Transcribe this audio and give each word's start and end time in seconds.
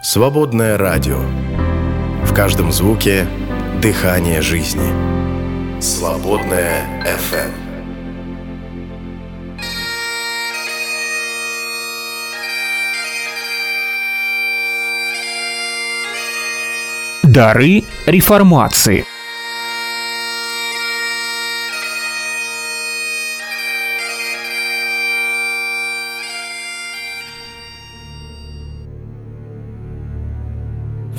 Свободное 0.00 0.78
радио. 0.78 1.18
В 2.24 2.32
каждом 2.32 2.70
звуке 2.70 3.26
дыхание 3.82 4.40
жизни. 4.42 5.80
Свободное 5.80 7.04
FM. 7.04 7.50
Дары 17.24 17.82
реформации– 18.06 19.04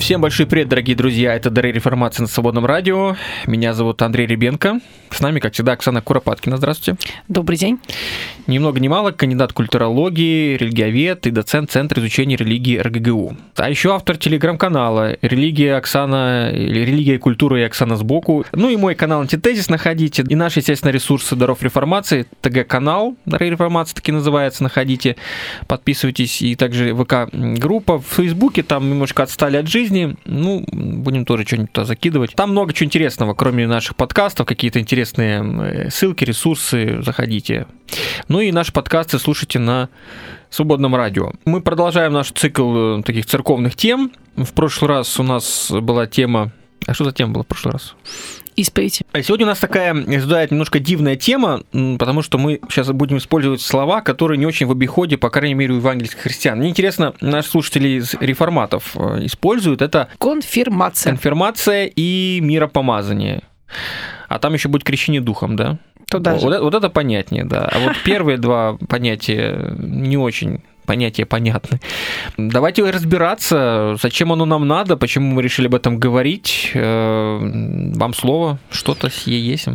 Всем 0.09 0.21
большой 0.21 0.47
привет, 0.47 0.67
дорогие 0.69 0.95
друзья. 0.95 1.35
Это 1.35 1.51
Дары 1.51 1.71
Реформации 1.71 2.23
на 2.23 2.27
Свободном 2.27 2.65
радио. 2.65 3.15
Меня 3.45 3.75
зовут 3.75 4.01
Андрей 4.01 4.25
Ребенко. 4.25 4.79
С 5.11 5.21
нами, 5.21 5.39
как 5.39 5.53
всегда, 5.53 5.73
Оксана 5.73 6.01
Куропаткина. 6.01 6.57
Здравствуйте. 6.57 6.99
Добрый 7.27 7.59
день. 7.59 7.77
Ни 8.47 8.57
много 8.57 8.79
ни 8.79 8.87
мало, 8.87 9.11
кандидат 9.11 9.53
культурологии, 9.53 10.57
религиовед 10.57 11.27
и 11.27 11.31
доцент 11.31 11.69
Центра 11.69 11.99
изучения 11.99 12.35
религии 12.35 12.79
РГГУ. 12.79 13.37
А 13.55 13.69
еще 13.69 13.93
автор 13.93 14.17
телеграм-канала 14.17 15.15
«Религия 15.21 15.75
Оксана» 15.75 16.49
или 16.51 16.79
«Религия 16.79 17.15
и 17.15 17.17
культура» 17.19 17.59
и 17.59 17.63
Оксана 17.63 17.95
сбоку. 17.95 18.45
Ну 18.53 18.69
и 18.69 18.77
мой 18.77 18.95
канал 18.95 19.21
«Антитезис» 19.21 19.69
находите. 19.69 20.23
И 20.27 20.33
наши, 20.33 20.59
естественно, 20.59 20.89
ресурсы 20.89 21.35
Даров 21.35 21.61
Реформации. 21.61 22.25
ТГ-канал 22.41 23.15
Дары 23.25 23.51
Реформации 23.51 23.93
таки 23.93 24.11
называется. 24.11 24.63
Находите, 24.63 25.17
подписывайтесь. 25.67 26.41
И 26.41 26.55
также 26.55 26.95
ВК-группа 26.95 27.99
в 27.99 28.05
Фейсбуке. 28.07 28.63
Там 28.63 28.89
немножко 28.89 29.21
отстали 29.21 29.57
от 29.57 29.67
жизни. 29.67 29.98
Ну, 30.25 30.63
будем 30.71 31.25
тоже 31.25 31.45
что-нибудь 31.45 31.71
туда 31.71 31.85
закидывать. 31.85 32.33
Там 32.35 32.51
много 32.51 32.73
чего 32.73 32.85
интересного, 32.85 33.33
кроме 33.33 33.67
наших 33.67 33.95
подкастов. 33.95 34.47
Какие-то 34.47 34.79
интересные 34.79 35.41
э, 35.43 35.89
ссылки, 35.89 36.23
ресурсы. 36.23 37.01
Заходите. 37.01 37.67
Ну 38.27 38.41
и 38.41 38.51
наши 38.51 38.71
подкасты 38.71 39.19
слушайте 39.19 39.59
на 39.59 39.89
свободном 40.49 40.95
радио. 40.95 41.31
Мы 41.45 41.61
продолжаем 41.61 42.13
наш 42.13 42.31
цикл 42.31 42.99
э, 42.99 43.03
таких 43.03 43.25
церковных 43.25 43.75
тем. 43.75 44.11
В 44.35 44.53
прошлый 44.53 44.89
раз 44.89 45.19
у 45.19 45.23
нас 45.23 45.71
была 45.71 46.07
тема... 46.07 46.51
А 46.87 46.93
что 46.93 47.05
за 47.05 47.11
тема 47.11 47.33
была 47.33 47.43
в 47.43 47.47
прошлый 47.47 47.73
раз? 47.73 47.95
исповедь. 48.59 49.01
А 49.11 49.21
сегодня 49.23 49.45
у 49.45 49.49
нас 49.49 49.59
такая 49.59 49.91
ожидает 49.93 50.51
немножко 50.51 50.79
дивная 50.79 51.15
тема, 51.15 51.61
потому 51.71 52.21
что 52.21 52.37
мы 52.37 52.59
сейчас 52.69 52.91
будем 52.91 53.17
использовать 53.17 53.61
слова, 53.61 54.01
которые 54.01 54.37
не 54.37 54.45
очень 54.45 54.67
в 54.67 54.71
обиходе, 54.71 55.17
по 55.17 55.29
крайней 55.29 55.55
мере, 55.55 55.73
у 55.73 55.77
евангельских 55.77 56.19
христиан. 56.19 56.59
Мне 56.59 56.69
интересно, 56.69 57.13
наши 57.21 57.49
слушатели 57.49 57.99
из 57.99 58.13
реформатов 58.15 58.95
э, 58.95 59.25
используют 59.25 59.81
это... 59.81 60.09
Конфирмация. 60.19 61.11
Конфирмация 61.11 61.85
и 61.85 62.39
миропомазание. 62.41 63.43
А 64.27 64.39
там 64.39 64.53
еще 64.53 64.67
будет 64.67 64.83
крещение 64.83 65.21
духом, 65.21 65.55
да? 65.55 65.79
Туда 66.09 66.33
вот, 66.33 66.41
же. 66.41 66.59
вот 66.59 66.73
это 66.73 66.89
понятнее, 66.89 67.45
да. 67.45 67.69
А 67.71 67.79
вот 67.79 67.95
первые 68.03 68.37
два 68.37 68.77
понятия 68.87 69.75
не 69.77 70.17
очень 70.17 70.63
понятия 70.89 71.25
понятны. 71.25 71.79
Давайте 72.37 72.89
разбираться, 72.89 73.95
зачем 74.01 74.31
оно 74.33 74.45
нам 74.45 74.67
надо, 74.67 74.97
почему 74.97 75.35
мы 75.35 75.43
решили 75.43 75.67
об 75.67 75.75
этом 75.75 75.99
говорить. 75.99 76.71
Э, 76.73 77.37
вам 77.95 78.13
слово, 78.15 78.57
что-то 78.71 79.11
сие 79.11 79.39
есть? 79.39 79.67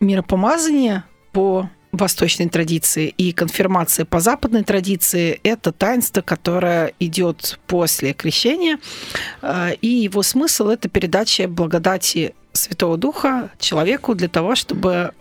Миропомазание 0.00 1.04
по 1.30 1.68
восточной 1.92 2.48
традиции 2.48 3.14
и 3.16 3.30
конфирмация 3.30 4.04
по 4.04 4.18
западной 4.18 4.64
традиции– 4.64 5.38
это 5.44 5.70
таинство, 5.70 6.20
которое 6.20 6.92
идет 6.98 7.60
после 7.68 8.12
крещения, 8.12 8.78
э, 9.42 9.74
и 9.80 9.86
его 9.86 10.24
смысл– 10.24 10.68
это 10.70 10.88
передача 10.88 11.46
благодати 11.46 12.34
Святого 12.52 12.96
Духа 12.96 13.50
человеку 13.60 14.16
для 14.16 14.28
того, 14.28 14.56
чтобы 14.56 15.12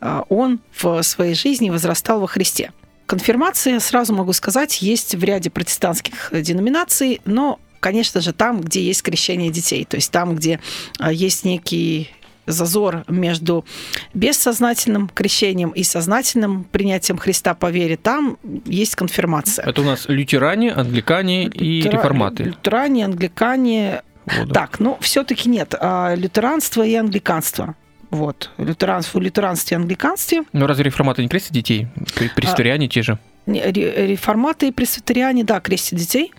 а, 0.00 0.24
он 0.28 0.58
в 0.72 1.02
своей 1.02 1.34
жизни 1.34 1.70
возрастал 1.70 2.20
во 2.20 2.26
Христе. 2.26 2.72
Конфирмация, 3.06 3.80
сразу 3.80 4.14
могу 4.14 4.32
сказать, 4.32 4.80
есть 4.82 5.14
в 5.14 5.22
ряде 5.22 5.50
протестантских 5.50 6.30
деноминаций, 6.32 7.20
но, 7.24 7.60
конечно 7.80 8.20
же, 8.20 8.32
там, 8.32 8.60
где 8.60 8.82
есть 8.82 9.02
крещение 9.02 9.50
детей, 9.50 9.84
то 9.84 9.96
есть 9.96 10.10
там, 10.10 10.36
где 10.36 10.60
а, 10.98 11.12
есть 11.12 11.44
некий 11.44 12.10
зазор 12.46 13.04
между 13.08 13.64
бессознательным 14.12 15.08
крещением 15.08 15.70
и 15.70 15.82
сознательным 15.82 16.64
принятием 16.64 17.18
Христа 17.18 17.54
по 17.54 17.70
вере, 17.70 17.96
там 17.96 18.38
есть 18.64 18.96
конфирмация. 18.96 19.66
Это 19.66 19.80
у 19.80 19.84
нас 19.84 20.06
лютеране, 20.08 20.72
англикане 20.72 21.46
и 21.46 21.82
Лютера... 21.82 21.98
реформаты. 21.98 22.42
Лютеране, 22.44 23.04
англикане, 23.06 24.02
воду. 24.26 24.52
Так, 24.52 24.80
ну 24.80 24.98
все-таки 25.00 25.48
нет. 25.48 25.74
А, 25.78 26.14
лютеранство 26.14 26.82
и 26.84 26.94
англиканство. 26.94 27.74
Вот. 28.14 28.50
Лютеранство, 28.58 29.18
лютеранстве 29.18 29.76
и 29.76 29.80
англиканстве. 29.80 30.44
Ну 30.52 30.68
разве 30.68 30.84
реформаты 30.84 31.20
не 31.20 31.28
крестят 31.28 31.52
детей? 31.52 31.88
Пресвитериане 32.36 32.86
а, 32.86 32.88
те 32.88 33.02
же? 33.02 33.18
Реформаты 33.46 34.68
и 34.68 34.70
пресвитериане, 34.70 35.42
да, 35.42 35.58
крестят 35.58 35.98
детей. 35.98 36.32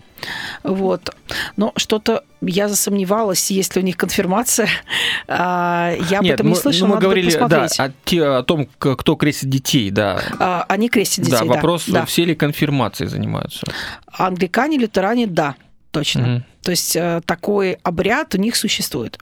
Вот. 0.62 1.14
Но 1.58 1.74
что-то 1.76 2.24
я 2.40 2.68
засомневалась, 2.68 3.50
есть 3.50 3.76
ли 3.76 3.82
у 3.82 3.84
них 3.84 3.98
конфирмация. 3.98 4.68
А, 5.28 5.92
я 6.08 6.20
Нет, 6.20 6.34
об 6.34 6.34
этом 6.34 6.48
не 6.48 6.54
слышала, 6.54 6.88
мы 6.88 6.98
говорили 6.98 7.30
да, 7.48 7.66
о, 7.78 7.90
те, 8.04 8.22
о 8.22 8.42
том, 8.44 8.68
кто 8.78 9.16
крестит 9.16 9.50
детей, 9.50 9.90
да. 9.90 10.20
А, 10.38 10.64
они 10.68 10.88
крестят 10.88 11.24
детей, 11.24 11.40
да. 11.40 11.44
Вопрос, 11.44 11.86
да. 11.88 12.06
все 12.06 12.24
ли 12.24 12.36
конфирмацией 12.36 13.10
занимаются? 13.10 13.66
Англикане, 14.06 14.78
лютеране, 14.78 15.26
да 15.26 15.56
точно. 15.96 16.34
Угу. 16.34 16.42
То 16.62 16.70
есть 16.72 16.94
э, 16.94 17.22
такой 17.24 17.78
обряд 17.82 18.34
у 18.34 18.38
них 18.38 18.54
существует. 18.54 19.18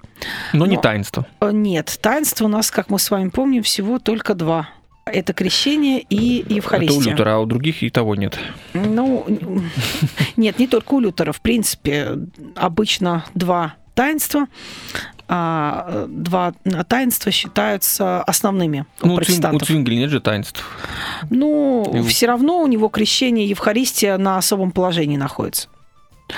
Но, 0.52 0.60
Но 0.60 0.66
не 0.66 0.76
таинство. 0.76 1.24
Э, 1.40 1.52
нет, 1.52 1.98
таинство 2.02 2.46
у 2.46 2.48
нас, 2.48 2.72
как 2.72 2.90
мы 2.90 2.98
с 2.98 3.12
вами 3.12 3.28
помним, 3.28 3.62
всего 3.62 4.00
только 4.00 4.34
два. 4.34 4.70
Это 5.06 5.32
крещение 5.34 6.00
и 6.00 6.44
Евхаристия. 6.52 6.98
Это 6.98 7.08
у 7.08 7.12
Лютера, 7.12 7.34
а 7.34 7.38
у 7.38 7.46
других 7.46 7.84
и 7.84 7.90
того 7.90 8.16
нет. 8.16 8.36
Ну, 8.72 9.24
нет, 10.36 10.58
не 10.58 10.66
только 10.66 10.94
у 10.94 11.00
Лютера. 11.00 11.30
В 11.30 11.40
принципе, 11.40 12.18
обычно 12.56 13.24
два 13.34 13.76
таинства. 13.94 14.48
А, 15.28 16.06
два 16.08 16.54
таинства 16.88 17.30
считаются 17.30 18.20
основными 18.24 18.84
у 19.00 19.06
ну, 19.06 19.16
протестантов. 19.16 19.62
У 19.62 19.66
Цвингеля 19.66 19.96
нет 19.96 20.10
же 20.10 20.20
таинств. 20.20 20.64
Ну, 21.30 21.88
и... 21.94 22.02
все 22.08 22.26
равно 22.26 22.60
у 22.60 22.66
него 22.66 22.88
крещение 22.88 23.46
и 23.46 23.50
Евхаристия 23.50 24.18
на 24.18 24.38
особом 24.38 24.72
положении 24.72 25.16
находится. 25.16 25.68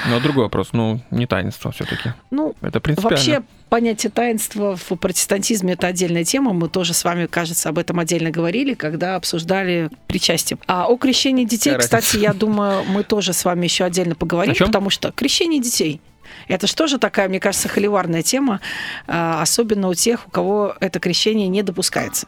А 0.05 0.21
другой 0.21 0.45
вопрос, 0.45 0.69
ну, 0.73 1.01
не 1.11 1.27
таинство 1.27 1.73
все-таки. 1.73 2.13
Ну, 2.31 2.55
это 2.61 2.81
принципиально. 2.81 3.17
Вообще, 3.17 3.43
понятие 3.69 4.11
таинства 4.11 4.77
в 4.77 4.97
протестантизме 4.97 5.73
это 5.73 5.87
отдельная 5.87 6.25
тема. 6.25 6.53
Мы 6.53 6.69
тоже 6.69 6.95
с 6.95 7.05
вами, 7.05 7.27
кажется, 7.27 7.69
об 7.69 7.79
этом 7.79 7.99
отдельно 7.99 8.31
говорили, 8.31 8.75
когда 8.75 9.17
обсуждали 9.17 9.91
причастие. 10.07 10.59
А 10.67 10.87
о 10.87 10.97
крещении 10.97 11.45
детей, 11.45 11.73
Какая 11.73 11.83
кстати, 11.83 12.17
я 12.19 12.33
думаю, 12.33 12.85
мы 12.85 13.03
тоже 13.03 13.33
с 13.33 13.45
вами 13.45 13.65
еще 13.65 13.85
отдельно 13.85 14.15
поговорим, 14.15 14.55
потому 14.55 14.91
что 14.91 15.13
крещение 15.13 15.61
детей 15.61 16.01
это 16.49 16.67
же 16.87 16.99
такая, 16.99 17.29
мне 17.29 17.41
кажется, 17.41 17.69
холиварная 17.69 18.23
тема, 18.23 18.61
а, 19.07 19.43
особенно 19.43 19.89
у 19.89 19.95
тех, 19.95 20.27
у 20.27 20.31
кого 20.31 20.75
это 20.81 21.01
крещение 21.01 21.49
не 21.49 21.63
допускается. 21.63 22.27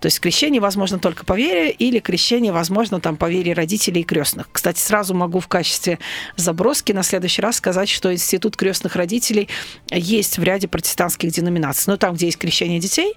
То 0.00 0.06
есть 0.06 0.20
крещение 0.20 0.60
возможно 0.60 0.98
только 0.98 1.24
по 1.24 1.34
вере 1.34 1.70
или 1.70 1.98
крещение 1.98 2.52
возможно 2.52 3.00
там 3.00 3.16
по 3.16 3.28
вере 3.28 3.52
родителей 3.52 4.02
и 4.02 4.04
крестных. 4.04 4.48
Кстати, 4.52 4.78
сразу 4.78 5.14
могу 5.14 5.40
в 5.40 5.48
качестве 5.48 5.98
заброски 6.36 6.92
на 6.92 7.02
следующий 7.02 7.42
раз 7.42 7.56
сказать, 7.56 7.88
что 7.88 8.12
институт 8.12 8.56
крестных 8.56 8.96
родителей 8.96 9.48
есть 9.90 10.38
в 10.38 10.42
ряде 10.42 10.68
протестантских 10.68 11.30
деноминаций. 11.30 11.90
Но 11.90 11.96
там, 11.96 12.14
где 12.14 12.26
есть 12.26 12.38
крещение 12.38 12.80
детей, 12.80 13.14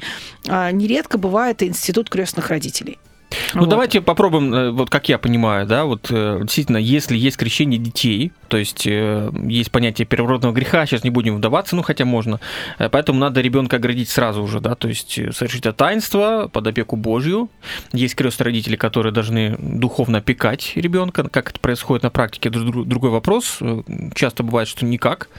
а, 0.48 0.72
нередко 0.72 1.18
бывает 1.18 1.62
и 1.62 1.68
институт 1.68 2.10
крестных 2.10 2.50
родителей. 2.50 2.98
Ну, 3.54 3.62
вот. 3.62 3.70
давайте 3.70 4.02
попробуем, 4.02 4.54
э, 4.54 4.72
вот 4.72 4.90
как 4.90 5.10
я 5.10 5.18
понимаю, 5.18 5.68
да, 5.68 5.86
вот 5.86 6.08
э, 6.10 6.40
действительно, 6.42 6.78
если 6.78 7.16
есть 7.16 7.38
крещение 7.38 7.80
детей, 7.80 8.32
то 8.50 8.58
есть 8.58 8.86
э, 8.86 9.32
есть 9.48 9.72
понятие 9.72 10.06
первородного 10.06 10.54
греха, 10.54 10.86
сейчас 10.86 11.04
не 11.04 11.10
будем 11.10 11.38
вдаваться, 11.38 11.76
ну, 11.76 11.82
хотя 11.82 12.06
можно, 12.06 12.40
поэтому 12.78 13.20
надо 13.20 13.42
ребенка 13.42 13.78
оградить 13.78 14.10
сразу 14.10 14.42
уже, 14.42 14.60
да, 14.60 14.76
то 14.76 14.88
есть 14.88 15.14
совершить 15.34 15.66
это 15.66 15.74
таинство 15.74 16.50
под 16.52 16.68
опеку 16.68 16.96
Божью. 16.96 17.50
Есть 17.94 18.16
крест 18.16 18.42
родители, 18.42 18.76
которые 18.76 19.14
должны 19.14 19.56
духовно 19.60 20.18
опекать 20.18 20.74
ребенка, 20.76 21.28
как 21.30 21.52
это 21.52 21.60
происходит 21.60 22.04
на 22.04 22.10
практике, 22.10 22.50
другой 22.50 23.12
вопрос. 23.12 23.60
Часто 24.16 24.44
бывает, 24.44 24.68
что 24.68 24.86
никак. 24.86 25.30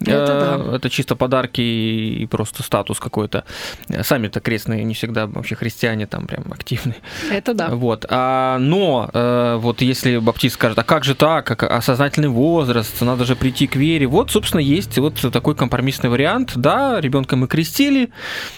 Это, 0.00 0.58
да. 0.66 0.76
это 0.76 0.90
чисто 0.90 1.16
подарки 1.16 1.60
и 1.60 2.26
просто 2.26 2.62
статус 2.62 2.98
какой-то. 2.98 3.44
Сами-то 4.02 4.40
крестные 4.40 4.84
не 4.84 4.94
всегда 4.94 5.26
вообще 5.26 5.54
христиане 5.54 6.06
там 6.06 6.26
прям 6.26 6.52
активные. 6.52 6.96
Это 7.30 7.54
да. 7.54 7.68
Вот. 7.70 8.06
А, 8.08 8.58
но 8.58 9.10
э, 9.12 9.56
вот 9.60 9.80
если 9.82 10.18
баптист 10.18 10.54
скажет, 10.54 10.78
а 10.78 10.84
как 10.84 11.04
же 11.04 11.14
так, 11.14 11.46
как 11.46 11.62
осознательный 11.62 12.28
возраст, 12.42 13.00
надо 13.02 13.24
же 13.24 13.36
прийти 13.36 13.68
к 13.68 13.76
вере. 13.76 14.06
Вот, 14.08 14.32
собственно, 14.32 14.60
есть 14.60 14.98
вот 14.98 15.14
такой 15.32 15.54
компромиссный 15.54 16.10
вариант. 16.10 16.52
Да, 16.56 17.00
ребенка 17.00 17.36
мы 17.36 17.46
крестили, 17.46 18.10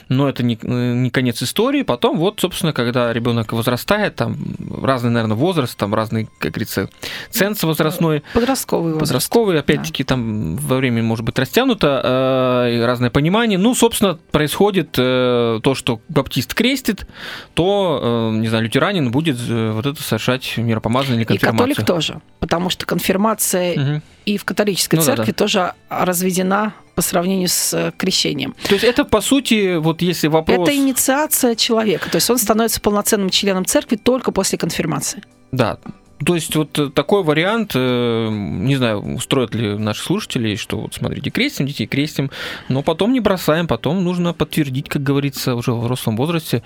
но 0.08 0.26
это 0.28 0.42
не, 0.42 0.58
не 0.62 1.10
конец 1.10 1.42
истории. 1.42 1.82
Потом, 1.82 2.16
вот, 2.16 2.40
собственно, 2.40 2.72
когда 2.72 3.12
ребенок 3.12 3.52
возрастает, 3.52 4.16
там 4.16 4.36
разный, 4.82 5.10
наверное, 5.10 5.36
возраст, 5.36 5.76
там 5.76 5.94
разный, 5.94 6.28
как 6.38 6.52
говорится, 6.52 6.88
ценз 7.30 7.62
возрастной. 7.62 8.22
Подростковый 8.32 8.94
возраст. 8.94 9.10
Подростковый, 9.10 9.60
опять-таки, 9.60 10.02
да. 10.02 10.08
там 10.08 10.56
во 10.56 10.76
время 10.76 11.02
может 11.02 11.24
быть 11.26 11.38
растянуто, 11.38 12.00
э, 12.02 12.86
разное 12.86 13.10
понимание. 13.10 13.58
Ну, 13.58 13.74
собственно, 13.74 14.18
происходит 14.30 14.94
э, 14.96 15.60
то, 15.62 15.74
что 15.74 16.00
баптист 16.08 16.54
крестит, 16.54 17.06
то, 17.52 18.30
э, 18.32 18.38
не 18.38 18.48
знаю, 18.48 18.64
лютеранин 18.64 19.10
будет 19.10 19.36
э, 19.46 19.72
вот 19.72 19.84
это 19.84 20.02
совершать 20.02 20.56
миропомазание 20.56 21.18
или 21.18 21.24
конфирмацию. 21.24 21.70
И 21.70 21.74
католик 21.74 21.86
тоже, 21.86 22.20
потому 22.40 22.70
что 22.70 22.86
конфирмация 22.86 23.73
угу. 23.78 24.02
и 24.24 24.38
в 24.38 24.44
католической 24.44 24.96
ну, 24.96 25.02
церкви 25.02 25.26
да, 25.26 25.32
да. 25.32 25.38
тоже 25.38 25.72
разведена 25.88 26.74
по 26.94 27.02
сравнению 27.02 27.48
с 27.48 27.74
э, 27.74 27.92
крещением. 27.96 28.54
То 28.68 28.74
есть 28.74 28.84
это, 28.84 29.04
по 29.04 29.20
сути, 29.20 29.76
вот 29.76 30.00
если 30.02 30.28
вопрос... 30.28 30.68
Это 30.68 30.76
инициация 30.76 31.54
человека, 31.56 32.08
то 32.10 32.16
есть 32.16 32.30
он 32.30 32.38
становится 32.38 32.80
полноценным 32.80 33.30
членом 33.30 33.64
церкви 33.64 33.96
только 33.96 34.30
после 34.30 34.58
конфирмации. 34.58 35.22
Да, 35.50 35.78
то 36.24 36.34
есть 36.34 36.54
вот 36.54 36.78
э, 36.78 36.90
такой 36.90 37.24
вариант, 37.24 37.72
э, 37.74 38.28
не 38.30 38.76
знаю, 38.76 39.00
устроят 39.16 39.54
ли 39.54 39.76
наши 39.76 40.02
слушатели, 40.02 40.54
что 40.54 40.78
вот 40.78 40.94
смотрите, 40.94 41.30
крестим 41.30 41.66
детей, 41.66 41.86
крестим, 41.86 42.30
но 42.68 42.82
потом 42.82 43.12
не 43.12 43.20
бросаем, 43.20 43.66
потом 43.66 44.04
нужно 44.04 44.32
подтвердить, 44.32 44.88
как 44.88 45.02
говорится, 45.02 45.56
уже 45.56 45.72
в 45.72 45.80
взрослом 45.80 46.16
возрасте 46.16 46.62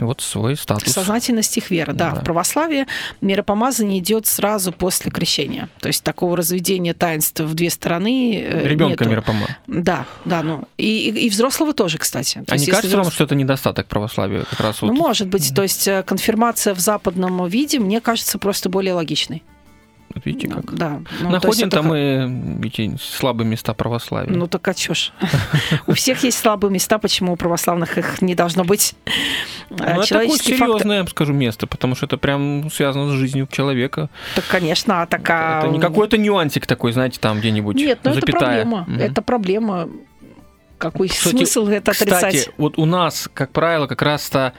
вот 0.00 0.22
свой 0.22 0.56
статус. 0.56 0.92
Сознательность 0.92 1.56
их 1.58 1.70
веры, 1.70 1.92
да. 1.92 2.10
да. 2.12 2.20
В 2.20 2.24
православии 2.24 2.86
миропомазание 3.20 3.98
идет 3.98 4.26
сразу 4.26 4.72
после 4.72 5.10
крещения. 5.10 5.68
То 5.80 5.88
есть 5.88 6.02
такого 6.02 6.36
разведения 6.36 6.94
таинств 6.94 7.40
в 7.40 7.54
две 7.54 7.68
стороны 7.68 8.42
э, 8.42 8.66
Ребенка 8.66 9.04
миропома. 9.04 9.46
Да, 9.66 10.06
да, 10.24 10.42
ну 10.42 10.66
и, 10.78 11.10
и, 11.10 11.26
и 11.26 11.30
взрослого 11.30 11.74
тоже, 11.74 11.98
кстати. 11.98 12.42
То 12.46 12.54
а 12.54 12.56
не 12.56 12.66
кажется 12.66 12.88
взрос... 12.88 13.06
вам, 13.06 13.12
что 13.12 13.24
это 13.24 13.34
недостаток 13.34 13.88
православия 13.88 14.44
как 14.44 14.60
раз 14.60 14.80
вот? 14.80 14.88
Ну, 14.88 14.94
может 14.94 15.28
быть. 15.28 15.54
То 15.54 15.62
есть 15.62 15.88
конфирмация 16.06 16.74
в 16.74 16.80
западном 16.80 17.46
виде, 17.46 17.78
мне 17.78 18.00
кажется, 18.00 18.38
просто 18.38 18.68
более 18.68 18.85
логичный. 18.92 19.42
Вот 20.14 20.24
видите, 20.24 20.48
как? 20.48 20.74
Да. 20.74 21.02
Ну, 21.20 21.30
Находим 21.30 21.68
там 21.68 21.94
и 21.94 22.62
видите, 22.62 22.96
слабые 22.98 23.46
места 23.46 23.74
православия. 23.74 24.34
Ну 24.34 24.46
так 24.46 24.66
а 24.66 24.72
чё 24.72 24.94
ж? 24.94 25.12
У 25.86 25.92
всех 25.92 26.24
есть 26.24 26.38
слабые 26.38 26.70
места, 26.70 26.98
почему 26.98 27.34
у 27.34 27.36
православных 27.36 27.98
их 27.98 28.22
не 28.22 28.34
должно 28.34 28.64
быть? 28.64 28.94
Ну, 29.68 29.76
это 29.76 30.08
такое 30.08 30.38
серьезное, 30.38 31.02
я 31.02 31.06
скажу, 31.06 31.32
место, 31.34 31.66
потому 31.66 31.94
что 31.96 32.06
это 32.06 32.16
прям 32.16 32.70
связано 32.70 33.10
с 33.10 33.12
жизнью 33.12 33.46
человека. 33.50 34.08
Так, 34.34 34.44
конечно, 34.46 35.02
а 35.02 35.06
такая... 35.06 35.64
Это 35.64 35.68
не 35.68 35.80
какой-то 35.80 36.16
нюансик 36.16 36.66
такой, 36.66 36.92
знаете, 36.92 37.18
там 37.20 37.40
где-нибудь 37.40 37.76
Нет, 37.76 37.98
ну 38.04 38.12
это 38.12 38.26
проблема. 38.26 38.86
Это 38.98 39.20
проблема 39.20 39.88
какой 40.78 41.08
кстати, 41.08 41.34
смысл 41.34 41.66
это 41.68 41.92
отрицать? 41.92 42.36
Кстати, 42.36 42.50
вот 42.58 42.78
у 42.78 42.84
нас, 42.84 43.28
как 43.32 43.50
правило, 43.50 43.86
как 43.86 44.02
раз-то 44.02 44.52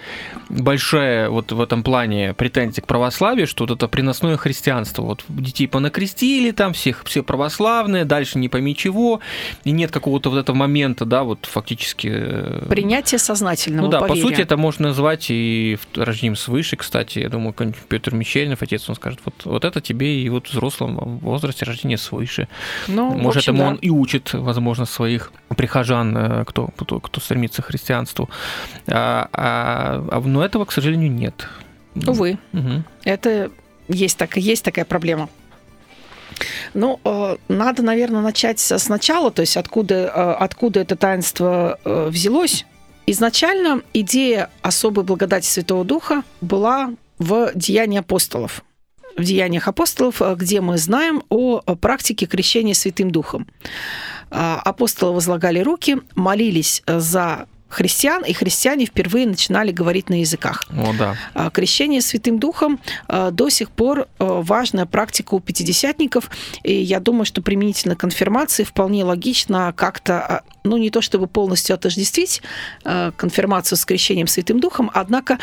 большая 0.49 1.29
вот 1.29 1.51
в 1.51 1.61
этом 1.61 1.83
плане 1.83 2.33
претензия 2.33 2.81
к 2.81 2.87
православию, 2.87 3.47
что 3.47 3.65
вот 3.65 3.75
это 3.75 3.87
приносное 3.87 4.37
христианство. 4.37 5.03
Вот 5.03 5.23
детей 5.27 5.67
понакрестили 5.67 6.51
там, 6.51 6.73
всех 6.73 7.03
все 7.05 7.23
православные, 7.23 8.05
дальше 8.05 8.39
не 8.39 8.49
пойми 8.49 8.75
чего, 8.75 9.19
и 9.63 9.71
нет 9.71 9.91
какого-то 9.91 10.29
вот 10.29 10.39
этого 10.39 10.55
момента, 10.55 11.05
да, 11.05 11.23
вот 11.23 11.45
фактически... 11.45 12.09
Э, 12.11 12.65
Принятие 12.69 13.19
сознательного 13.19 13.85
Ну 13.85 13.91
да, 13.91 13.99
поверья. 13.99 14.21
по 14.21 14.27
сути, 14.27 14.41
это 14.41 14.57
можно 14.57 14.89
назвать 14.89 15.27
и 15.29 15.77
рождением 15.95 16.35
свыше, 16.35 16.75
кстати, 16.77 17.19
я 17.19 17.29
думаю, 17.29 17.53
Петр 17.89 18.15
Мещеринов, 18.15 18.61
отец, 18.61 18.89
он 18.89 18.95
скажет, 18.95 19.19
вот, 19.25 19.35
вот 19.45 19.65
это 19.65 19.81
тебе 19.81 20.21
и 20.21 20.29
вот 20.29 20.47
в 20.47 20.51
взрослом 20.51 21.19
возрасте 21.19 21.65
рождение 21.65 21.97
свыше. 21.97 22.47
Ну, 22.87 23.11
Может, 23.11 23.37
общем, 23.37 23.53
этому 23.53 23.63
да. 23.63 23.69
он 23.69 23.75
и 23.75 23.89
учит, 23.89 24.33
возможно, 24.33 24.85
своих 24.85 25.31
прихожан 25.55 26.06
христиан, 26.07 26.17
э, 26.41 26.45
кто, 26.45 26.69
кто, 26.77 26.99
кто 26.99 27.21
стремится 27.21 27.61
к 27.61 27.65
христианству. 27.65 28.29
А, 28.87 29.29
а, 29.31 30.05
а, 30.11 30.19
но 30.21 30.43
этого, 30.43 30.65
к 30.65 30.71
сожалению, 30.71 31.11
нет. 31.11 31.47
Увы. 31.95 32.37
Угу. 32.53 32.83
Это 33.05 33.51
есть, 33.87 34.17
так, 34.17 34.37
есть 34.37 34.63
такая 34.63 34.85
проблема. 34.85 35.29
Ну, 36.73 36.99
э, 37.03 37.37
надо, 37.47 37.81
наверное, 37.81 38.21
начать 38.21 38.59
сначала, 38.59 39.31
то 39.31 39.41
есть 39.41 39.57
откуда, 39.57 39.95
э, 39.95 40.35
откуда 40.39 40.81
это 40.81 40.95
таинство 40.95 41.79
взялось. 41.83 42.65
Изначально 43.07 43.81
идея 43.93 44.49
особой 44.61 45.03
благодати 45.03 45.45
Святого 45.45 45.85
Духа 45.85 46.23
была 46.41 46.91
в 47.17 47.51
Деянии 47.55 47.99
апостолов. 47.99 48.63
В 49.15 49.23
Деяниях 49.23 49.67
апостолов, 49.67 50.21
где 50.35 50.61
мы 50.61 50.77
знаем 50.77 51.23
о 51.29 51.61
практике 51.61 52.27
крещения 52.27 52.75
Святым 52.75 53.09
Духом. 53.09 53.47
А, 54.29 54.61
апостолы 54.63 55.13
возлагали 55.13 55.59
руки, 55.59 55.97
молились 56.15 56.83
э, 56.85 56.99
за 56.99 57.47
христиан, 57.69 58.23
и 58.23 58.33
христиане 58.33 58.85
впервые 58.85 59.27
начинали 59.27 59.71
говорить 59.71 60.09
на 60.09 60.21
языках. 60.21 60.63
О, 60.69 60.93
да. 60.97 61.15
А, 61.33 61.49
крещение 61.49 62.01
Святым 62.01 62.39
Духом 62.39 62.79
э, 63.07 63.29
до 63.31 63.49
сих 63.49 63.71
пор 63.71 63.99
э, 63.99 64.05
важная 64.19 64.85
практика 64.85 65.33
у 65.33 65.39
пятидесятников, 65.39 66.29
и 66.63 66.73
я 66.73 66.99
думаю, 66.99 67.25
что 67.25 67.41
применительно 67.41 67.95
конфирмации 67.95 68.63
вполне 68.63 69.03
логично 69.03 69.73
как-то, 69.75 70.19
а, 70.19 70.41
ну 70.63 70.77
не 70.77 70.89
то 70.89 71.01
чтобы 71.01 71.27
полностью 71.27 71.73
отождествить 71.73 72.41
конфирмацию 72.83 73.77
с 73.77 73.85
крещением 73.85 74.27
Святым 74.27 74.59
Духом, 74.59 74.91
однако 74.93 75.37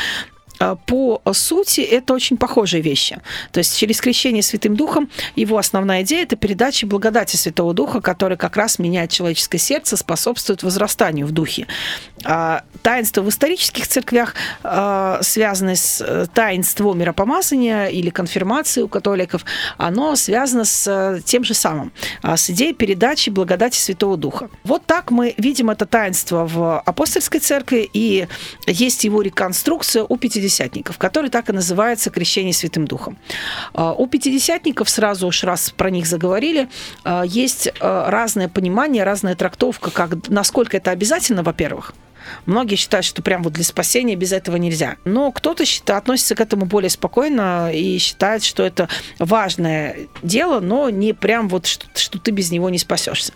по 0.87 1.21
сути, 1.33 1.81
это 1.81 2.15
очень 2.15 2.37
похожие 2.37 2.83
вещи. 2.83 3.19
То 3.53 3.59
есть 3.59 3.77
через 3.77 4.01
крещение 4.01 4.43
Святым 4.43 4.77
Духом 4.77 5.11
его 5.37 5.59
основная 5.59 6.03
идея– 6.03 6.23
это 6.25 6.37
передача 6.37 6.87
благодати 6.87 7.37
Святого 7.37 7.75
Духа, 7.75 8.01
который 8.01 8.37
как 8.37 8.57
раз 8.57 8.79
меняет 8.79 9.11
человеческое 9.11 9.59
сердце, 9.59 9.97
способствует 9.97 10.63
возрастанию 10.63 11.27
в 11.27 11.33
духе. 11.33 11.67
А 12.25 12.65
таинство 12.83 13.23
в 13.23 13.29
исторических 13.29 13.87
церквях, 13.87 14.35
а, 14.63 15.19
связанное 15.23 15.77
с 15.77 16.01
э, 16.01 16.27
таинством 16.33 16.99
миропомазания 16.99 17.87
или 17.87 18.11
конфирмации 18.11 18.83
у 18.83 18.89
католиков, 18.89 19.45
оно 19.77 20.17
связано 20.17 20.65
с 20.65 20.87
э, 20.87 21.21
тем 21.25 21.45
же 21.45 21.55
самым, 21.55 21.93
с 22.23 22.51
идеей 22.51 22.73
передачи 22.73 23.31
благодати 23.31 23.77
Святого 23.77 24.17
Духа. 24.17 24.49
Вот 24.65 24.87
так 24.87 25.11
мы 25.11 25.35
видим 25.37 25.71
это 25.71 25.87
таинство 25.87 26.47
в 26.47 26.81
апостольской 26.81 27.41
церкви, 27.41 27.89
и 27.93 28.27
есть 28.67 29.05
его 29.05 29.23
реконструкция 29.23 30.05
у 30.09 30.17
50 30.17 30.54
пятидесятников, 30.55 30.99
который 30.99 31.31
так 31.31 31.51
и 31.51 31.53
называется 31.53 32.11
«Крещение 32.11 32.53
Святым 32.53 32.87
Духом». 32.87 33.19
А, 33.73 33.93
у 33.93 34.07
пятидесятников, 34.07 34.89
сразу 34.89 35.27
уж 35.27 35.45
раз 35.45 35.71
про 35.71 35.91
них 35.91 36.07
заговорили, 36.07 36.69
а, 37.03 37.25
есть 37.25 37.71
а, 37.81 38.11
разное 38.11 38.49
понимание, 38.49 39.05
разная 39.05 39.35
трактовка, 39.35 39.91
как, 39.91 40.29
насколько 40.29 40.77
это 40.77 40.91
обязательно, 40.91 41.43
во-первых, 41.43 41.95
Многие 42.47 42.77
считают, 42.77 43.05
что 43.05 43.21
прям 43.21 43.43
вот 43.43 43.53
для 43.53 43.65
спасения 43.65 44.17
без 44.17 44.33
этого 44.33 44.57
нельзя. 44.57 44.97
Но 45.05 45.31
кто-то 45.31 45.67
считает, 45.67 45.99
относится 45.99 46.35
к 46.35 46.41
этому 46.41 46.65
более 46.65 46.89
спокойно 46.89 47.71
и 47.71 47.99
считает, 47.99 48.43
что 48.43 48.63
это 48.63 48.89
важное 49.19 50.09
дело, 50.23 50.61
но 50.61 50.89
не 50.89 51.13
прям 51.13 51.51
вот, 51.51 51.67
что, 51.67 51.87
что 51.95 52.19
ты 52.19 52.31
без 52.31 52.51
него 52.51 52.71
не 52.71 52.79
спасешься. 52.79 53.35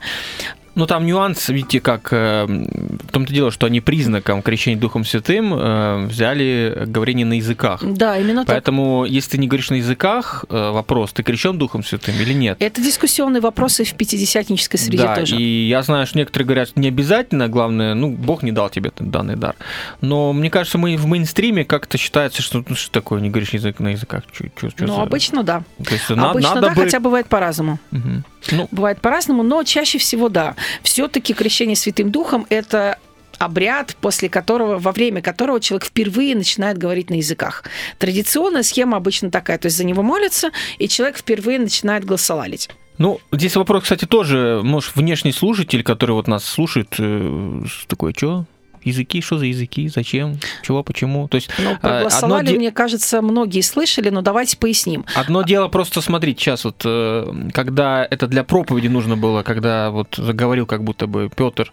Ну, 0.79 0.87
там 0.87 1.07
нюанс, 1.07 1.49
видите, 1.49 1.81
как 1.81 2.13
э, 2.13 2.47
в 2.47 3.11
том-то 3.11 3.33
дело, 3.33 3.51
что 3.51 3.67
они 3.67 3.81
признаком 3.81 4.43
крещения 4.43 4.79
Духом 4.79 5.05
Святым 5.05 5.53
э, 5.53 6.07
взяли 6.07 6.85
говорение 6.87 7.27
на 7.27 7.33
языках. 7.33 7.83
Да, 7.83 8.17
именно 8.17 8.45
Поэтому, 8.47 9.03
так. 9.03 9.13
если 9.13 9.31
ты 9.33 9.39
не 9.39 9.49
говоришь 9.49 9.71
на 9.71 9.75
языках, 9.75 10.45
э, 10.49 10.71
вопрос, 10.71 11.13
ты 11.13 11.25
крещен 11.25 11.59
Духом 11.59 11.83
Святым 11.83 12.15
или 12.21 12.33
нет? 12.33 12.59
Это 12.61 12.81
дискуссионные 12.81 13.41
вопросы 13.41 13.83
в 13.83 13.93
пятидесятнической 13.95 14.79
среде 14.79 15.03
да, 15.03 15.17
тоже. 15.17 15.35
и 15.35 15.67
я 15.67 15.83
знаю, 15.83 16.07
что 16.07 16.17
некоторые 16.17 16.47
говорят, 16.47 16.69
что 16.69 16.79
не 16.79 16.87
обязательно, 16.87 17.49
главное, 17.49 17.95
ну, 17.95 18.13
Бог 18.13 18.45
не 18.45 18.53
дал 18.53 18.71
тебе 18.71 18.93
данный 19.01 19.35
дар. 19.35 19.57
Но 20.01 20.33
мне 20.33 20.49
кажется, 20.49 20.79
мы 20.79 20.97
в 20.97 21.07
мейнстриме 21.07 21.65
как-то 21.65 21.99
считается, 21.99 22.41
что 22.41 22.65
ну, 22.69 22.77
что 22.77 22.93
такое, 22.93 23.21
не 23.21 23.31
говоришь 23.31 23.51
язык 23.51 23.81
на 23.81 23.89
языках. 23.89 24.23
Чё, 24.31 24.45
чё, 24.55 24.69
чё 24.71 24.87
ну, 24.87 24.95
за... 24.95 25.03
обычно 25.03 25.43
да. 25.43 25.65
То 25.85 25.93
есть, 25.93 26.09
обычно 26.09 26.55
надо 26.55 26.69
да, 26.69 26.75
бы... 26.75 26.83
хотя 26.85 27.01
бывает 27.01 27.27
по-разному. 27.27 27.81
Угу. 27.91 28.23
Ну, 28.51 28.69
бывает 28.71 29.01
по-разному, 29.01 29.43
но 29.43 29.63
чаще 29.65 29.99
всего 29.99 30.29
да. 30.29 30.55
Все-таки 30.83 31.35
крещение 31.35 31.77
Святым 31.77 32.11
Духом 32.11 32.47
это 32.49 32.99
обряд, 33.39 33.97
после 34.01 34.29
которого, 34.29 34.79
во 34.79 34.93
время 34.93 35.23
которого 35.23 35.61
человек 35.61 35.87
впервые 35.87 36.35
начинает 36.35 36.77
говорить 36.77 37.11
на 37.11 37.15
языках. 37.15 37.65
Традиционная 37.99 38.63
схема 38.63 38.97
обычно 38.97 39.31
такая, 39.31 39.59
то 39.59 39.67
есть 39.67 39.77
за 39.77 39.85
него 39.85 40.03
молятся, 40.03 40.51
и 40.79 40.89
человек 40.89 41.19
впервые 41.19 41.59
начинает 41.59 42.05
голосолалить. 42.05 42.69
Ну, 42.99 43.21
здесь 43.31 43.55
вопрос, 43.55 43.85
кстати, 43.85 44.07
тоже, 44.07 44.61
может, 44.65 44.97
внешний 44.97 45.31
слушатель, 45.31 45.85
который 45.85 46.13
вот 46.13 46.27
нас 46.27 46.45
слушает, 46.45 46.95
э, 46.99 47.63
такой, 47.87 48.13
что? 48.17 48.45
Языки, 48.89 49.21
что 49.21 49.39
за 49.39 49.47
языки, 49.47 49.89
зачем, 49.89 50.39
чего, 50.63 50.83
почему. 50.83 51.29
То 51.29 51.37
есть, 51.37 51.51
ну, 51.59 51.77
про 51.79 52.01
голосовали, 52.01 52.49
одно... 52.49 52.59
мне 52.59 52.73
кажется, 52.73 53.23
многие 53.23 53.61
слышали, 53.61 54.11
но 54.11 54.23
давайте 54.23 54.57
поясним. 54.57 55.05
Одно 55.15 55.43
дело 55.43 55.69
просто 55.69 56.01
смотреть 56.01 56.41
сейчас 56.41 56.65
вот, 56.65 56.83
э, 56.85 57.49
когда 57.53 58.07
это 58.09 58.27
для 58.27 58.45
проповеди 58.45 58.89
нужно 58.89 59.17
было, 59.17 59.43
когда 59.43 59.91
вот 59.91 60.15
заговорил 60.17 60.67
как 60.67 60.85
будто 60.85 61.07
бы 61.07 61.31
Петр 61.35 61.73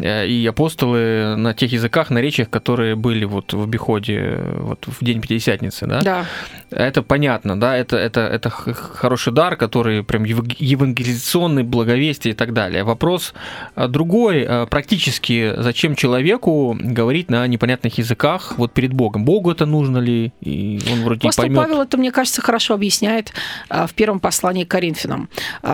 и 0.00 0.46
апостолы 0.48 1.36
на 1.36 1.54
тех 1.54 1.72
языках, 1.72 2.10
на 2.10 2.18
речах, 2.18 2.50
которые 2.50 2.96
были 2.96 3.24
вот 3.24 3.52
в 3.52 3.62
обиходе 3.62 4.40
вот 4.58 4.86
в 4.86 5.04
день 5.04 5.20
Пятидесятницы, 5.20 5.86
да? 5.86 6.02
Да. 6.02 6.26
Это 6.70 7.02
понятно, 7.02 7.58
да, 7.58 7.76
это, 7.76 7.96
это, 7.96 8.20
это 8.20 8.50
хороший 8.50 9.32
дар, 9.32 9.56
который 9.56 10.02
прям 10.04 10.24
евангелизационный, 10.24 11.62
благовестие 11.62 12.32
и 12.32 12.36
так 12.36 12.52
далее. 12.52 12.84
Вопрос 12.84 13.34
э, 13.74 13.88
другой, 13.88 14.46
практически 14.68 15.54
зачем 15.56 15.94
человеку 15.94 16.76
говорить 16.78 17.30
на 17.30 17.46
непонятных 17.46 17.98
языках 17.98 18.54
вот 18.58 18.72
перед 18.72 18.92
Богом? 18.92 19.24
Богу 19.24 19.50
это 19.50 19.66
нужно 19.66 19.98
ли? 19.98 20.32
И 20.40 20.80
он 20.92 21.04
вроде 21.04 21.20
Апостол 21.20 21.44
поймет. 21.44 21.58
Павел 21.58 21.80
это, 21.82 21.96
мне 21.96 22.12
кажется, 22.12 22.42
хорошо 22.42 22.74
объясняет 22.74 23.32
в 23.70 23.92
первом 23.94 24.20
послании 24.20 24.64
к 24.64 24.68
Коринфянам, 24.68 25.28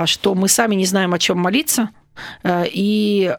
что 0.04 0.34
мы 0.34 0.48
сами 0.48 0.74
не 0.74 0.86
знаем, 0.86 1.12
о 1.12 1.18
чем 1.18 1.38
молиться, 1.38 1.90
Э, 2.42 2.64
и 2.70 3.34
э, 3.34 3.36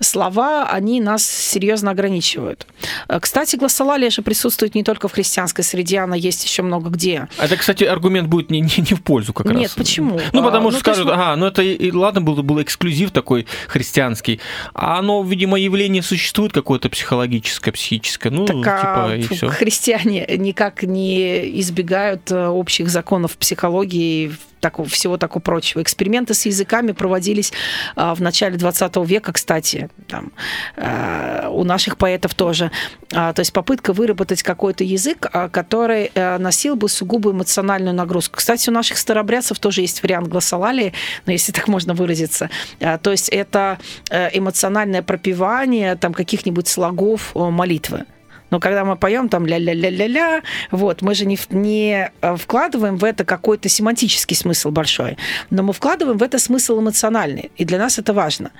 слова, 0.00 0.68
они 0.68 1.00
нас 1.00 1.24
серьезно 1.24 1.90
ограничивают. 1.90 2.66
Э, 3.08 3.20
кстати, 3.20 3.56
гласолалия 3.56 4.10
же 4.10 4.22
присутствует 4.22 4.74
не 4.74 4.84
только 4.84 5.08
в 5.08 5.12
христианской 5.12 5.64
среде, 5.64 5.98
она 6.00 6.16
есть 6.16 6.44
еще 6.44 6.62
много 6.62 6.90
где. 6.90 7.28
Это, 7.38 7.56
кстати, 7.56 7.84
аргумент 7.84 8.28
будет 8.28 8.50
не, 8.50 8.60
не, 8.60 8.70
не 8.78 8.96
в 8.96 9.02
пользу 9.02 9.32
как 9.32 9.46
Нет, 9.46 9.54
раз. 9.54 9.62
Нет, 9.62 9.72
почему? 9.76 10.20
Ну, 10.32 10.42
потому 10.42 10.68
а, 10.68 10.72
что 10.72 10.78
ну, 10.78 10.80
скажут, 10.80 11.06
есть... 11.06 11.18
ага, 11.18 11.36
ну 11.36 11.46
это 11.46 11.62
и 11.62 11.90
ладно, 11.92 12.20
был, 12.20 12.42
был 12.42 12.62
эксклюзив 12.62 13.10
такой 13.10 13.46
христианский, 13.68 14.40
а 14.74 14.98
оно, 14.98 15.22
видимо, 15.22 15.58
явление 15.58 16.02
существует 16.02 16.52
какое-то 16.52 16.88
психологическое, 16.88 17.72
психическое, 17.72 18.30
ну, 18.30 18.46
так, 18.46 18.56
типа, 18.56 19.06
а 19.10 19.16
и 19.16 19.22
все. 19.22 19.48
Христиане 19.48 20.26
никак 20.36 20.82
не 20.82 21.60
избегают 21.60 22.30
общих 22.32 22.88
законов 22.88 23.36
психологии, 23.36 24.32
такого, 24.64 24.88
всего 24.88 25.18
такого 25.18 25.42
прочего. 25.42 25.82
Эксперименты 25.82 26.32
с 26.32 26.46
языками 26.46 26.92
проводились 26.92 27.52
а, 27.96 28.14
в 28.14 28.22
начале 28.22 28.56
20 28.56 28.96
века, 29.04 29.32
кстати, 29.32 29.88
там, 30.08 30.32
а, 30.76 31.48
у 31.50 31.64
наших 31.64 31.96
поэтов 31.96 32.34
тоже. 32.34 32.70
А, 33.12 33.32
то 33.32 33.40
есть 33.40 33.52
попытка 33.52 33.92
выработать 33.92 34.42
какой-то 34.42 34.84
язык, 34.84 35.26
который 35.50 36.10
носил 36.38 36.76
бы 36.76 36.88
сугубо 36.88 37.30
эмоциональную 37.30 37.94
нагрузку. 37.94 38.36
Кстати, 38.36 38.68
у 38.70 38.72
наших 38.72 38.98
старобрядцев 38.98 39.58
тоже 39.58 39.80
есть 39.80 40.02
вариант 40.02 40.28
гласолалии, 40.28 40.92
но 41.26 41.32
если 41.32 41.52
так 41.52 41.68
можно 41.68 41.94
выразиться. 41.94 42.50
То 42.78 43.10
есть 43.10 43.28
это 43.28 43.78
э, 44.10 44.36
эмоциональное 44.36 45.02
пропивание 45.02 45.96
там 45.96 46.12
каких-нибудь 46.12 46.68
слогов 46.68 47.34
молитвы. 47.34 48.04
Но 48.50 48.60
когда 48.60 48.84
мы 48.84 48.96
поем 48.96 49.28
там 49.28 49.46
ля-ля-ля-ля-ля, 49.46 50.42
вот, 50.70 51.02
мы 51.02 51.14
же 51.14 51.26
не, 51.26 51.38
не 51.50 52.10
э, 52.20 52.36
вкладываем 52.36 52.96
в 52.96 53.04
это 53.04 53.24
какой-то 53.24 53.68
семантический 53.68 54.36
смысл 54.36 54.70
большой, 54.70 55.16
но 55.50 55.62
мы 55.62 55.72
вкладываем 55.72 56.18
в 56.18 56.22
это 56.22 56.38
смысл 56.38 56.80
эмоциональный, 56.80 57.50
и 57.56 57.64
для 57.64 57.78
нас 57.78 57.98
это 57.98 58.12
важно. 58.12 58.50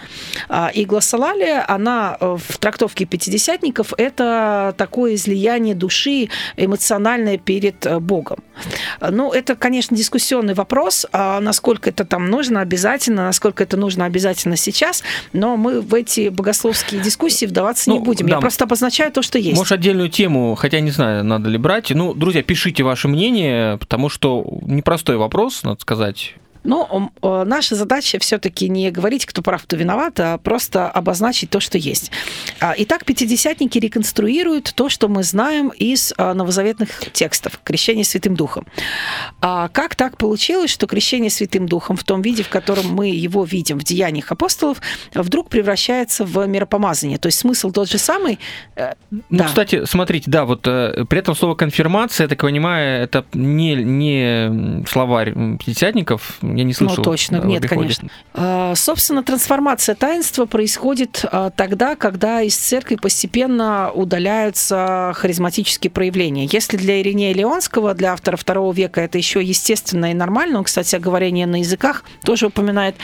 А, 0.48 0.70
и 0.74 0.84
гласолалия, 0.84 1.64
она 1.68 2.16
э, 2.20 2.36
в 2.36 2.58
трактовке 2.58 3.04
пятидесятников, 3.04 3.92
это 3.96 4.74
такое 4.76 5.14
излияние 5.14 5.74
души 5.74 6.28
эмоциональное 6.56 7.38
перед 7.38 7.86
э, 7.86 8.00
Богом. 8.00 8.42
Ну, 9.00 9.32
это, 9.32 9.54
конечно, 9.54 9.96
дискуссионный 9.96 10.54
вопрос, 10.54 11.06
а 11.12 11.40
насколько 11.40 11.90
это 11.90 12.04
там 12.04 12.30
нужно 12.30 12.60
обязательно, 12.60 13.26
насколько 13.26 13.62
это 13.62 13.76
нужно 13.76 14.04
обязательно 14.06 14.56
сейчас, 14.56 15.02
но 15.32 15.56
мы 15.56 15.80
в 15.80 15.94
эти 15.94 16.28
богословские 16.28 17.00
дискуссии 17.00 17.46
вдаваться 17.46 17.90
ну, 17.90 17.98
не 17.98 18.04
будем. 18.04 18.26
Да. 18.26 18.36
Я 18.36 18.40
просто 18.40 18.64
обозначаю 18.64 19.12
то, 19.12 19.22
что 19.22 19.38
есть. 19.38 19.56
Может, 19.56 19.73
отдельную 19.74 20.08
тему, 20.08 20.54
хотя 20.54 20.80
не 20.80 20.90
знаю, 20.90 21.24
надо 21.24 21.48
ли 21.48 21.58
брать. 21.58 21.90
Ну, 21.90 22.14
друзья, 22.14 22.42
пишите 22.42 22.82
ваше 22.82 23.08
мнение, 23.08 23.78
потому 23.78 24.08
что 24.08 24.44
непростой 24.62 25.16
вопрос, 25.16 25.62
надо 25.62 25.80
сказать. 25.80 26.34
Но 26.64 27.10
э, 27.22 27.44
наша 27.46 27.74
задача 27.74 28.18
все-таки 28.18 28.68
не 28.68 28.90
говорить, 28.90 29.26
кто 29.26 29.42
прав, 29.42 29.62
кто 29.62 29.76
виноват, 29.76 30.18
а 30.18 30.38
просто 30.38 30.88
обозначить 30.88 31.50
то, 31.50 31.60
что 31.60 31.78
есть. 31.78 32.10
А, 32.60 32.74
итак, 32.76 33.04
пятидесятники 33.04 33.78
реконструируют 33.78 34.72
то, 34.74 34.88
что 34.88 35.08
мы 35.08 35.22
знаем 35.22 35.68
из 35.68 36.14
а, 36.16 36.34
новозаветных 36.34 36.88
текстов 37.12 37.60
крещение 37.62 38.04
Святым 38.04 38.34
Духом. 38.34 38.66
А 39.40 39.68
как 39.68 39.94
так 39.94 40.16
получилось, 40.16 40.70
что 40.70 40.86
крещение 40.86 41.30
Святым 41.30 41.66
Духом 41.66 41.96
в 41.96 42.04
том 42.04 42.22
виде, 42.22 42.42
в 42.42 42.48
котором 42.48 42.88
мы 42.88 43.08
его 43.08 43.44
видим 43.44 43.78
в 43.78 43.84
деяниях 43.84 44.32
апостолов, 44.32 44.80
вдруг 45.14 45.50
превращается 45.50 46.24
в 46.24 46.46
миропомазание? 46.46 47.18
То 47.18 47.26
есть 47.26 47.38
смысл 47.38 47.70
тот 47.70 47.90
же 47.90 47.98
самый? 47.98 48.38
Э, 48.76 48.94
ну, 49.10 49.22
да. 49.30 49.44
кстати, 49.44 49.84
смотрите, 49.84 50.30
да, 50.30 50.44
вот 50.46 50.66
э, 50.66 51.04
при 51.08 51.18
этом 51.18 51.34
слово 51.34 51.54
конфирмация, 51.54 52.24
я 52.24 52.28
так 52.28 52.40
понимаю, 52.40 53.02
это 53.02 53.24
не, 53.34 53.74
не 53.74 54.84
словарь 54.86 55.34
пятидесятников, 55.58 56.38
я 56.54 56.64
не 56.64 56.72
слышал. 56.72 56.96
Ну, 56.98 57.02
точно, 57.02 57.36
нет, 57.36 57.62
выходит. 57.62 57.68
конечно. 57.70 58.08
А, 58.32 58.74
собственно, 58.74 59.22
трансформация 59.22 59.94
таинства 59.94 60.46
происходит 60.46 61.24
а, 61.30 61.50
тогда, 61.50 61.96
когда 61.96 62.42
из 62.42 62.56
церкви 62.56 62.96
постепенно 62.96 63.90
удаляются 63.92 65.12
харизматические 65.14 65.90
проявления. 65.90 66.46
Если 66.46 66.76
для 66.76 67.00
Иринея 67.00 67.34
Леонского, 67.34 67.94
для 67.94 68.12
автора 68.12 68.36
второго 68.36 68.72
века, 68.72 69.00
это 69.00 69.18
еще 69.18 69.42
естественно 69.42 70.10
и 70.10 70.14
нормально, 70.14 70.58
он, 70.58 70.64
кстати, 70.64 70.96
говорение 70.96 71.46
на 71.46 71.56
языках 71.56 72.04
тоже 72.24 72.46
упоминает 72.46 72.96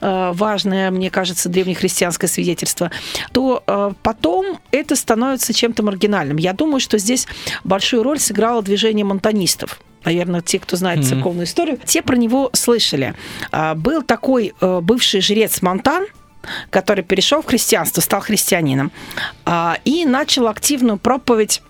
а, 0.00 0.32
важное, 0.32 0.90
мне 0.90 1.10
кажется, 1.10 1.48
древнехристианское 1.48 2.28
свидетельство, 2.28 2.90
то 3.32 3.94
потом 4.02 4.58
это 4.70 4.96
становится 4.96 5.52
чем-то 5.52 5.82
маргинальным. 5.82 6.36
Я 6.36 6.52
думаю, 6.52 6.80
что 6.80 6.98
здесь 6.98 7.26
большую 7.64 8.02
роль 8.02 8.18
сыграло 8.18 8.62
движение 8.62 9.04
монтанистов 9.04 9.80
наверное, 10.04 10.40
те, 10.40 10.58
кто 10.58 10.76
знает 10.76 11.00
mm-hmm. 11.00 11.08
церковную 11.08 11.46
историю, 11.46 11.78
те 11.84 12.02
про 12.02 12.16
него 12.16 12.50
слышали. 12.52 13.14
А, 13.52 13.74
был 13.74 14.02
такой 14.02 14.54
э, 14.60 14.80
бывший 14.80 15.20
жрец 15.20 15.62
Монтан, 15.62 16.06
который 16.70 17.04
перешел 17.04 17.42
в 17.42 17.46
христианство, 17.46 18.00
стал 18.00 18.20
христианином 18.20 18.92
а, 19.44 19.78
и 19.84 20.04
начал 20.04 20.48
активную 20.48 20.98
проповедь 20.98 21.62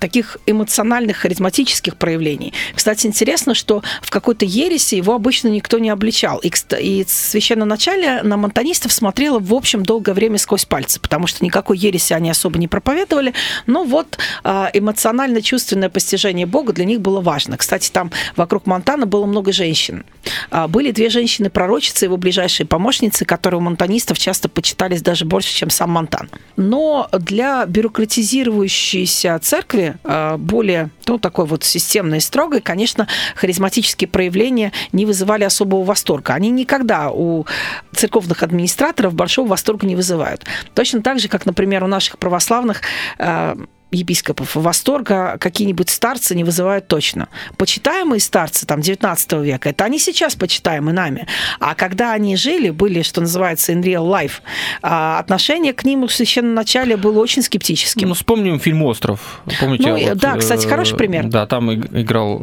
таких 0.00 0.38
эмоциональных, 0.46 1.18
харизматических 1.18 1.96
проявлений. 1.96 2.54
Кстати, 2.74 3.06
интересно, 3.06 3.54
что 3.54 3.82
в 4.02 4.10
какой-то 4.10 4.44
ереси 4.44 4.94
его 4.94 5.14
обычно 5.14 5.48
никто 5.48 5.78
не 5.78 5.90
обличал. 5.90 6.38
И, 6.38 6.50
и 6.80 7.04
священноначалие 7.06 8.22
на 8.22 8.36
монтанистов 8.36 8.92
смотрело, 8.92 9.38
в 9.38 9.52
общем, 9.52 9.82
долгое 9.82 10.14
время 10.14 10.38
сквозь 10.38 10.64
пальцы, 10.64 11.00
потому 11.00 11.26
что 11.26 11.44
никакой 11.44 11.76
ереси 11.76 12.14
они 12.14 12.30
особо 12.30 12.58
не 12.58 12.66
проповедовали. 12.66 13.34
Но 13.66 13.84
вот 13.84 14.18
а, 14.42 14.70
эмоционально-чувственное 14.72 15.90
постижение 15.90 16.46
Бога 16.46 16.72
для 16.72 16.86
них 16.86 17.00
было 17.00 17.20
важно. 17.20 17.58
Кстати, 17.58 17.90
там 17.90 18.10
вокруг 18.36 18.66
Монтана 18.66 19.04
было 19.06 19.26
много 19.26 19.52
женщин. 19.52 20.04
А, 20.50 20.66
были 20.66 20.92
две 20.92 21.10
женщины-пророчицы, 21.10 22.06
его 22.06 22.16
ближайшие 22.16 22.66
помощницы, 22.66 23.26
которые 23.26 23.58
у 23.58 23.62
монтанистов 23.62 24.18
часто 24.18 24.48
почитались 24.48 25.02
даже 25.02 25.26
больше, 25.26 25.54
чем 25.54 25.68
сам 25.68 25.90
Монтан. 25.90 26.30
Но 26.56 27.08
для 27.12 27.66
бюрократизирующейся 27.66 29.38
церкви 29.42 29.57
церкви, 29.58 29.96
а, 30.04 30.36
более, 30.36 30.90
ну, 31.06 31.18
такой 31.18 31.46
вот 31.46 31.64
системной 31.64 32.18
и 32.18 32.20
строгой, 32.20 32.60
конечно, 32.60 33.08
харизматические 33.34 34.08
проявления 34.08 34.72
не 34.92 35.04
вызывали 35.04 35.44
особого 35.44 35.84
восторга. 35.84 36.34
Они 36.34 36.50
никогда 36.50 37.10
у 37.10 37.44
церковных 37.92 38.42
администраторов 38.42 39.14
большого 39.14 39.48
восторга 39.48 39.86
не 39.86 39.96
вызывают. 39.96 40.44
Точно 40.74 41.02
так 41.02 41.18
же, 41.18 41.28
как, 41.28 41.46
например, 41.46 41.84
у 41.84 41.86
наших 41.88 42.18
православных 42.18 42.82
а, 43.18 43.56
епископов 43.90 44.54
восторга 44.54 45.36
какие-нибудь 45.38 45.88
старцы 45.90 46.34
не 46.34 46.44
вызывают 46.44 46.88
точно. 46.88 47.28
Почитаемые 47.56 48.20
старцы 48.20 48.66
там 48.66 48.80
19 48.80 49.32
века, 49.44 49.70
это 49.70 49.84
они 49.84 49.98
сейчас 49.98 50.34
почитаемы 50.36 50.92
нами. 50.92 51.26
А 51.60 51.74
когда 51.74 52.12
они 52.12 52.36
жили, 52.36 52.70
были, 52.70 53.02
что 53.02 53.20
называется, 53.20 53.72
in 53.72 53.82
real 53.82 54.06
life, 54.06 54.40
а 54.82 55.18
отношение 55.18 55.72
к 55.72 55.84
ним 55.84 56.06
в 56.06 56.12
священном 56.12 56.54
начале 56.54 56.96
было 56.96 57.20
очень 57.20 57.42
скептическим. 57.42 58.08
Ну, 58.08 58.14
вспомним 58.14 58.60
фильм 58.60 58.82
«Остров». 58.82 59.42
Помните? 59.60 59.88
Ну, 59.88 60.08
вот, 60.08 60.18
да, 60.18 60.36
кстати, 60.36 60.66
э, 60.66 60.68
хороший 60.68 60.96
пример. 60.96 61.26
Да, 61.26 61.46
там 61.46 61.72
играл... 61.72 62.40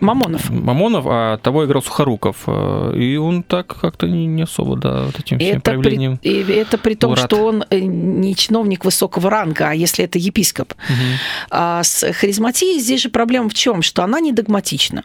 Мамонов. 0.00 0.50
Мамонов, 0.50 1.04
а 1.06 1.38
того 1.38 1.64
играл 1.64 1.82
Сухоруков. 1.82 2.36
Э, 2.46 2.94
и 2.96 3.16
он 3.16 3.42
так 3.42 3.78
как-то 3.80 4.06
не, 4.06 4.26
не 4.26 4.42
особо, 4.42 4.76
да, 4.76 5.04
вот 5.04 5.18
этим 5.18 5.38
всем 5.38 5.58
это 5.58 5.60
проявлением... 5.60 6.18
При, 6.18 6.42
и 6.42 6.52
это 6.52 6.78
при 6.78 6.94
том, 6.94 7.16
что 7.16 7.44
он 7.46 7.64
э, 7.70 7.78
не 7.80 8.34
чиновник 8.34 8.84
высокого 8.84 9.30
ранга, 9.30 9.70
а 9.70 9.74
если 9.74 10.04
это 10.04 10.18
епископ. 10.18 10.74
А 11.50 11.82
с 11.82 12.12
харизматией 12.12 12.80
здесь 12.80 13.02
же 13.02 13.08
проблема 13.08 13.48
в 13.48 13.54
чем? 13.54 13.82
Что 13.82 14.02
она 14.02 14.20
не 14.20 14.32
догматична. 14.32 15.04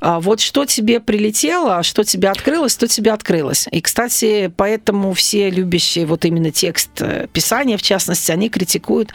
А 0.00 0.20
вот 0.20 0.40
что 0.40 0.64
тебе 0.64 0.98
прилетело, 0.98 1.82
что 1.82 2.02
тебе 2.04 2.30
открылось, 2.30 2.76
то 2.76 2.88
тебе 2.88 3.12
открылось. 3.12 3.66
И, 3.70 3.80
кстати, 3.80 4.52
поэтому 4.56 5.12
все 5.12 5.50
любящие 5.50 6.06
вот 6.06 6.24
именно 6.24 6.50
текст 6.50 6.90
э, 7.00 7.26
Писания, 7.32 7.76
в 7.76 7.82
частности, 7.82 8.32
они 8.32 8.48
критикуют 8.48 9.12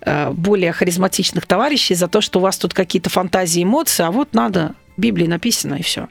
э, 0.00 0.30
более 0.30 0.72
харизматичных 0.72 1.46
товарищей 1.46 1.94
за 1.94 2.08
то, 2.08 2.20
что 2.20 2.38
у 2.38 2.42
вас 2.42 2.56
тут 2.56 2.72
какие-то 2.72 3.10
фантазии, 3.10 3.62
эмоции, 3.62 4.02
а 4.02 4.10
вот 4.10 4.32
надо, 4.34 4.74
в 4.96 5.00
Библии 5.00 5.26
написано, 5.26 5.74
и 5.74 5.82
все. 5.82 6.08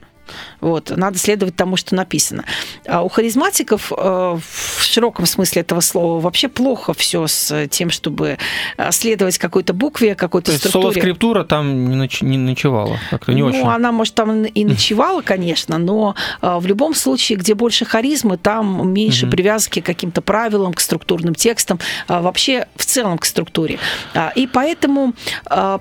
Вот, 0.61 0.91
надо 0.95 1.17
следовать 1.17 1.55
тому, 1.55 1.77
что 1.77 1.95
написано. 1.95 2.45
А 2.87 3.03
у 3.03 3.09
харизматиков 3.09 3.91
э, 3.91 3.95
в 3.95 4.83
широком 4.83 5.25
смысле 5.25 5.61
этого 5.61 5.79
слова 5.79 6.19
вообще 6.19 6.47
плохо 6.47 6.93
все 6.93 7.27
с 7.27 7.67
тем, 7.67 7.89
чтобы 7.89 8.37
э, 8.77 8.91
следовать 8.91 9.37
какой-то 9.37 9.73
букве, 9.73 10.15
какой-то 10.15 10.51
То 10.51 10.57
структуре. 10.57 11.01
Соло-скриптура 11.01 11.43
там 11.43 11.89
не, 11.89 11.95
ноч- 11.95 12.23
не 12.23 12.37
ночевала, 12.37 12.99
как-то 13.09 13.33
не 13.33 13.41
ну, 13.41 13.49
очень. 13.49 13.59
Ну, 13.59 13.69
она, 13.69 13.91
может, 13.91 14.15
там 14.15 14.45
и 14.45 14.65
ночевала, 14.65 15.21
конечно, 15.21 15.77
но 15.77 16.15
э, 16.41 16.57
в 16.59 16.65
любом 16.65 16.93
случае, 16.93 17.37
где 17.37 17.53
больше 17.53 17.85
харизмы, 17.85 18.37
там 18.37 18.91
меньше 18.91 19.27
привязки 19.27 19.81
к 19.81 19.85
каким-то 19.85 20.21
правилам, 20.21 20.73
к 20.73 20.79
структурным 20.79 21.35
текстам, 21.35 21.79
вообще 22.07 22.67
в 22.75 22.85
целом 22.85 23.17
к 23.17 23.25
структуре. 23.25 23.79
А, 24.13 24.31
и 24.35 24.47
поэтому, 24.47 25.13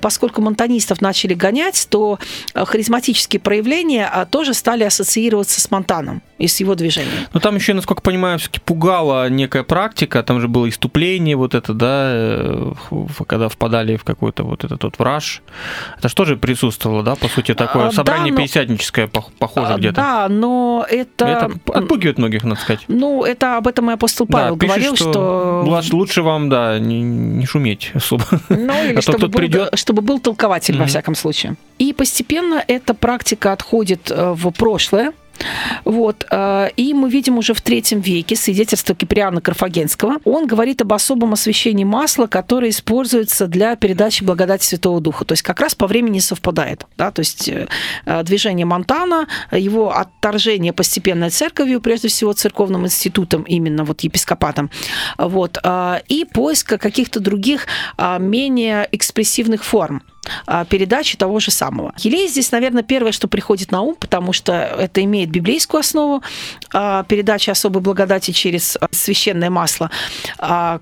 поскольку 0.01 0.41
монтанистов 0.43 1.01
начали 1.01 1.35
гонять, 1.35 1.87
то 1.91 2.19
харизматические 2.55 3.41
проявления 3.41 4.07
тоже 4.35 4.53
стали 4.53 4.83
ассоциироваться 4.83 5.61
с 5.61 5.71
Монтаном 5.71 6.21
и 6.45 6.47
с 6.47 6.61
его 6.61 6.75
движением. 6.75 7.27
Но 7.33 7.41
там 7.41 7.55
еще, 7.55 7.73
насколько 7.73 8.03
понимаю, 8.03 8.39
все-таки 8.39 8.61
пугала 8.61 9.31
некая 9.31 9.63
практика, 9.63 10.23
там 10.23 10.41
же 10.43 10.49
было 10.49 10.69
иступление 10.69 11.37
вот 11.37 11.55
это, 11.55 11.73
да, 11.73 12.11
э, 12.13 12.73
когда 13.27 13.49
впадали 13.49 13.97
в 13.97 14.05
какой-то 14.05 14.45
вот 14.45 14.63
этот 14.63 14.85
вот 14.85 14.99
враж. 14.99 15.41
Это 15.97 16.09
же 16.11 16.15
тоже 16.15 16.37
присутствовало, 16.37 17.03
да, 17.03 17.15
по 17.15 17.29
сути, 17.29 17.55
такое 17.55 17.87
а, 17.87 17.93
собрание 17.93 18.31
да, 18.31 18.37
но... 18.37 18.43
пятидесятническое, 18.43 19.11
похоже 19.39 19.73
а, 19.73 19.79
где-то. 19.79 19.97
Да, 19.97 20.29
но 20.29 20.87
это... 20.87 21.25
Это 21.25 21.51
отпугивает 21.73 22.19
многих, 22.19 22.45
надо 22.45 22.61
сказать. 22.61 22.85
Ну, 22.89 23.25
это 23.25 23.57
об 23.57 23.67
этом 23.67 23.91
и 23.91 23.95
апостол 23.95 24.27
Павел 24.27 24.57
да, 24.57 24.67
говорил, 24.67 24.93
пишет, 24.93 25.09
что... 25.09 25.81
что... 25.83 25.97
Лучше 25.97 26.21
вам, 26.21 26.51
да, 26.51 26.79
не, 26.79 27.01
не 27.01 27.47
шуметь 27.47 27.91
особо. 27.95 28.25
Ну, 28.51 28.85
или 28.85 28.95
а 28.99 29.01
чтобы, 29.01 29.29
был, 29.29 29.39
придет... 29.39 29.71
чтобы 29.79 30.03
был 30.03 30.21
толкователь, 30.21 30.75
mm-hmm. 30.75 30.79
во 30.79 30.87
всяком 30.87 31.15
случае. 31.15 31.57
И 31.79 31.95
постепенно 31.95 32.63
эта 32.69 32.93
практика 32.93 33.53
отходит 33.53 34.11
э, 34.11 34.33
в 34.33 34.51
прошлое, 34.51 35.13
вот. 35.85 36.27
Э, 36.31 36.69
и 36.77 36.95
мы 36.95 37.11
видим 37.11 37.39
уже 37.39 37.55
в 37.55 37.61
третьем 37.61 38.01
веке 38.01 38.37
свидетельство 38.37 38.95
Киприана 38.95 39.41
Карфагенского. 39.41 40.19
Он 40.25 40.47
говорит 40.47 40.83
об 40.83 40.93
особом 40.93 41.33
освящении 41.33 41.85
масла, 41.85 42.27
которое 42.27 42.71
используется 42.71 43.47
для 43.47 43.77
передачи 43.77 44.25
благодати 44.25 44.65
Святого 44.65 45.01
Духа. 45.01 45.25
То 45.25 45.33
есть 45.33 45.43
как 45.43 45.61
раз 45.61 45.75
по 45.75 45.87
времени 45.87 46.19
совпадает. 46.19 46.87
Да? 46.97 47.11
То 47.11 47.21
есть 47.21 47.49
э, 47.49 47.67
движение 48.23 48.67
Монтана, 48.67 49.27
его 49.51 49.97
отторжение 49.97 50.73
постепенной 50.73 51.31
церковью, 51.31 51.81
прежде 51.81 52.09
всего 52.09 52.33
церковным 52.33 52.85
институтом, 52.85 53.43
именно 53.43 53.85
вот 53.85 54.01
епископатом, 54.01 54.71
вот, 55.19 55.59
и 56.09 56.25
поиска 56.33 56.79
каких-то 56.79 57.21
других 57.21 57.67
менее 58.19 58.89
экспрессивных 58.93 59.65
форм. 59.65 60.03
А, 60.47 60.65
передачи 60.65 61.17
того 61.17 61.41
же 61.41 61.51
самого. 61.51 61.93
Елей 61.99 62.29
здесь, 62.29 62.53
наверное, 62.53 62.83
первое, 62.83 63.13
что 63.13 63.29
приходит 63.29 63.71
на 63.71 63.81
ум, 63.81 63.97
потому 63.99 64.33
что 64.33 64.53
это 64.53 65.03
имеет 65.05 65.31
библейскую 65.31 65.81
основу, 65.81 66.23
а, 66.73 67.05
передача 67.05 67.53
особой 67.53 67.83
благодати 67.83 68.31
через 68.31 68.77
а, 68.81 68.89
священное 68.91 69.51
масло. 69.51 69.91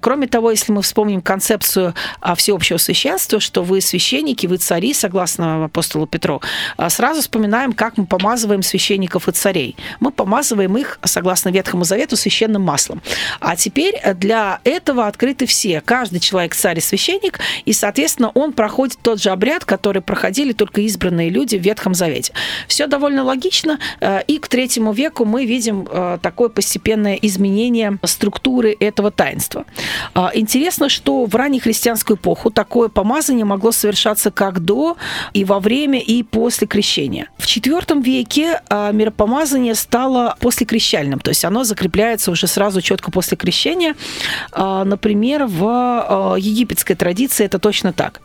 Кроме 0.00 0.26
того, 0.26 0.50
если 0.50 0.72
мы 0.72 0.82
вспомним 0.82 1.22
концепцию 1.22 1.94
всеобщего 2.36 2.76
священства, 2.78 3.40
что 3.40 3.62
вы 3.62 3.80
священники, 3.80 4.46
вы 4.46 4.56
цари, 4.56 4.94
согласно 4.94 5.64
апостолу 5.64 6.06
Петру, 6.06 6.40
сразу 6.88 7.20
вспоминаем, 7.20 7.72
как 7.72 7.96
мы 7.96 8.06
помазываем 8.06 8.62
священников 8.62 9.28
и 9.28 9.32
царей. 9.32 9.76
Мы 10.00 10.10
помазываем 10.10 10.76
их, 10.76 10.98
согласно 11.04 11.50
Ветхому 11.50 11.84
Завету, 11.84 12.16
священным 12.16 12.62
маслом. 12.62 13.02
А 13.40 13.56
теперь 13.56 14.00
для 14.14 14.60
этого 14.64 15.06
открыты 15.06 15.46
все. 15.46 15.80
Каждый 15.80 16.20
человек 16.20 16.54
царь 16.54 16.78
и 16.78 16.80
священник, 16.80 17.40
и, 17.64 17.72
соответственно, 17.72 18.30
он 18.34 18.52
проходит 18.52 18.98
тот 19.02 19.20
же 19.20 19.30
обряд, 19.32 19.64
который 19.64 20.02
проходили 20.02 20.52
только 20.52 20.80
избранные 20.82 21.30
люди 21.30 21.56
в 21.56 21.62
Ветхом 21.62 21.94
Завете. 21.94 22.32
Все 22.68 22.86
довольно 22.86 23.24
логично, 23.24 23.78
э, 24.00 24.22
и 24.26 24.38
к 24.38 24.48
третьему 24.48 24.92
веку 24.92 25.24
мы 25.24 25.46
видим 25.46 25.88
э, 25.90 26.18
такое 26.22 26.48
постепенное 26.48 27.14
изменение 27.14 27.98
структуры 28.04 28.76
этого 28.78 29.10
таинства. 29.10 29.64
А, 30.14 30.30
интересно, 30.34 30.88
что 30.88 31.24
в 31.24 31.34
раннехристианскую 31.34 32.16
эпоху 32.16 32.50
такое 32.50 32.88
помазание 32.88 33.44
могло 33.44 33.72
совершаться 33.72 34.30
как 34.30 34.60
до, 34.60 34.96
и 35.32 35.44
во 35.44 35.60
время, 35.60 36.00
и 36.00 36.22
после 36.22 36.66
крещения. 36.66 37.28
В 37.38 37.46
IV 37.46 38.02
веке 38.02 38.60
э, 38.68 38.90
миропомазание 38.92 39.74
стало 39.74 40.36
после 40.40 40.66
крещальным, 40.66 41.20
то 41.20 41.30
есть 41.30 41.44
оно 41.44 41.64
закрепляется 41.64 42.30
уже 42.30 42.46
сразу 42.46 42.80
четко 42.80 43.10
после 43.10 43.36
крещения. 43.36 43.94
Например, 44.52 45.46
в 45.46 46.36
египетской 46.38 46.94
традиции 46.94 47.44
это 47.44 47.58
точно 47.58 47.92
так. 47.92 48.20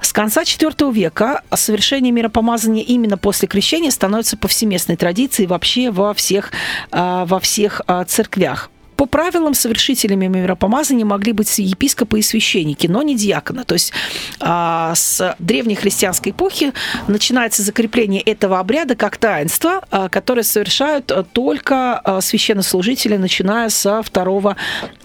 С 0.00 0.12
конца 0.12 0.41
конца 0.42 0.66
IV 0.66 0.92
века 0.92 1.42
совершение 1.54 2.12
миропомазания 2.12 2.82
именно 2.82 3.16
после 3.16 3.48
крещения 3.48 3.90
становится 3.90 4.36
повсеместной 4.36 4.96
традицией 4.96 5.46
вообще 5.46 5.90
во 5.90 6.14
всех, 6.14 6.52
а, 6.90 7.24
во 7.26 7.40
всех 7.40 7.80
а, 7.86 8.04
церквях. 8.04 8.70
По 8.96 9.06
правилам, 9.06 9.54
совершителями 9.54 10.26
миропомазания 10.26 11.04
могли 11.04 11.32
быть 11.32 11.58
епископы 11.58 12.20
и 12.20 12.22
священники, 12.22 12.86
но 12.86 13.02
не 13.02 13.16
диаконы. 13.16 13.64
То 13.64 13.74
есть 13.74 13.92
а, 14.40 14.94
с 14.94 15.34
древнехристианской 15.38 16.32
эпохи 16.32 16.72
начинается 17.08 17.62
закрепление 17.62 18.22
этого 18.22 18.60
обряда 18.60 18.94
как 18.94 19.16
таинства, 19.16 19.82
а, 19.90 20.08
которое 20.08 20.44
совершают 20.44 21.10
только 21.32 21.98
а, 21.98 22.20
священнослужители, 22.20 23.16
начиная 23.16 23.70
со 23.70 24.02
второго 24.02 24.56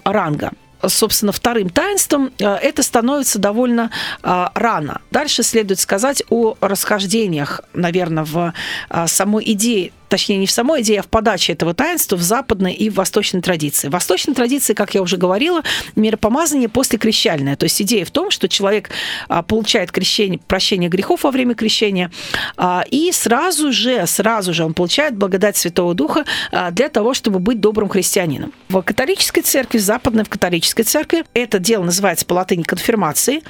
ранга 0.03 0.51
собственно, 0.89 1.31
вторым 1.31 1.69
таинством, 1.69 2.31
э, 2.39 2.45
это 2.45 2.83
становится 2.83 3.39
довольно 3.39 3.91
э, 4.23 4.45
рано. 4.53 5.01
Дальше 5.11 5.43
следует 5.43 5.79
сказать 5.79 6.23
о 6.29 6.55
расхождениях, 6.61 7.61
наверное, 7.73 8.23
в 8.23 8.53
э, 8.89 9.07
самой 9.07 9.51
идее 9.51 9.91
точнее, 10.09 10.37
не 10.37 10.47
в 10.47 10.51
самой 10.51 10.81
идее, 10.81 10.99
а 10.99 11.03
в 11.03 11.07
подаче 11.07 11.53
этого 11.53 11.73
таинства 11.73 12.15
в 12.15 12.21
западной 12.21 12.73
и 12.73 12.89
в 12.89 12.95
восточной 12.95 13.41
традиции. 13.41 13.87
В 13.87 13.91
восточной 13.91 14.33
традиции, 14.33 14.73
как 14.73 14.93
я 14.95 15.01
уже 15.01 15.17
говорила, 15.17 15.63
миропомазание 15.95 16.69
после 16.69 16.97
крещальное. 16.97 17.55
То 17.55 17.65
есть 17.65 17.81
идея 17.81 18.05
в 18.05 18.11
том, 18.11 18.31
что 18.31 18.47
человек 18.47 18.89
а, 19.27 19.43
получает 19.43 19.91
крещение, 19.91 20.39
прощение 20.47 20.89
грехов 20.89 21.23
во 21.23 21.31
время 21.31 21.55
крещения, 21.55 22.11
а, 22.55 22.83
и 22.89 23.11
сразу 23.11 23.71
же, 23.71 24.05
сразу 24.07 24.53
же 24.53 24.63
он 24.63 24.73
получает 24.73 25.15
благодать 25.15 25.57
Святого 25.57 25.93
Духа 25.93 26.25
а, 26.51 26.71
для 26.71 26.89
того, 26.89 27.13
чтобы 27.13 27.39
быть 27.39 27.59
добрым 27.59 27.89
христианином. 27.89 28.53
В 28.69 28.81
католической 28.81 29.41
церкви, 29.41 29.77
западной 29.77 30.23
в 30.23 30.29
католической 30.29 30.83
церкви, 30.83 31.25
это 31.33 31.59
дело 31.59 31.83
называется 31.83 32.25
по 32.25 32.33
латыни 32.33 32.63
конфирмацией, 32.63 33.43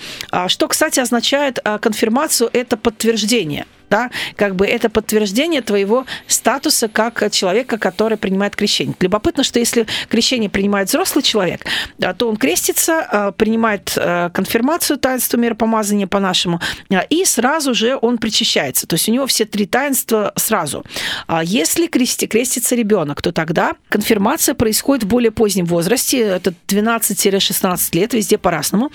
что, 0.48 0.68
кстати, 0.68 1.00
означает 1.00 1.60
конфирмацию– 1.82 2.50
это 2.54 2.78
подтверждение– 2.78 3.66
да, 3.90 4.12
как 4.36 4.56
бы 4.56 4.66
это 4.66 4.90
подтверждение 4.90 5.62
твоего 5.62 6.06
статуса 6.28 6.88
как 6.88 7.32
человека, 7.32 7.78
который 7.78 8.18
принимает 8.18 8.56
крещение. 8.56 8.96
Любопытно, 9.00 9.44
что 9.44 9.60
если 9.60 9.88
крещение 10.10 10.50
принимает 10.50 10.90
взрослый 10.90 11.24
человек, 11.24 11.66
то 12.18 12.28
он 12.28 12.38
крестится, 12.38 13.08
а, 13.10 13.32
принимает 13.32 13.94
а, 13.98 14.30
конфирмацию 14.30 14.98
таинства 14.98 15.38
миропомазания 15.38 16.08
по-нашему, 16.08 16.60
а, 16.90 17.02
и 17.02 17.26
сразу 17.26 17.74
же 17.74 17.98
он 18.02 18.18
причащается. 18.18 18.88
То 18.88 18.96
есть 18.96 19.08
у 19.10 19.12
него 19.12 19.26
все 19.28 19.46
три 19.46 19.66
таинства 19.66 20.34
сразу. 20.36 20.84
Если 21.44 21.88
крести, 21.88 22.28
крестится 22.28 22.76
ребенок, 22.76 23.22
то 23.22 23.32
тогда 23.32 23.74
конфирмация 23.90 24.56
происходит 24.56 25.04
в 25.04 25.08
более 25.08 25.32
позднем 25.32 25.66
возрасте, 25.66 26.20
это 26.20 26.54
12-16 26.68 27.96
лет, 27.96 28.14
везде 28.14 28.38
по-разному. 28.38 28.92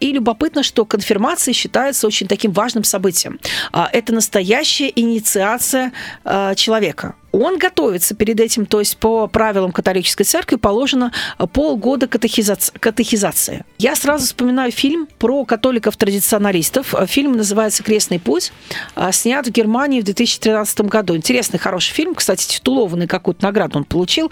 И 0.00 0.12
любопытно, 0.12 0.62
что 0.62 0.84
конфирмация 0.84 1.52
считается 1.52 2.06
очень 2.06 2.26
таким 2.26 2.52
важным 2.52 2.84
событием. 2.84 3.38
Это 3.72 4.12
настоящая 4.16 4.92
инициация 4.94 5.92
э, 6.24 6.54
человека. 6.56 7.14
Он 7.32 7.58
готовится 7.58 8.14
перед 8.14 8.40
этим, 8.40 8.64
то 8.64 8.80
есть 8.80 8.96
по 8.96 9.26
правилам 9.26 9.70
католической 9.70 10.24
церкви 10.24 10.56
положено 10.56 11.12
полгода 11.52 12.08
катехизации. 12.08 12.72
катехизации. 12.78 13.64
Я 13.78 13.94
сразу 13.94 14.24
вспоминаю 14.24 14.72
фильм 14.72 15.06
про 15.18 15.44
католиков-традиционалистов. 15.44 16.94
Фильм 17.06 17.32
называется 17.32 17.82
«Крестный 17.82 18.18
путь», 18.18 18.52
э, 18.96 19.10
снят 19.12 19.46
в 19.46 19.50
Германии 19.50 20.00
в 20.00 20.04
2013 20.04 20.80
году. 20.82 21.14
Интересный, 21.14 21.58
хороший 21.58 21.92
фильм. 21.92 22.14
Кстати, 22.14 22.48
титулованный 22.48 23.06
какую-то 23.06 23.44
награду 23.44 23.78
он 23.78 23.84
получил 23.84 24.30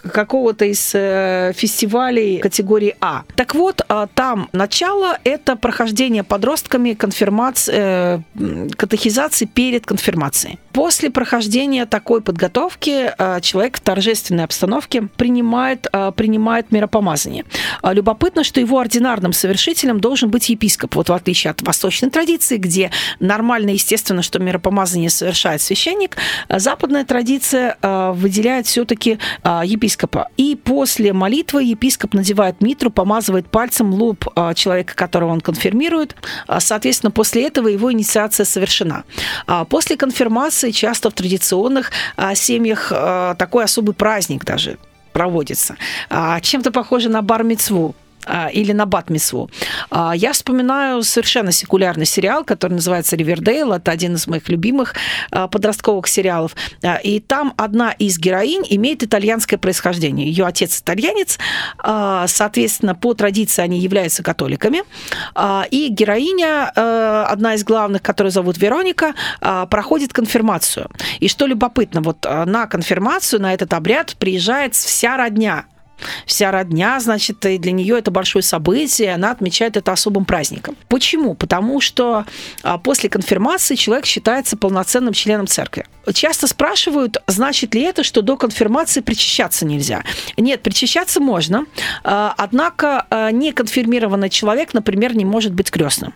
какого-то 0.00 0.64
из 0.64 0.90
э, 0.94 1.52
фестивалей 1.54 2.38
категории 2.38 2.96
А. 3.00 3.22
Так 3.34 3.54
вот, 3.54 3.82
а, 3.88 4.06
там 4.06 4.48
начало– 4.52 5.18
это 5.24 5.56
прохождение 5.56 6.22
подростками 6.22 6.94
конфирмации, 6.94 7.72
э, 7.74 8.68
катехизации 8.76 9.46
перед 9.46 9.86
конфирмацией. 9.86 10.58
После 10.72 11.10
прохождения 11.10 11.86
такой 11.86 12.20
подготовки 12.20 13.12
э, 13.16 13.40
человек 13.40 13.78
в 13.78 13.80
торжественной 13.80 14.44
обстановке 14.44 15.02
принимает, 15.16 15.86
принимает 16.16 16.70
миропомазание. 16.70 17.44
А, 17.82 17.92
любопытно, 17.92 18.44
что 18.44 18.60
его 18.60 18.78
ординарным 18.78 19.32
совершителем 19.32 20.00
должен 20.00 20.30
быть 20.30 20.48
епископ. 20.48 20.94
Вот 20.94 21.08
в 21.08 21.12
отличие 21.12 21.50
от 21.50 21.62
восточной 21.62 22.10
традиции, 22.10 22.56
где 22.56 22.90
нормально, 23.20 23.70
естественно, 23.70 24.22
что 24.22 24.38
миропомазание 24.38 25.10
совершает 25.10 25.60
священник, 25.60 26.16
западная 26.48 27.04
традиция 27.04 27.76
выделяет 27.82 28.66
все-таки 28.66 29.18
епископа 29.44 29.87
епископа. 29.88 30.28
И 30.36 30.54
после 30.54 31.12
молитвы 31.12 31.64
епископ 31.64 32.14
надевает 32.14 32.60
митру, 32.60 32.90
помазывает 32.90 33.48
пальцем 33.48 33.92
лоб 33.92 34.24
а, 34.34 34.54
человека, 34.54 34.94
которого 34.94 35.32
он 35.32 35.40
конфирмирует. 35.40 36.14
А, 36.46 36.60
соответственно, 36.60 37.10
после 37.10 37.46
этого 37.46 37.68
его 37.68 37.90
инициация 37.92 38.44
совершена. 38.44 39.04
После 39.68 39.96
конфирмации 39.96 40.70
часто 40.70 41.10
в 41.10 41.14
традиционных 41.14 41.90
семьях 42.34 42.92
такой 43.38 43.64
особый 43.64 43.94
праздник 43.94 44.44
даже 44.44 44.78
проводится. 45.12 45.76
Чем-то 46.42 46.70
похоже 46.70 47.08
на 47.08 47.22
бар-мицву 47.22 47.94
а, 47.96 48.07
или 48.52 48.72
на 48.72 48.86
Батмисву. 48.86 49.50
А, 49.90 50.12
я 50.14 50.32
вспоминаю 50.32 51.02
совершенно 51.02 51.52
секулярный 51.52 52.06
сериал, 52.06 52.44
который 52.44 52.74
называется 52.74 53.16
«Ривердейл». 53.16 53.72
Это 53.72 53.90
один 53.90 54.14
из 54.14 54.26
моих 54.26 54.48
любимых 54.48 54.94
а, 55.30 55.48
подростковых 55.48 56.06
сериалов. 56.06 56.54
И 57.02 57.20
там 57.20 57.54
одна 57.56 57.92
из 57.92 58.18
героинь 58.18 58.64
имеет 58.68 59.02
итальянское 59.02 59.56
происхождение. 59.56 60.26
Ее 60.28 60.46
отец 60.46 60.80
итальянец, 60.80 61.38
соответственно, 61.82 62.94
по 62.94 63.14
традиции 63.14 63.62
они 63.62 63.78
являются 63.78 64.22
католиками. 64.22 64.82
И 65.70 65.88
героиня, 65.88 66.68
одна 67.24 67.54
из 67.54 67.64
главных, 67.64 68.02
которую 68.02 68.32
зовут 68.32 68.58
Вероника, 68.58 69.14
проходит 69.70 70.12
конфирмацию. 70.12 70.90
И 71.20 71.28
что 71.28 71.46
любопытно, 71.46 72.00
вот 72.00 72.24
на 72.24 72.66
конфирмацию, 72.66 73.40
на 73.40 73.54
этот 73.54 73.72
обряд 73.72 74.16
приезжает 74.16 74.74
вся 74.74 75.16
родня 75.16 75.64
вся 76.26 76.50
родня, 76.50 76.98
значит, 77.00 77.44
и 77.46 77.58
для 77.58 77.72
нее 77.72 77.98
это 77.98 78.10
большое 78.10 78.42
событие, 78.42 79.14
она 79.14 79.30
отмечает 79.30 79.76
это 79.76 79.92
особым 79.92 80.24
праздником. 80.24 80.76
Почему? 80.88 81.34
Потому 81.34 81.80
что 81.80 82.24
а, 82.62 82.78
после 82.78 83.08
конфирмации 83.08 83.74
человек 83.74 84.06
считается 84.06 84.56
полноценным 84.56 85.12
членом 85.12 85.46
церкви. 85.46 85.86
Часто 86.14 86.46
спрашивают, 86.46 87.18
значит 87.26 87.74
ли 87.74 87.82
это, 87.82 88.02
что 88.02 88.22
до 88.22 88.36
конфирмации 88.36 89.00
причащаться 89.00 89.66
нельзя. 89.66 90.04
Нет, 90.36 90.62
причащаться 90.62 91.20
можно, 91.20 91.66
а, 92.04 92.34
однако 92.36 93.06
а, 93.10 93.30
неконфирмированный 93.30 94.30
человек, 94.30 94.74
например, 94.74 95.16
не 95.16 95.24
может 95.24 95.52
быть 95.52 95.70
крестным. 95.70 96.14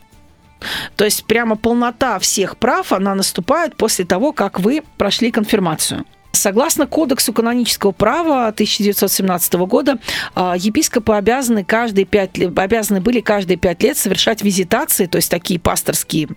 То 0.97 1.05
есть 1.05 1.25
прямо 1.25 1.57
полнота 1.57 2.19
всех 2.19 2.57
прав, 2.57 2.93
она 2.93 3.15
наступает 3.15 3.77
после 3.77 4.05
того, 4.05 4.33
как 4.33 4.61
вы 4.61 4.83
прошли 4.97 5.31
конфирмацию. 5.31 6.05
Согласно 6.33 6.87
Кодексу 6.87 7.33
канонического 7.33 7.93
права 7.93 8.49
1917 8.49 9.67
года, 9.67 9.99
а, 10.35 10.55
епископы 10.57 11.15
обязаны, 11.15 11.65
каждые 11.65 12.07
пять, 12.07 12.39
обязаны 12.39 13.01
были 13.01 13.21
каждые 13.21 13.59
пять 13.59 13.83
лет 13.83 13.97
совершать 13.97 14.43
визитации, 14.43 15.07
то 15.07 15.17
есть 15.17 15.31
такие 15.31 15.61
пасторские 15.61 16.29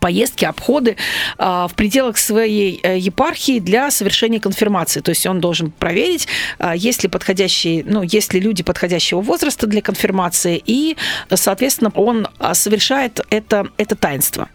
поездки, 0.00 0.44
обходы 0.44 0.96
а, 1.38 1.68
в 1.68 1.74
пределах 1.74 2.18
своей 2.18 2.80
э, 2.82 2.98
епархии 2.98 3.60
для 3.60 3.90
совершения 3.90 4.40
конфирмации. 4.40 5.00
То 5.00 5.10
есть 5.10 5.26
он 5.26 5.40
должен 5.40 5.70
проверить, 5.70 6.26
а, 6.58 6.74
есть 6.74 7.02
ли 7.02 7.08
подходящие, 7.08 7.84
ну, 7.84 8.02
есть 8.02 8.32
ли 8.34 8.40
люди 8.40 8.62
подходящего 8.62 9.20
возраста 9.20 9.66
для 9.66 9.82
конфирмации, 9.82 10.62
и, 10.64 10.96
соответственно, 11.32 11.92
он 11.94 12.28
а, 12.38 12.54
совершает 12.54 13.20
это, 13.30 13.68
это 13.76 13.94
таинство. 13.94 14.48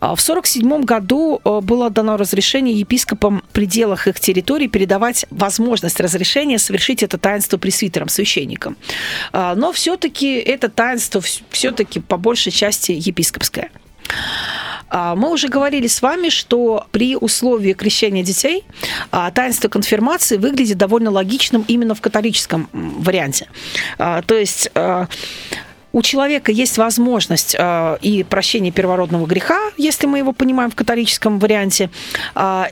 В 0.00 0.20
1947 0.20 0.82
году 0.82 1.40
э, 1.44 1.60
было 1.60 1.90
дано 1.90 2.16
разрешение 2.16 2.74
епископам 2.74 3.42
в 3.48 3.52
пределах 3.52 4.06
их 4.06 4.20
территории 4.20 4.66
передавать 4.66 5.26
возможность 5.30 6.00
разрешения 6.00 6.58
совершить 6.58 7.02
это 7.02 7.18
таинство 7.18 7.58
пресвитерам, 7.58 8.08
священникам. 8.08 8.76
Но 9.32 9.72
все-таки 9.72 10.36
это 10.36 10.68
таинство 10.68 11.20
все-таки 11.50 12.00
по 12.00 12.16
большей 12.16 12.52
части 12.52 12.92
епископское. 12.92 13.70
А, 14.90 15.14
мы 15.14 15.30
уже 15.30 15.48
говорили 15.48 15.86
с 15.86 16.02
вами, 16.02 16.28
что 16.28 16.86
при 16.90 17.16
условии 17.16 17.72
крещения 17.72 18.22
детей 18.22 18.64
а, 19.10 19.30
таинство 19.30 19.68
конфирмации 19.68 20.36
выглядит 20.36 20.78
довольно 20.78 21.10
логичным 21.10 21.64
именно 21.68 21.94
в 21.94 22.00
католическом 22.00 22.68
варианте. 22.72 23.48
А, 23.98 24.22
то 24.22 24.34
есть 24.34 24.70
у 25.90 26.02
человека 26.02 26.52
есть 26.52 26.76
возможность 26.76 27.56
и 28.02 28.26
прощения 28.28 28.70
первородного 28.70 29.26
греха, 29.26 29.58
если 29.78 30.06
мы 30.06 30.18
его 30.18 30.32
понимаем 30.32 30.70
в 30.70 30.74
католическом 30.74 31.38
варианте, 31.38 31.88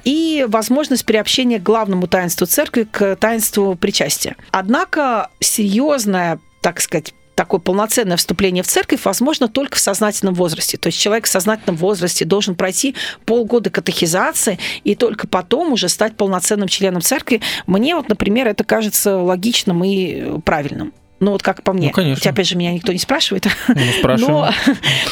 и 0.04 0.44
возможность 0.46 1.06
приобщения 1.06 1.58
к 1.58 1.62
главному 1.62 2.08
таинству 2.08 2.46
церкви, 2.46 2.86
к 2.90 3.16
таинству 3.16 3.74
причастия. 3.74 4.36
Однако 4.50 5.30
серьезная 5.40 6.38
так 6.66 6.80
сказать, 6.80 7.14
такое 7.36 7.60
полноценное 7.60 8.16
вступление 8.16 8.64
в 8.64 8.66
церковь 8.66 9.04
возможно 9.04 9.46
только 9.46 9.76
в 9.76 9.78
сознательном 9.78 10.34
возрасте. 10.34 10.78
То 10.78 10.88
есть 10.88 10.98
человек 10.98 11.26
в 11.26 11.28
сознательном 11.28 11.76
возрасте 11.76 12.24
должен 12.24 12.56
пройти 12.56 12.96
полгода 13.24 13.70
катехизации 13.70 14.58
и 14.82 14.96
только 14.96 15.28
потом 15.28 15.72
уже 15.72 15.88
стать 15.88 16.16
полноценным 16.16 16.66
членом 16.66 17.02
церкви. 17.02 17.42
Мне 17.66 17.94
вот, 17.94 18.08
например, 18.08 18.48
это 18.48 18.64
кажется 18.64 19.18
логичным 19.18 19.84
и 19.84 20.40
правильным. 20.40 20.92
Ну 21.18 21.30
вот 21.30 21.42
как 21.42 21.62
по 21.62 21.72
мне. 21.72 21.88
Ну, 21.88 21.92
конечно. 21.92 22.16
Хотя, 22.16 22.30
опять 22.30 22.46
же, 22.46 22.56
меня 22.56 22.72
никто 22.72 22.92
не 22.92 22.98
спрашивает. 22.98 23.46
Ну, 23.68 23.76
спрашиваем. 23.98 24.52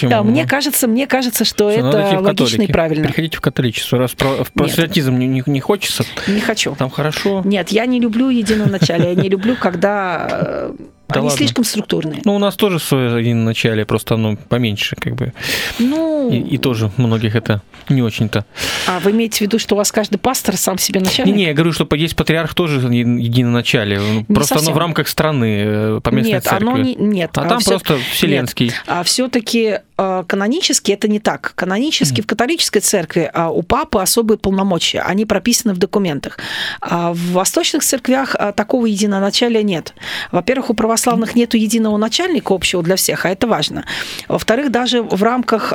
Но 0.02 0.08
да, 0.08 0.22
мне 0.22 0.46
кажется, 0.46 0.86
мне 0.86 1.06
кажется, 1.06 1.44
что 1.44 1.70
Все, 1.70 1.80
это 1.80 2.20
логично 2.20 2.62
и 2.62 2.66
правильно. 2.66 3.06
Приходите 3.06 3.36
в 3.38 3.40
католичество. 3.40 3.98
Раз 3.98 4.12
в 4.12 4.52
просветизм 4.52 5.16
не, 5.18 5.26
не, 5.26 5.42
не 5.46 5.60
хочется. 5.60 6.04
Не 6.26 6.40
хочу. 6.40 6.74
Там 6.74 6.90
хорошо. 6.90 7.42
Нет, 7.44 7.70
я 7.70 7.86
не 7.86 8.00
люблю 8.00 8.28
единоначалие. 8.28 9.14
Я 9.14 9.14
не 9.14 9.28
люблю, 9.28 9.56
когда 9.56 10.28
э, 10.30 10.72
да 11.14 11.20
Они 11.20 11.28
ладно. 11.28 11.38
слишком 11.38 11.64
структурные. 11.64 12.20
Ну, 12.24 12.34
у 12.34 12.38
нас 12.38 12.56
тоже 12.56 12.78
свое 12.80 13.14
один 13.14 13.44
начале, 13.44 13.84
просто 13.86 14.14
оно 14.14 14.36
поменьше, 14.36 14.96
как 14.96 15.14
бы. 15.14 15.32
Ну. 15.78 16.30
И, 16.30 16.38
и 16.38 16.58
тоже 16.58 16.90
многих 16.96 17.36
это 17.36 17.62
не 17.88 18.02
очень-то. 18.02 18.44
А 18.86 18.98
вы 18.98 19.12
имеете 19.12 19.38
в 19.38 19.40
виду, 19.42 19.58
что 19.58 19.74
у 19.74 19.78
вас 19.78 19.92
каждый 19.92 20.18
пастор 20.18 20.56
сам 20.56 20.78
себе 20.78 21.00
начальник? 21.00 21.32
Не, 21.34 21.42
не, 21.42 21.48
я 21.48 21.54
говорю, 21.54 21.72
что 21.72 21.88
есть 21.94 22.16
патриарх 22.16 22.54
тоже 22.54 22.80
единоначале. 22.80 23.98
Не 23.98 24.24
просто 24.24 24.54
совсем. 24.54 24.70
оно 24.70 24.76
в 24.76 24.78
рамках 24.78 25.08
страны, 25.08 25.62
э, 25.64 26.00
по 26.02 26.10
местной 26.10 26.34
нет, 26.34 26.44
церкви. 26.44 26.66
Оно 26.66 26.78
не, 26.78 26.94
нет, 26.96 27.30
а, 27.38 27.42
а 27.42 27.48
там 27.48 27.60
все, 27.60 27.78
просто 27.78 27.98
вселенский. 28.10 28.66
Нет, 28.66 28.82
а 28.86 29.02
все-таки 29.04 29.78
канонически 29.96 30.92
это 30.92 31.08
не 31.08 31.20
так. 31.20 31.52
Канонически 31.54 32.20
mm. 32.20 32.24
в 32.24 32.26
католической 32.26 32.80
церкви 32.80 33.30
а 33.32 33.50
у 33.50 33.62
папы 33.62 34.00
особые 34.00 34.38
полномочия, 34.38 35.00
они 35.00 35.26
прописаны 35.26 35.74
в 35.74 35.78
документах. 35.78 36.38
А 36.80 37.12
в 37.12 37.32
восточных 37.32 37.82
церквях 37.82 38.36
а, 38.38 38.52
такого 38.52 38.86
единоначалия 38.86 39.62
нет. 39.62 39.94
Во-первых, 40.32 40.70
у 40.70 40.74
православных 40.74 41.34
нет 41.34 41.54
единого 41.54 41.96
начальника 41.96 42.54
общего 42.54 42.82
для 42.82 42.96
всех, 42.96 43.26
а 43.26 43.30
это 43.30 43.46
важно. 43.46 43.84
Во-вторых, 44.28 44.70
даже 44.70 45.02
в 45.02 45.22
рамках 45.22 45.74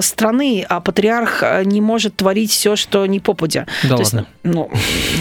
страны 0.00 0.66
патриарх 0.84 1.42
не 1.64 1.80
может 1.80 2.16
творить 2.16 2.50
все, 2.50 2.76
что 2.76 3.06
не 3.06 3.20
попадя. 3.20 3.66
Да 3.82 3.96
То 3.96 4.02
ладно. 4.02 4.18
Есть, 4.18 4.28
ну, 4.42 4.70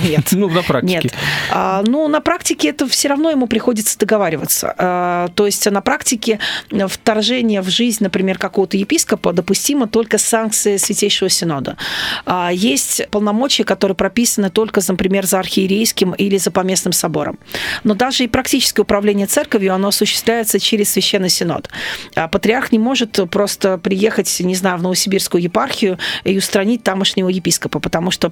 нет. 0.03 0.25
ну, 0.31 0.49
на 0.49 0.63
практике. 0.63 1.01
Нет. 1.03 1.13
А, 1.51 1.84
ну, 1.86 2.08
на 2.08 2.21
практике 2.21 2.69
это 2.69 2.88
все 2.88 3.10
равно 3.10 3.29
ему 3.31 3.47
приходится 3.47 3.97
договариваться. 3.97 4.73
А, 4.77 5.27
то 5.36 5.45
есть 5.45 5.69
на 5.69 5.81
практике 5.81 6.39
вторжение 6.69 7.62
в 7.62 7.69
жизнь, 7.69 8.03
например, 8.03 8.34
какого-то 8.37 8.77
епископа 8.77 9.33
допустимо 9.33 9.87
только 9.87 10.17
с 10.17 10.23
санкцией 10.23 10.77
Святейшего 10.77 11.29
Синода. 11.29 11.77
А, 12.25 12.51
есть 12.51 13.07
полномочия, 13.09 13.63
которые 13.63 13.95
прописаны 13.95 14.49
только, 14.49 14.81
например, 14.87 15.25
за 15.25 15.39
архиерейским 15.39 16.13
или 16.13 16.37
за 16.37 16.51
поместным 16.51 16.93
собором. 16.93 17.39
Но 17.83 17.93
даже 17.93 18.23
и 18.23 18.27
практическое 18.27 18.81
управление 18.83 19.27
церковью, 19.27 19.73
оно 19.73 19.89
осуществляется 19.89 20.59
через 20.59 20.91
Священный 20.91 21.29
Синод. 21.29 21.69
А 22.15 22.27
патриарх 22.27 22.71
не 22.71 22.79
может 22.79 23.19
просто 23.29 23.77
приехать, 23.77 24.39
не 24.39 24.55
знаю, 24.55 24.77
в 24.77 24.83
Новосибирскую 24.83 25.41
епархию 25.41 25.97
и 26.23 26.37
устранить 26.37 26.83
тамошнего 26.83 27.29
епископа, 27.29 27.79
потому 27.79 28.11
что 28.11 28.31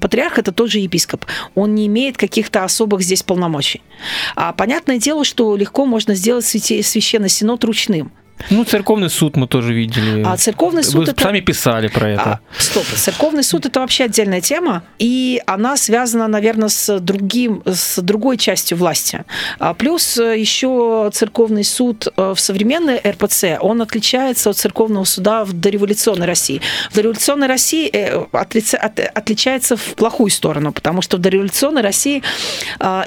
патриарх 0.00 0.38
это 0.38 0.52
тот 0.52 0.70
же 0.70 0.78
епископ. 0.78 1.24
Он 1.54 1.74
не 1.74 1.86
имеет 1.86 2.16
каких-то 2.16 2.64
особых 2.64 3.02
здесь 3.02 3.22
полномочий. 3.22 3.82
А 4.36 4.52
понятное 4.52 4.98
дело, 4.98 5.24
что 5.24 5.56
легко 5.56 5.86
можно 5.86 6.14
сделать 6.14 6.44
священный 6.44 7.28
синод 7.28 7.64
ручным. 7.64 8.12
Ну, 8.50 8.64
церковный 8.64 9.10
суд 9.10 9.36
мы 9.36 9.46
тоже 9.46 9.72
видели. 9.72 10.22
А 10.24 10.36
церковный 10.36 10.82
суд 10.82 11.06
Вы 11.06 11.12
это... 11.12 11.22
сами 11.22 11.40
писали 11.40 11.88
про 11.88 12.10
это. 12.10 12.22
А, 12.22 12.40
стоп, 12.58 12.84
церковный 12.84 13.42
суд 13.42 13.66
это 13.66 13.80
вообще 13.80 14.04
отдельная 14.04 14.40
тема, 14.40 14.82
и 14.98 15.40
она 15.46 15.76
связана, 15.76 16.28
наверное, 16.28 16.68
с 16.68 16.98
другим, 17.00 17.62
с 17.64 18.00
другой 18.02 18.36
частью 18.36 18.78
власти. 18.78 19.24
А 19.58 19.74
плюс 19.74 20.18
э, 20.18 20.38
еще 20.38 21.10
церковный 21.12 21.64
суд 21.64 22.08
э, 22.16 22.34
в 22.34 22.40
современной 22.40 22.98
РПЦ, 22.98 23.58
он 23.60 23.82
отличается 23.82 24.50
от 24.50 24.56
церковного 24.56 25.04
суда 25.04 25.44
в 25.44 25.52
дореволюционной 25.52 26.26
России. 26.26 26.60
В 26.90 26.94
дореволюционной 26.94 27.46
России 27.46 27.88
э, 27.92 28.24
отличается 28.32 29.76
в 29.76 29.94
плохую 29.94 30.30
сторону, 30.30 30.72
потому 30.72 31.02
что 31.02 31.16
в 31.16 31.20
дореволюционной 31.20 31.82
России 31.82 32.22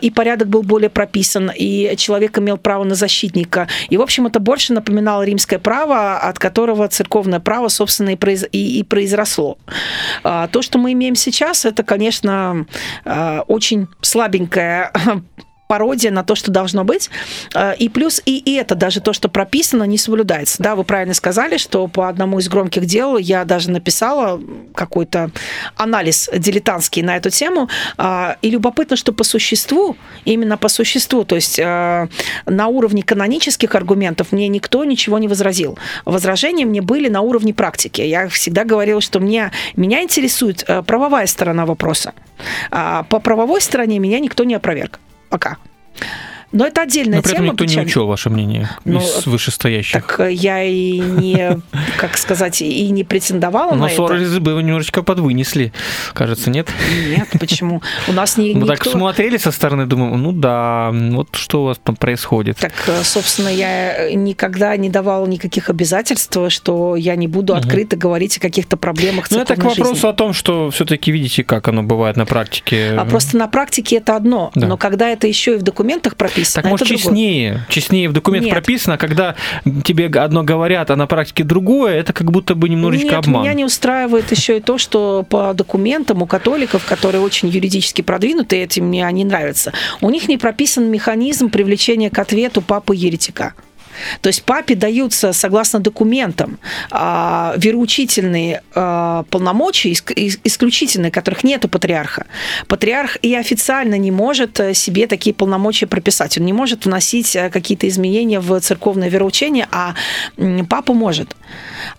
и 0.01 0.09
порядок 0.11 0.47
был 0.47 0.63
более 0.63 0.89
прописан, 0.89 1.51
и 1.55 1.95
человек 1.97 2.37
имел 2.37 2.57
право 2.57 2.83
на 2.83 2.95
защитника. 2.95 3.67
И, 3.89 3.97
в 3.97 4.01
общем, 4.01 4.27
это 4.27 4.39
больше 4.39 4.73
напоминало 4.73 5.24
римское 5.25 5.59
право, 5.59 6.17
от 6.17 6.39
которого 6.39 6.87
церковное 6.87 7.39
право, 7.39 7.67
собственно, 7.67 8.11
и, 8.11 8.15
произ... 8.15 8.45
и, 8.51 8.79
и 8.79 8.83
произросло. 8.83 9.57
А, 10.23 10.47
то, 10.47 10.61
что 10.61 10.77
мы 10.77 10.93
имеем 10.93 11.15
сейчас, 11.15 11.65
это, 11.65 11.83
конечно, 11.83 12.65
а, 13.03 13.43
очень 13.47 13.87
слабенькое 14.01 14.91
пародия 15.67 16.11
на 16.11 16.23
то, 16.23 16.35
что 16.35 16.51
должно 16.51 16.83
быть. 16.83 17.09
Э, 17.53 17.75
и 17.77 17.89
плюс 17.89 18.21
и 18.25 18.55
это, 18.55 18.75
даже 18.75 19.01
то, 19.01 19.13
что 19.13 19.29
прописано, 19.29 19.83
не 19.83 19.97
соблюдается. 19.97 20.61
Да, 20.61 20.75
вы 20.75 20.83
правильно 20.83 21.13
сказали, 21.13 21.57
что 21.57 21.87
по 21.87 22.07
одному 22.07 22.39
из 22.39 22.49
громких 22.49 22.85
дел 22.85 23.17
я 23.17 23.45
даже 23.45 23.71
написала 23.71 24.39
какой-то 24.73 25.31
анализ 25.75 26.29
дилетантский 26.35 27.01
на 27.01 27.17
эту 27.17 27.29
тему. 27.29 27.69
А, 27.97 28.37
и 28.41 28.49
любопытно, 28.49 28.95
что 28.95 29.13
по 29.13 29.23
существу, 29.23 29.97
именно 30.25 30.57
по 30.57 30.69
существу, 30.69 31.23
то 31.23 31.35
есть 31.35 31.59
э, 31.59 32.07
на 32.45 32.67
уровне 32.67 33.03
канонических 33.03 33.73
аргументов 33.75 34.31
мне 34.31 34.47
никто 34.47 34.83
ничего 34.85 35.19
не 35.19 35.27
возразил. 35.27 35.77
Возражения 36.05 36.65
мне 36.65 36.81
были 36.81 37.09
на 37.09 37.21
уровне 37.21 37.53
практики. 37.53 38.01
Я 38.01 38.27
всегда 38.27 38.63
говорила, 38.63 39.01
что 39.01 39.19
мне, 39.19 39.51
меня 39.75 40.03
интересует 40.03 40.63
э, 40.67 40.83
правовая 40.83 41.27
сторона 41.27 41.65
вопроса. 41.65 42.13
А 42.71 43.03
по 43.03 43.19
правовой 43.19 43.61
стороне 43.61 43.99
меня 43.99 44.19
никто 44.19 44.43
не 44.43 44.55
опроверг 44.55 44.99
пока. 45.29 45.57
Но 46.55 46.65
это 46.65 46.83
отдельная 46.83 47.17
Но 47.17 47.21
при 47.21 47.33
этом 47.33 47.43
тема. 47.43 47.53
никто 47.53 47.65
печаль. 47.65 47.83
не 47.83 47.85
учел 47.87 48.07
ваше 48.07 48.29
мнение 48.29 48.69
ну, 48.85 48.99
из 48.99 49.25
вышестоящих. 49.25 49.91
Так 49.91 50.21
э, 50.21 50.31
я 50.31 50.63
и 50.63 50.99
не, 50.99 51.61
как 51.97 52.17
сказать, 52.17 52.61
и 52.61 52.89
не 52.91 53.03
претендовала 53.03 53.71
Но 53.75 53.83
на 53.83 53.89
ссоры 53.89 54.23
это. 54.23 54.39
бы 54.39 54.51
немножечко 54.51 55.03
подвынесли, 55.03 55.73
кажется, 56.13 56.49
нет? 56.49 56.69
Нет, 57.09 57.27
почему? 57.41 57.81
У 58.07 58.13
нас 58.13 58.37
не 58.37 58.53
Мы 58.53 58.65
так 58.67 58.85
смотрели 58.85 59.35
со 59.35 59.51
стороны, 59.51 59.85
думаем, 59.85 60.21
ну 60.21 60.31
да, 60.31 60.91
вот 60.93 61.35
что 61.35 61.63
у 61.63 61.65
вас 61.65 61.77
там 61.83 61.97
происходит. 61.97 62.57
Так, 62.57 62.71
э, 62.87 63.03
собственно, 63.03 63.49
я 63.49 64.15
никогда 64.15 64.77
не 64.77 64.89
давала 64.89 65.25
никаких 65.27 65.69
обязательств, 65.69 66.37
что 66.47 66.95
я 66.95 67.17
не 67.17 67.27
буду 67.27 67.53
открыто 67.53 67.97
говорить 67.97 68.37
о 68.37 68.39
каких-то 68.39 68.77
проблемах 68.77 69.29
Ну, 69.29 69.39
это 69.39 69.55
к 69.55 69.63
вопросу 69.63 70.07
о 70.07 70.13
том, 70.13 70.31
что 70.31 70.71
все-таки 70.71 71.11
видите, 71.11 71.43
как 71.43 71.67
оно 71.67 71.83
бывает 71.83 72.15
на 72.15 72.25
практике. 72.25 72.95
А 72.97 73.03
просто 73.03 73.35
на 73.35 73.49
практике 73.49 73.97
это 73.97 74.15
одно, 74.15 74.51
но 74.55 74.77
когда 74.77 75.09
это 75.09 75.27
еще 75.27 75.55
и 75.55 75.57
в 75.57 75.61
документах 75.61 76.15
прописано, 76.15 76.44
прописано. 76.53 76.63
Так 76.63 76.71
может 76.71 76.87
честнее, 76.87 77.49
другое. 77.51 77.67
честнее 77.69 78.09
в 78.09 78.13
документах 78.13 78.45
Нет. 78.45 78.53
прописано, 78.53 78.97
когда 78.97 79.35
тебе 79.83 80.07
одно 80.07 80.43
говорят, 80.43 80.91
а 80.91 80.95
на 80.95 81.07
практике 81.07 81.43
другое, 81.43 81.95
это 81.95 82.13
как 82.13 82.31
будто 82.31 82.55
бы 82.55 82.69
немножечко 82.69 83.07
Нет, 83.07 83.15
обман. 83.15 83.43
меня 83.43 83.53
не 83.53 83.65
устраивает 83.65 84.31
еще 84.31 84.57
и 84.57 84.59
то, 84.61 84.77
что 84.77 85.25
по 85.29 85.53
документам 85.53 86.21
у 86.21 86.25
католиков, 86.25 86.85
которые 86.85 87.21
очень 87.21 87.49
юридически 87.49 88.01
продвинуты, 88.01 88.57
этим 88.57 88.87
мне 88.87 89.07
не 89.11 89.25
нравится, 89.25 89.73
у 90.01 90.09
них 90.09 90.27
не 90.27 90.37
прописан 90.37 90.89
механизм 90.89 91.49
привлечения 91.49 92.09
к 92.09 92.19
ответу 92.19 92.61
папы-еретика. 92.61 93.53
То 94.21 94.27
есть 94.27 94.43
папе 94.43 94.75
даются, 94.75 95.33
согласно 95.33 95.79
документам, 95.79 96.57
а, 96.91 97.53
вероучительные 97.57 98.61
а, 98.73 99.23
полномочия, 99.29 99.91
исключительные, 99.93 101.11
которых 101.11 101.43
нет 101.43 101.65
у 101.65 101.67
патриарха. 101.67 102.25
Патриарх 102.67 103.17
и 103.21 103.35
официально 103.35 103.97
не 103.97 104.11
может 104.11 104.59
э, 104.59 104.73
себе 104.73 105.07
такие 105.07 105.33
полномочия 105.33 105.87
прописать. 105.87 106.37
Он 106.37 106.45
не 106.45 106.53
может 106.53 106.85
вносить 106.85 107.35
э, 107.35 107.49
какие-то 107.49 107.87
изменения 107.87 108.39
в 108.39 108.59
церковное 108.59 109.09
вероучение, 109.09 109.67
а 109.71 109.93
папа 110.69 110.93
может. 110.93 111.35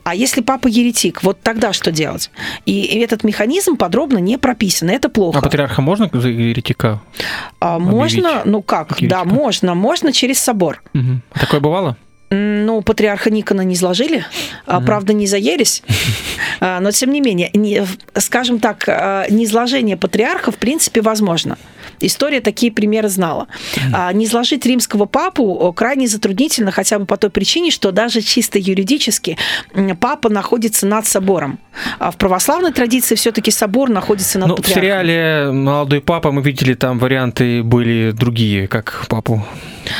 А 0.04 0.14
если 0.14 0.40
папа 0.40 0.68
еретик, 0.68 1.22
вот 1.22 1.40
тогда 1.42 1.72
что 1.72 1.92
делать? 1.92 2.30
И 2.64 2.98
этот 3.00 3.24
механизм 3.24 3.76
подробно 3.76 4.18
не 4.18 4.38
прописан. 4.38 4.90
Это 4.90 5.08
плохо. 5.08 5.38
А 5.38 5.42
патриарха 5.42 5.82
можно 5.82 6.10
за 6.12 6.28
еретика? 6.28 7.00
А, 7.60 7.78
можно, 7.78 8.42
ну 8.44 8.62
как, 8.62 8.96
да, 9.00 9.24
можно. 9.24 9.74
Можно 9.74 10.12
через 10.12 10.40
собор. 10.40 10.82
Угу. 10.94 11.20
Такое 11.40 11.60
бывало? 11.60 11.85
Ну, 12.30 12.82
патриарха 12.82 13.30
Никона 13.30 13.60
не 13.60 13.74
изложили, 13.74 14.24
mm-hmm. 14.66 14.84
правда, 14.84 15.12
не 15.12 15.28
за 15.28 15.36
ересь, 15.36 15.84
а, 16.60 16.80
но 16.80 16.90
тем 16.90 17.12
не 17.12 17.20
менее, 17.20 17.50
не, 17.54 17.86
скажем 18.14 18.58
так, 18.58 18.84
а, 18.88 19.26
неизложение 19.30 19.96
патриарха 19.96 20.50
в 20.50 20.56
принципе 20.56 21.02
возможно. 21.02 21.56
История 22.00 22.40
такие 22.40 22.72
примеры 22.72 23.08
знала. 23.08 23.46
Mm-hmm. 23.76 24.14
Не 24.14 24.24
изложить 24.24 24.66
римского 24.66 25.06
папу 25.06 25.72
крайне 25.74 26.08
затруднительно, 26.08 26.72
хотя 26.72 26.98
бы 26.98 27.06
по 27.06 27.16
той 27.16 27.30
причине, 27.30 27.70
что 27.70 27.92
даже 27.92 28.20
чисто 28.20 28.58
юридически 28.58 29.38
папа 30.00 30.28
находится 30.28 30.86
над 30.86 31.06
собором. 31.06 31.58
А 31.98 32.10
в 32.10 32.16
православной 32.16 32.72
традиции 32.72 33.14
все-таки 33.14 33.50
собор 33.50 33.88
находится 33.88 34.38
над 34.38 34.48
ну, 34.48 34.56
патриархом. 34.56 34.82
В 34.82 34.84
сериале 34.84 35.52
«Молодой 35.52 36.00
папа» 36.00 36.32
мы 36.32 36.42
видели, 36.42 36.74
там 36.74 36.98
варианты 36.98 37.62
были 37.62 38.10
другие, 38.10 38.66
как 38.66 39.06
папу 39.08 39.46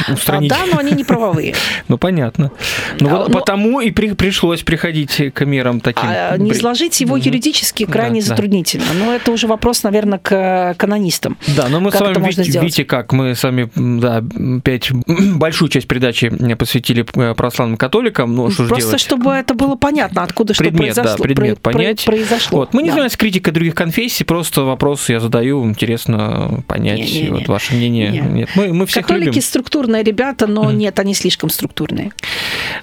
устранить. 0.09 0.53
А, 0.53 0.57
да, 0.57 0.67
но 0.73 0.79
они 0.79 0.93
не 0.93 1.05
правовые. 1.05 1.55
Ну, 1.89 1.99
понятно. 1.99 2.51
Ну, 2.99 3.09
вот 3.09 3.29
но... 3.29 3.39
потому 3.39 3.81
и 3.81 3.91
при, 3.91 4.13
пришлось 4.15 4.63
приходить 4.63 5.33
к 5.33 5.45
мерам 5.45 5.81
таким. 5.81 6.09
А, 6.09 6.37
не 6.37 6.51
изложить 6.51 7.01
его 7.01 7.17
юридически 7.17 7.85
крайне 7.87 8.21
затруднительно. 8.21 8.87
Но 8.99 9.15
это 9.15 9.31
уже 9.31 9.47
вопрос, 9.47 9.83
наверное, 9.83 10.19
к 10.19 10.75
канонистам. 10.77 11.37
Да, 11.57 11.69
но 11.69 11.81
мы 11.81 11.93
с 11.93 12.01
вами 12.01 12.17
видите, 12.35 12.85
как 12.85 13.13
мы 13.13 13.35
с 13.35 13.43
вами 13.43 13.71
да, 13.75 14.23
опять 14.59 14.91
большую 15.37 15.69
часть 15.69 15.87
передачи 15.87 16.33
посвятили 16.57 17.07
э, 17.15 17.35
православным 17.35 17.77
католикам. 17.77 18.35
Ну, 18.35 18.51
что 18.51 18.67
Просто 18.67 18.99
чтобы 18.99 19.33
это 19.33 19.55
было 19.55 19.77
понятно, 19.77 20.23
откуда 20.23 20.55
предмет, 20.55 20.93
что 20.93 21.03
произошло. 21.03 21.23
Предмет 21.23 21.61
понять. 21.61 22.05
произошло. 22.05 22.69
Мы 22.73 22.83
не 22.83 22.91
занимаемся 22.91 23.19
критикой 23.19 23.53
других 23.53 23.75
конфессий, 23.75 24.25
просто 24.25 24.63
вопросы 24.63 25.13
я 25.13 25.21
задаю, 25.21 25.65
интересно 25.65 26.63
понять 26.67 27.47
ваше 27.47 27.75
мнение. 27.75 28.11
Не. 28.11 28.21
Нет, 28.21 28.51
мы, 28.55 28.73
мы 28.73 28.87
всех 28.87 29.07
Католики 29.07 29.27
любим. 29.27 29.43
Структурные 29.77 30.03
ребята, 30.03 30.47
но 30.47 30.73
нет, 30.73 30.99
они 30.99 31.13
слишком 31.13 31.51
структурные. 31.51 32.11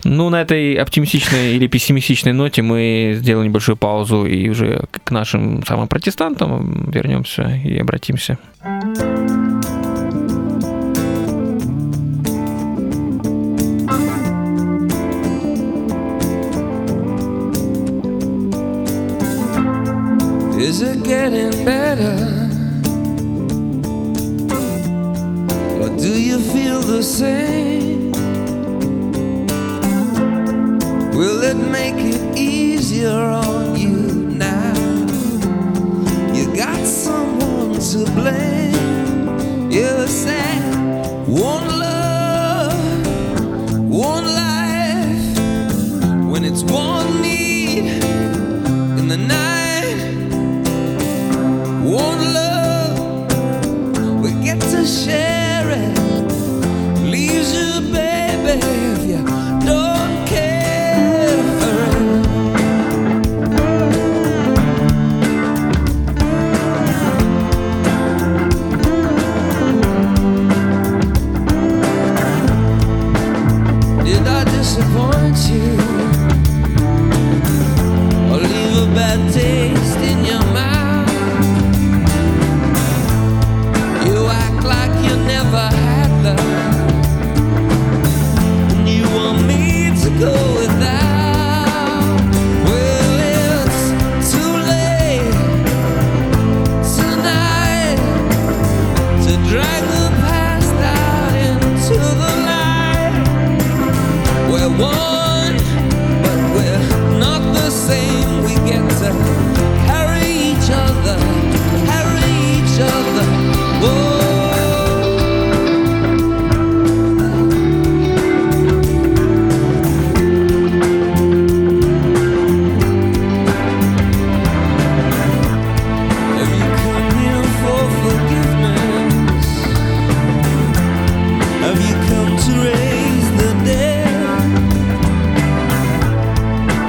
Ну, 0.04 0.30
на 0.30 0.42
этой 0.42 0.76
оптимистичной 0.76 1.56
или 1.56 1.66
пессимистичной 1.66 2.34
ноте 2.34 2.62
мы 2.62 3.16
сделаем 3.18 3.50
небольшую 3.50 3.78
паузу 3.78 4.26
и 4.26 4.48
уже 4.50 4.86
к 5.04 5.10
нашим 5.10 5.66
самым 5.66 5.88
протестантам 5.88 6.92
вернемся 6.92 7.60
и 7.66 7.80
обратимся. 7.80 8.38
Is 20.60 20.82
it 20.82 21.04
getting 21.04 21.53
You 39.74 40.08
said 40.08 40.70
sand 40.70 41.28
won't 41.28 41.73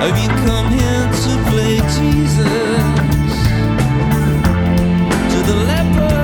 Have 0.05 0.19
you 0.19 0.29
come 0.29 0.69
here 0.69 1.07
to 1.25 1.51
play 1.51 1.77
Jesus 1.97 2.45
to 5.33 5.39
the 5.49 5.57
leper? 5.67 6.24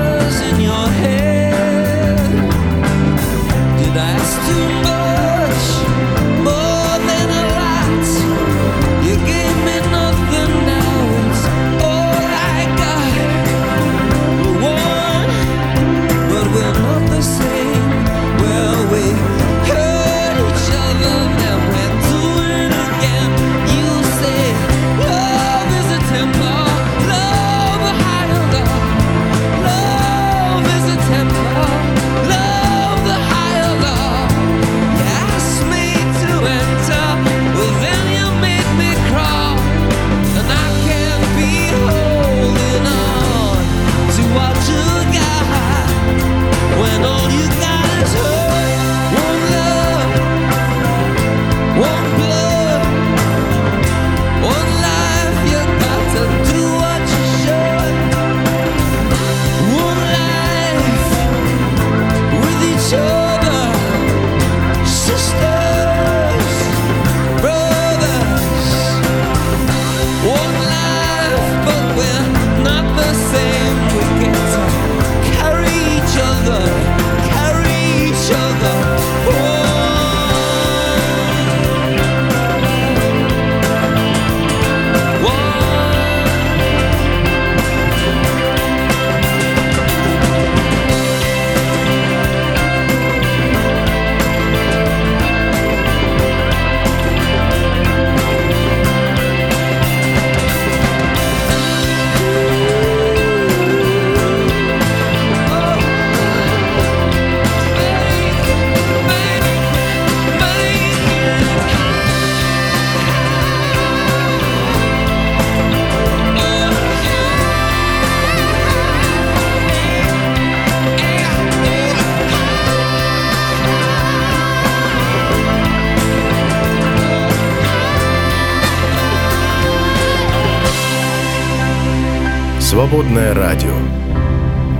Свободное 132.81 133.35
радио. 133.35 133.75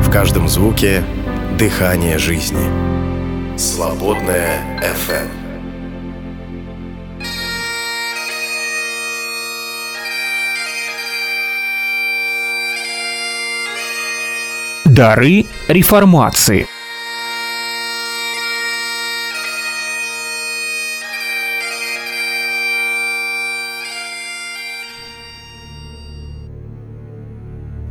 В 0.01 0.09
каждом 0.09 0.47
звуке 0.47 1.03
дыхание 1.59 2.17
жизни. 2.17 2.65
Свободное 3.59 4.81
FM. 4.81 5.27
Дары 14.85 15.45
реформации– 15.67 16.67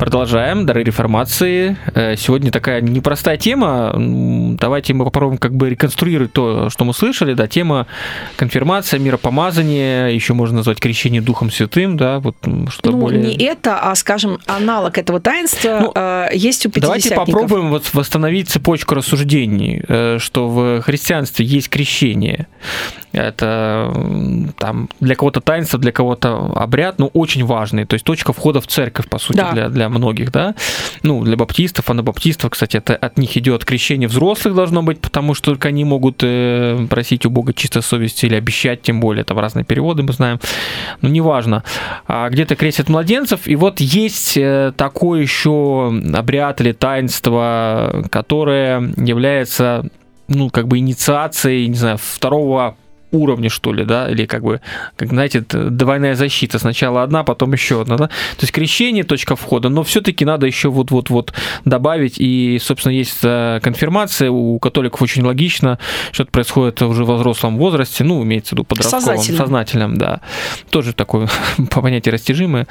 Продолжаем. 0.00 0.64
Дары 0.64 0.82
реформации. 0.82 1.76
Э, 1.94 2.16
сегодня 2.16 2.50
такая 2.50 2.80
непростая 2.80 3.36
тема. 3.36 3.92
Давайте 4.58 4.94
мы 4.94 5.04
попробуем 5.04 5.36
как 5.36 5.54
бы 5.54 5.68
реконструировать 5.68 6.32
то, 6.32 6.70
что 6.70 6.86
мы 6.86 6.94
слышали. 6.94 7.34
Да, 7.34 7.46
тема 7.46 7.86
конфирмация, 8.36 8.98
миропомазание, 8.98 10.14
еще 10.14 10.32
можно 10.32 10.56
назвать 10.56 10.80
крещение 10.80 11.20
Духом 11.20 11.50
Святым, 11.50 11.98
да, 11.98 12.18
вот 12.18 12.34
что-то 12.70 12.92
ну, 12.92 12.96
более... 12.98 13.20
не 13.20 13.44
это, 13.44 13.78
а, 13.78 13.94
скажем, 13.94 14.38
аналог 14.46 14.96
этого 14.96 15.20
таинства 15.20 15.78
ну, 15.80 15.92
э, 15.94 16.28
есть 16.32 16.64
у 16.64 16.70
Давайте 16.74 17.14
попробуем 17.14 17.68
вот 17.68 17.92
восстановить 17.92 18.48
цепочку 18.48 18.94
рассуждений, 18.94 19.84
э, 19.86 20.16
что 20.18 20.48
в 20.48 20.80
христианстве 20.80 21.44
есть 21.44 21.68
крещение. 21.68 22.48
Это 23.20 23.92
там 24.56 24.88
для 25.00 25.14
кого-то 25.14 25.40
таинство, 25.40 25.78
для 25.78 25.92
кого-то 25.92 26.52
обряд, 26.54 26.98
но 26.98 27.10
ну, 27.12 27.20
очень 27.20 27.44
важный. 27.44 27.84
То 27.84 27.94
есть 27.94 28.04
точка 28.04 28.32
входа 28.32 28.60
в 28.60 28.66
церковь, 28.66 29.08
по 29.08 29.18
сути, 29.18 29.36
да. 29.36 29.52
для, 29.52 29.68
для 29.68 29.88
многих, 29.88 30.32
да. 30.32 30.54
Ну, 31.02 31.22
для 31.22 31.36
баптистов, 31.36 31.90
анабаптистов, 31.90 32.50
кстати, 32.50 32.76
это 32.76 32.96
от 32.96 33.18
них 33.18 33.36
идет 33.36 33.64
крещение 33.64 34.08
взрослых 34.08 34.54
должно 34.54 34.82
быть, 34.82 35.00
потому 35.00 35.34
что 35.34 35.52
только 35.52 35.68
они 35.68 35.84
могут 35.84 36.22
э, 36.22 36.86
просить 36.88 37.26
у 37.26 37.30
Бога 37.30 37.52
чистой 37.52 37.82
совести 37.82 38.26
или 38.26 38.34
обещать, 38.34 38.82
тем 38.82 39.00
более, 39.00 39.22
это 39.22 39.34
в 39.34 39.38
разные 39.38 39.64
переводы 39.64 40.02
мы 40.02 40.12
знаем. 40.12 40.40
Но 41.02 41.08
неважно. 41.08 41.62
А 42.06 42.28
где-то 42.30 42.56
крестят 42.56 42.88
младенцев, 42.88 43.46
и 43.46 43.56
вот 43.56 43.80
есть 43.80 44.36
э, 44.36 44.72
такой 44.76 45.22
еще 45.22 45.92
обряд 46.14 46.60
или 46.60 46.72
таинство, 46.72 48.04
которое 48.10 48.92
является 48.96 49.84
ну, 50.30 50.48
как 50.48 50.68
бы 50.68 50.78
инициацией, 50.78 51.66
не 51.66 51.74
знаю, 51.74 51.98
второго 52.00 52.76
уровне, 53.12 53.48
что 53.48 53.72
ли, 53.72 53.84
да, 53.84 54.10
или 54.10 54.26
как 54.26 54.42
бы, 54.42 54.60
как 54.96 55.08
знаете, 55.08 55.44
двойная 55.48 56.14
защита. 56.14 56.58
Сначала 56.58 57.02
одна, 57.02 57.24
потом 57.24 57.52
еще 57.52 57.82
одна, 57.82 57.96
да. 57.96 58.06
То 58.06 58.42
есть 58.42 58.52
крещение, 58.52 59.04
точка 59.04 59.36
входа, 59.36 59.68
но 59.68 59.82
все-таки 59.82 60.24
надо 60.24 60.46
еще 60.46 60.68
вот-вот-вот 60.68 61.32
добавить. 61.64 62.14
И, 62.18 62.58
собственно, 62.60 62.92
есть 62.92 63.18
э, 63.22 63.60
конфирмация 63.62 64.30
у 64.30 64.58
католиков 64.58 65.02
очень 65.02 65.24
логично, 65.24 65.78
что 66.12 66.24
это 66.24 66.32
происходит 66.32 66.82
уже 66.82 67.04
в 67.04 67.16
взрослом 67.16 67.58
возрасте, 67.58 68.04
ну, 68.04 68.22
имеется 68.22 68.50
в 68.50 68.52
виду 68.52 68.64
подростковом, 68.64 69.04
сознательном, 69.04 69.38
сознательном 69.38 69.98
да. 69.98 70.20
Тоже 70.70 70.92
такое 70.92 71.28
по 71.70 71.82
понятию 71.82 72.12
растяжимое. 72.12 72.66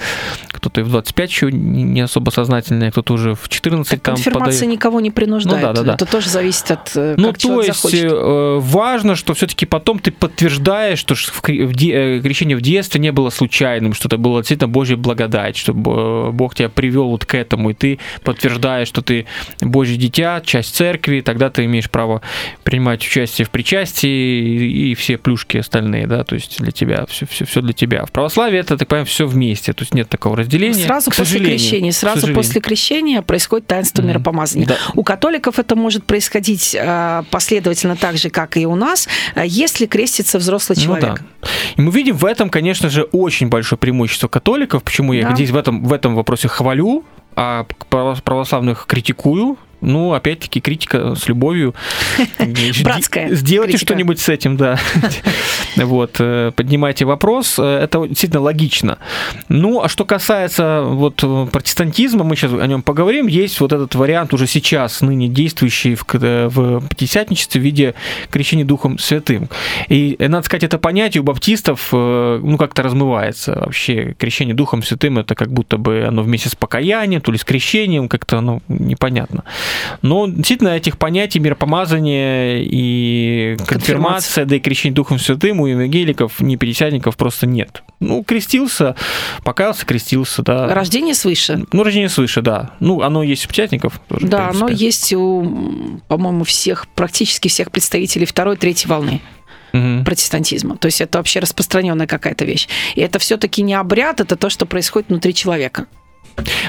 Кто-то 0.50 0.82
и 0.82 0.84
в 0.84 0.90
25 0.90 1.30
еще 1.30 1.52
не 1.52 2.02
особо 2.02 2.30
сознательный, 2.30 2.92
кто-то 2.92 3.14
уже 3.14 3.36
в 3.36 3.50
14 3.50 3.90
так 3.90 4.02
там 4.02 4.16
Конфирмация 4.16 4.60
подает. 4.60 4.74
никого 4.74 5.00
не 5.00 5.12
принуждает. 5.12 5.62
Ну, 5.62 5.68
да, 5.68 5.74
да, 5.74 5.84
да. 5.84 5.94
Это 5.96 6.06
тоже 6.06 6.30
зависит 6.30 6.72
от 6.72 6.92
э, 6.96 7.16
Ну, 7.18 7.34
то 7.34 7.62
есть 7.62 7.82
захочет. 7.82 8.12
Э, 8.12 8.58
важно, 8.60 9.16
что 9.16 9.34
все-таки 9.34 9.66
потом 9.66 10.00
ты 10.00 10.12
подтверждаешь, 10.30 11.00
что 11.00 11.16
э, 11.16 12.20
крещение 12.22 12.56
в 12.56 12.62
детстве 12.62 13.02
не 13.02 13.12
было 13.12 13.30
случайным, 13.30 13.94
что 13.94 14.08
это 14.08 14.18
была 14.18 14.40
действительно 14.40 14.68
Божья 14.68 14.96
благодать, 14.96 15.58
что 15.58 15.74
Бог 15.74 16.56
тебя 16.56 16.70
привел 16.70 17.10
вот 17.10 17.26
к 17.26 17.36
этому, 17.36 17.72
и 17.72 17.74
ты 17.74 18.00
подтверждаешь, 18.24 18.88
что 18.88 19.02
ты 19.02 19.26
Божье 19.62 19.98
дитя, 19.98 20.42
часть 20.46 20.76
церкви, 20.76 21.22
тогда 21.22 21.50
ты 21.50 21.66
имеешь 21.66 21.90
право 21.90 22.22
принимать 22.64 23.06
участие 23.06 23.46
в 23.46 23.50
причастии 23.50 24.92
и 24.92 24.96
все 24.96 25.18
плюшки 25.18 25.58
остальные, 25.58 26.08
да, 26.08 26.24
то 26.24 26.36
есть 26.36 26.62
для 26.62 26.72
тебя, 26.72 27.06
все, 27.08 27.26
все, 27.26 27.46
все 27.46 27.62
для 27.62 27.74
тебя. 27.74 28.06
В 28.06 28.12
православии 28.12 28.60
это, 28.60 28.78
так 28.78 28.88
понимаю, 28.88 29.06
все 29.06 29.28
вместе, 29.28 29.74
то 29.74 29.82
есть 29.84 29.94
нет 29.94 30.10
такого 30.10 30.38
разделения. 30.38 30.86
Сразу 30.86 31.12
после 31.12 31.40
крещения, 31.40 31.92
сразу 31.92 32.34
после 32.34 32.62
крещения 32.62 33.22
происходит 33.22 33.68
таинство 33.68 34.02
mm-hmm. 34.02 34.08
миропомазания. 34.08 34.68
Да. 34.68 34.78
У 34.94 35.04
католиков 35.04 35.60
это 35.60 35.76
может 35.76 36.06
происходить 36.06 36.76
э, 36.80 37.24
последовательно 37.32 37.96
так 37.96 38.18
же, 38.18 38.30
как 38.30 38.58
и 38.58 38.66
у 38.66 38.76
нас, 38.76 39.08
э, 39.36 39.44
если 39.46 39.86
крестится 39.86 40.19
крестится 40.20 40.38
взрослый 40.38 40.76
человек. 40.76 41.22
Ну, 41.22 41.28
да. 41.42 41.50
И 41.78 41.82
мы 41.82 41.92
видим 41.92 42.16
в 42.16 42.26
этом, 42.26 42.50
конечно 42.50 42.90
же, 42.90 43.04
очень 43.04 43.48
большое 43.48 43.80
преимущество 43.80 44.28
католиков. 44.28 44.84
Почему 44.84 45.14
я 45.14 45.30
да. 45.30 45.36
здесь 45.36 45.52
в 45.52 45.58
этом, 45.58 45.84
в 45.84 45.94
этом 45.94 46.16
вопросе 46.16 46.48
хвалю, 46.48 47.06
а 47.36 47.66
православных 47.90 48.86
критикую, 48.86 49.58
ну, 49.82 50.14
опять-таки, 50.14 50.62
критика 50.62 51.16
с 51.16 51.28
любовью. 51.28 51.76
Братская. 52.84 53.34
Сделайте 53.34 53.78
что-нибудь 53.78 54.20
с 54.20 54.30
этим, 54.30 54.58
да. 54.58 54.80
Вот, 55.76 56.16
э, 56.20 56.52
поднимайте 56.56 57.06
вопрос. 57.06 57.56
Э, 57.58 57.84
это 57.84 58.06
действительно 58.08 58.42
логично. 58.42 58.98
Ну, 59.48 59.82
а 59.82 59.88
что 59.88 60.04
касается 60.04 60.82
вот 60.84 61.24
протестантизма, 61.52 62.24
мы 62.24 62.36
сейчас 62.36 62.52
о 62.54 62.68
нем 62.68 62.82
поговорим. 62.82 63.28
Есть 63.28 63.60
вот 63.62 63.72
этот 63.72 63.96
вариант 63.96 64.34
уже 64.34 64.48
сейчас, 64.48 65.02
ныне 65.02 65.28
действующий 65.28 65.96
в, 65.96 66.06
в 66.12 66.88
пятидесятничестве 66.90 67.62
в 67.62 67.64
виде 67.64 67.94
крещения 68.30 68.66
Духом 68.66 68.98
Святым. 68.98 69.50
И, 69.88 70.16
надо 70.20 70.46
сказать, 70.46 70.64
это 70.64 70.78
понятие 70.78 71.22
у 71.22 71.24
баптистов, 71.24 71.90
э, 71.92 72.40
ну, 72.44 72.58
как-то 72.58 72.84
размывается. 72.84 73.60
Вообще, 73.60 74.16
крещение 74.18 74.56
Духом 74.56 74.84
Святым, 74.84 75.20
это 75.20 75.36
как 75.36 75.52
будто 75.52 75.78
бы 75.78 76.06
оно 76.08 76.24
вместе 76.24 76.50
с 76.50 76.56
покаянием, 76.56 77.22
то 77.22 77.32
ли 77.32 77.38
с 77.38 77.44
крещением, 77.44 78.10
как-то, 78.10 78.42
ну, 78.42 78.62
непонятно. 78.68 79.44
Но 80.02 80.28
действительно 80.28 80.70
этих 80.70 80.98
понятий 80.98 81.40
миропомазания 81.40 82.60
и 82.62 83.58
конфирмация, 83.68 84.46
да 84.46 84.56
и 84.56 84.60
крещение 84.60 84.96
Духом 84.96 85.20
Святым 85.20 85.60
у 85.62 85.66
евангеликов, 85.66 86.40
не 86.40 86.58
пятидесятников 86.58 87.18
просто 87.18 87.48
нет. 87.48 87.84
Ну, 88.00 88.24
крестился, 88.24 88.96
покаялся, 89.44 89.86
крестился, 89.86 90.42
да. 90.42 90.74
Рождение 90.74 91.14
свыше. 91.14 91.66
Ну, 91.72 91.84
рождение 91.84 92.10
свыше, 92.10 92.42
да. 92.42 92.72
Ну, 92.80 93.02
оно 93.02 93.24
есть 93.24 93.46
у 93.46 93.50
пятидесятников 93.50 94.00
тоже. 94.08 94.28
Да, 94.28 94.50
оно 94.50 94.70
есть 94.70 95.14
у, 95.14 96.00
по-моему, 96.08 96.44
всех, 96.44 96.88
практически 96.96 97.48
всех 97.48 97.72
представителей 97.72 98.26
второй, 98.26 98.58
третьей 98.58 98.90
волны 98.90 99.22
угу. 99.74 100.04
протестантизма. 100.04 100.78
То 100.78 100.88
есть 100.88 101.02
это 101.02 101.18
вообще 101.18 101.40
распространенная 101.40 102.08
какая-то 102.08 102.46
вещь. 102.46 102.68
И 102.96 103.02
это 103.02 103.20
все-таки 103.20 103.62
не 103.62 103.74
обряд, 103.74 104.22
это 104.22 104.36
то, 104.36 104.50
что 104.50 104.66
происходит 104.66 105.10
внутри 105.10 105.34
человека. 105.34 105.88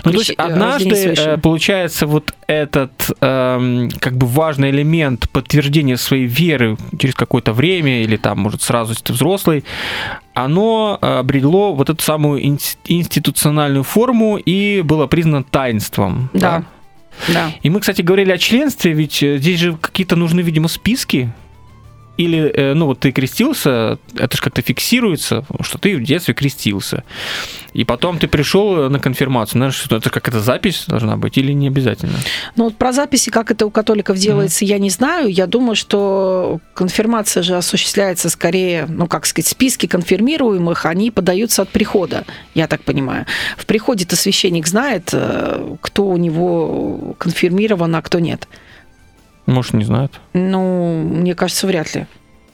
Ну, 0.05 0.12
то 0.12 0.18
есть 0.18 0.31
однажды 0.31 1.14
э, 1.16 1.39
получается 1.39 2.07
вот 2.07 2.35
этот 2.47 2.93
э, 3.21 3.89
как 4.01 4.16
бы 4.16 4.27
важный 4.27 4.71
элемент 4.71 5.29
подтверждения 5.31 5.97
своей 5.97 6.27
веры 6.27 6.77
через 6.99 7.14
какое-то 7.14 7.53
время 7.53 8.03
или 8.03 8.16
там, 8.16 8.41
может, 8.41 8.62
сразу, 8.62 8.93
если 8.93 9.05
ты 9.05 9.12
взрослый, 9.12 9.64
оно 10.35 10.99
э, 11.01 11.18
обрело 11.18 11.75
вот 11.75 11.91
эту 11.91 12.03
самую 12.03 12.43
институциональную 12.45 13.85
форму 13.85 14.37
и 14.37 14.83
было 14.83 15.07
признано 15.07 15.45
таинством. 15.45 16.31
Да. 16.33 16.64
да. 17.29 17.33
да. 17.33 17.53
И 17.62 17.71
мы, 17.71 17.81
кстати, 17.81 18.03
говорили 18.03 18.33
о 18.33 18.39
членстве, 18.39 18.93
ведь 18.93 19.23
э, 19.23 19.39
здесь 19.39 19.61
же 19.61 19.77
какие-то 19.77 20.16
нужны, 20.16 20.41
видимо, 20.41 20.68
списки 20.68 21.33
или, 22.17 22.53
э, 22.55 22.75
ну, 22.75 22.87
вот 22.87 23.01
ты 23.01 23.13
крестился, 23.13 23.99
это 24.15 24.37
же 24.37 24.43
как-то 24.43 24.63
фиксируется, 24.63 25.45
что 25.61 25.79
ты 25.79 25.97
в 25.97 26.03
детстве 26.03 26.35
крестился. 26.35 27.05
И 27.73 27.85
потом 27.85 28.19
ты 28.19 28.29
пришел 28.29 28.91
на 28.91 28.99
конфирмацию. 28.99 29.59
Знаешь, 29.59 29.87
это 29.89 30.11
как 30.11 30.29
это 30.29 30.41
запись 30.41 30.85
должна 30.87 31.17
быть 31.17 31.39
или 31.39 31.53
не 31.53 31.69
обязательно? 31.69 32.19
Ну, 32.57 32.65
вот 32.65 32.77
про 32.77 32.93
записи, 32.93 33.31
как 33.31 33.51
это 33.51 33.65
у 33.65 33.71
католиков 33.71 34.19
делается, 34.19 34.65
mm-hmm. 34.65 34.69
я 34.69 34.79
не 34.79 34.91
знаю. 34.91 35.29
Я 35.29 35.47
думаю, 35.47 35.77
что 35.77 36.61
конфирмация 36.75 37.43
же 37.43 37.57
осуществляется 37.57 38.29
скорее, 38.29 38.87
ну, 38.89 39.07
как 39.07 39.27
сказать, 39.27 39.49
списки 39.49 39.87
конфирмируемых, 39.87 40.87
они 40.87 41.11
подаются 41.11 41.63
от 41.63 41.69
прихода, 41.71 42.25
я 42.55 42.67
так 42.67 42.83
понимаю. 42.83 43.27
В 43.57 43.67
приходе-то 43.67 44.17
священник 44.17 44.67
знает, 44.67 45.11
э, 45.13 45.77
кто 45.81 46.07
у 46.07 46.17
него 46.17 47.15
конфирмирован, 47.19 47.95
а 47.95 48.03
кто 48.03 48.19
нет. 48.19 48.49
Может, 49.51 49.74
не 49.74 49.84
знают? 49.84 50.20
Ну, 50.32 51.03
мне 51.03 51.34
кажется, 51.34 51.66
вряд 51.66 51.94
ли 51.94 52.07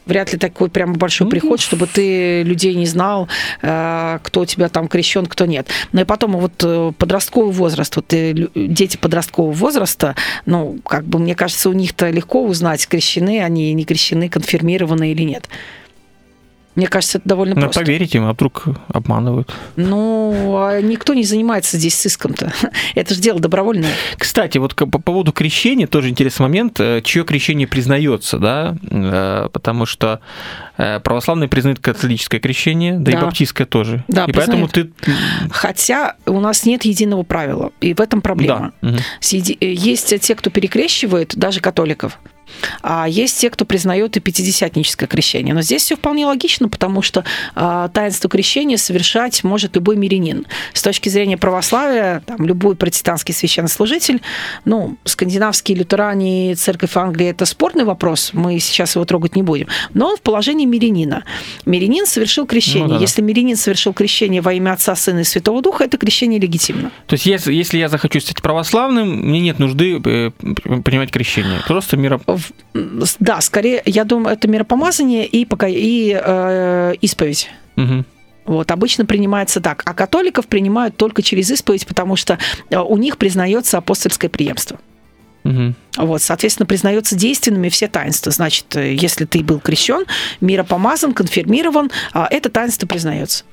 вряд 0.07 0.33
ли 0.33 0.39
такой 0.39 0.71
прям 0.71 0.95
большой 0.95 1.25
ну, 1.25 1.31
приход, 1.33 1.61
чтобы 1.61 1.87
ты 1.87 2.43
людей 2.45 2.75
не 2.75 2.87
знал, 2.87 3.29
э, 3.61 4.19
кто 4.23 4.43
у 4.43 4.47
тебя 4.47 4.69
там 4.69 4.89
крещен, 4.89 5.27
кто 5.27 5.47
нет. 5.47 5.67
Но 5.93 6.03
и 6.03 6.05
потом 6.05 6.37
вот 6.37 6.53
э, 6.63 6.93
подростковый 6.97 7.53
возраст, 7.53 7.97
вот 7.97 8.13
э, 8.13 8.33
дети 8.55 8.97
подросткового 8.97 9.53
возраста, 9.53 10.15
ну, 10.47 10.79
как 10.85 11.05
бы 11.05 11.19
мне 11.19 11.35
кажется, 11.35 11.69
у 11.69 11.73
них-то 11.73 12.09
легко 12.11 12.45
узнать, 12.45 12.87
крещены 12.87 13.43
они, 13.43 13.73
не 13.73 13.85
крещены, 13.85 14.29
конфирмированы 14.29 15.11
или 15.11 15.23
нет. 15.25 15.49
Мне 16.77 16.89
кажется, 16.89 17.19
это 17.19 17.29
довольно 17.29 17.55
ну, 17.55 17.63
просто. 17.63 17.81
поверить 17.81 18.15
им, 18.15 18.27
а 18.27 18.35
вдруг 18.35 18.65
обманывают. 18.89 19.53
Ну, 19.77 20.57
а 20.59 20.81
никто 20.83 21.15
не 21.15 21.25
занимается 21.25 21.79
здесь 21.79 21.95
сыском-то. 21.95 22.53
это 22.95 23.15
же 23.15 23.21
дело 23.21 23.41
добровольное. 23.41 23.93
Кстати, 24.19 24.59
вот 24.59 24.75
по 24.75 24.99
поводу 24.99 25.33
крещения 25.33 25.87
тоже 25.87 26.11
интересный 26.11 26.43
момент. 26.43 26.79
Э, 26.79 27.01
Чье 27.03 27.25
крещение 27.25 27.67
признается, 27.67 28.39
да? 28.39 28.77
Э, 28.91 29.49
потому 29.51 29.87
что 29.87 30.21
э, 30.77 31.01
православные 31.01 31.49
признают 31.49 31.81
католическое 31.81 32.41
крещение, 32.41 32.99
да, 32.99 33.13
да. 33.13 33.19
и 33.19 33.21
баптистское 33.23 33.67
тоже. 33.67 34.05
Да, 34.09 34.25
и 34.25 34.33
признают. 34.33 34.71
поэтому 34.73 34.93
ты... 34.93 35.51
Хотя 35.51 36.17
у 36.27 36.41
нас 36.41 36.67
нет 36.67 36.85
единого 36.85 37.23
правила, 37.23 37.73
и 37.81 37.95
в 37.95 38.01
этом 38.03 38.21
проблема. 38.21 38.73
Да. 38.83 38.91
Угу. 38.91 38.99
Есть 39.23 40.21
те, 40.21 40.35
кто 40.35 40.51
перекрещивает, 40.51 41.35
даже 41.37 41.61
католиков. 41.61 42.19
А 42.83 43.09
есть 43.09 43.39
те, 43.39 43.51
кто 43.51 43.65
признает 43.65 44.17
и 44.17 44.21
пятидесятническое 44.21 45.09
крещение. 45.09 45.55
Но 45.55 45.63
здесь 45.63 45.83
все 45.83 45.97
вполне 45.97 46.27
логично, 46.27 46.69
потому 46.69 47.03
что 47.03 47.25
а, 47.55 47.89
таинство 47.89 48.29
крещения 48.29 48.77
совершать 48.77 49.45
может 49.45 49.77
любой 49.77 49.97
мирянин. 49.97 50.47
С 50.73 50.83
точки 50.83 51.09
зрения 51.09 51.37
православия, 51.37 52.23
там, 52.27 52.47
любой 52.47 52.77
протестантский 52.77 53.35
священнослужитель, 53.35 54.21
ну, 54.65 54.97
скандинавские 55.05 55.79
лютеране 55.79 56.55
церковь 56.55 56.97
Англии– 56.97 57.27
это 57.29 57.45
спорный 57.47 57.85
вопрос, 57.85 58.31
мы 58.33 58.59
сейчас 58.59 58.95
его 58.95 59.05
трогать 59.05 59.37
не 59.37 59.43
будем, 59.43 59.69
но 59.95 60.11
он 60.11 60.17
в 60.17 60.21
положении 60.21 60.67
мирянина. 60.67 61.25
Мирянин 61.65 62.07
совершил 62.07 62.47
крещение. 62.47 62.89
Ну, 62.89 62.95
да. 62.95 63.01
Если 63.01 63.23
мирянин 63.23 63.57
совершил 63.57 63.93
крещение 63.93 64.41
во 64.41 64.53
имя 64.53 64.73
Отца, 64.73 64.95
Сына 64.95 65.21
и 65.21 65.25
Святого 65.25 65.63
Духа, 65.63 65.85
это 65.85 65.99
крещение 65.99 66.41
легитимно. 66.41 66.91
То 67.07 67.15
есть 67.15 67.27
если, 67.27 67.53
если 67.53 67.79
я 67.79 67.89
захочу 67.89 68.21
стать 68.21 68.43
православным, 68.43 69.09
мне 69.29 69.41
нет 69.41 69.59
нужды 69.59 70.01
э, 70.05 70.31
принимать 70.85 71.11
крещение. 71.11 71.61
Просто 71.67 71.97
миро 71.97 72.21
да, 73.19 73.41
скорее, 73.41 73.83
я 73.85 74.05
думаю, 74.05 74.35
это 74.35 74.49
миропомазание 74.49 75.27
и, 75.27 75.45
пока, 75.45 75.69
и 75.69 76.19
э, 76.21 76.95
исповедь. 77.01 77.51
Угу. 77.77 78.05
Вот, 78.47 78.71
обычно 78.71 79.05
принимается 79.05 79.61
так. 79.61 79.83
А 79.85 79.95
католиков 79.95 80.47
принимают 80.47 80.97
только 80.97 81.23
через 81.23 81.51
исповедь, 81.51 81.87
потому 81.87 82.17
что 82.17 82.39
э, 82.71 82.79
у 82.79 82.97
них 82.97 83.19
признается 83.19 83.79
апостольское 83.79 84.31
преемство. 84.31 84.79
Угу. 85.45 85.75
Вот, 85.99 86.23
соответственно, 86.23 86.67
признается 86.67 87.17
действенными 87.17 87.69
все 87.69 87.89
таинства. 87.89 88.33
Значит, 88.33 88.77
э, 88.77 88.95
если 88.95 89.25
ты 89.25 89.43
был 89.43 89.61
крещен, 89.61 90.05
миропомазан, 90.41 91.13
конфирмирован, 91.13 91.91
а 92.13 92.29
это 92.31 92.51
таинство 92.51 92.87
признается. 92.87 93.45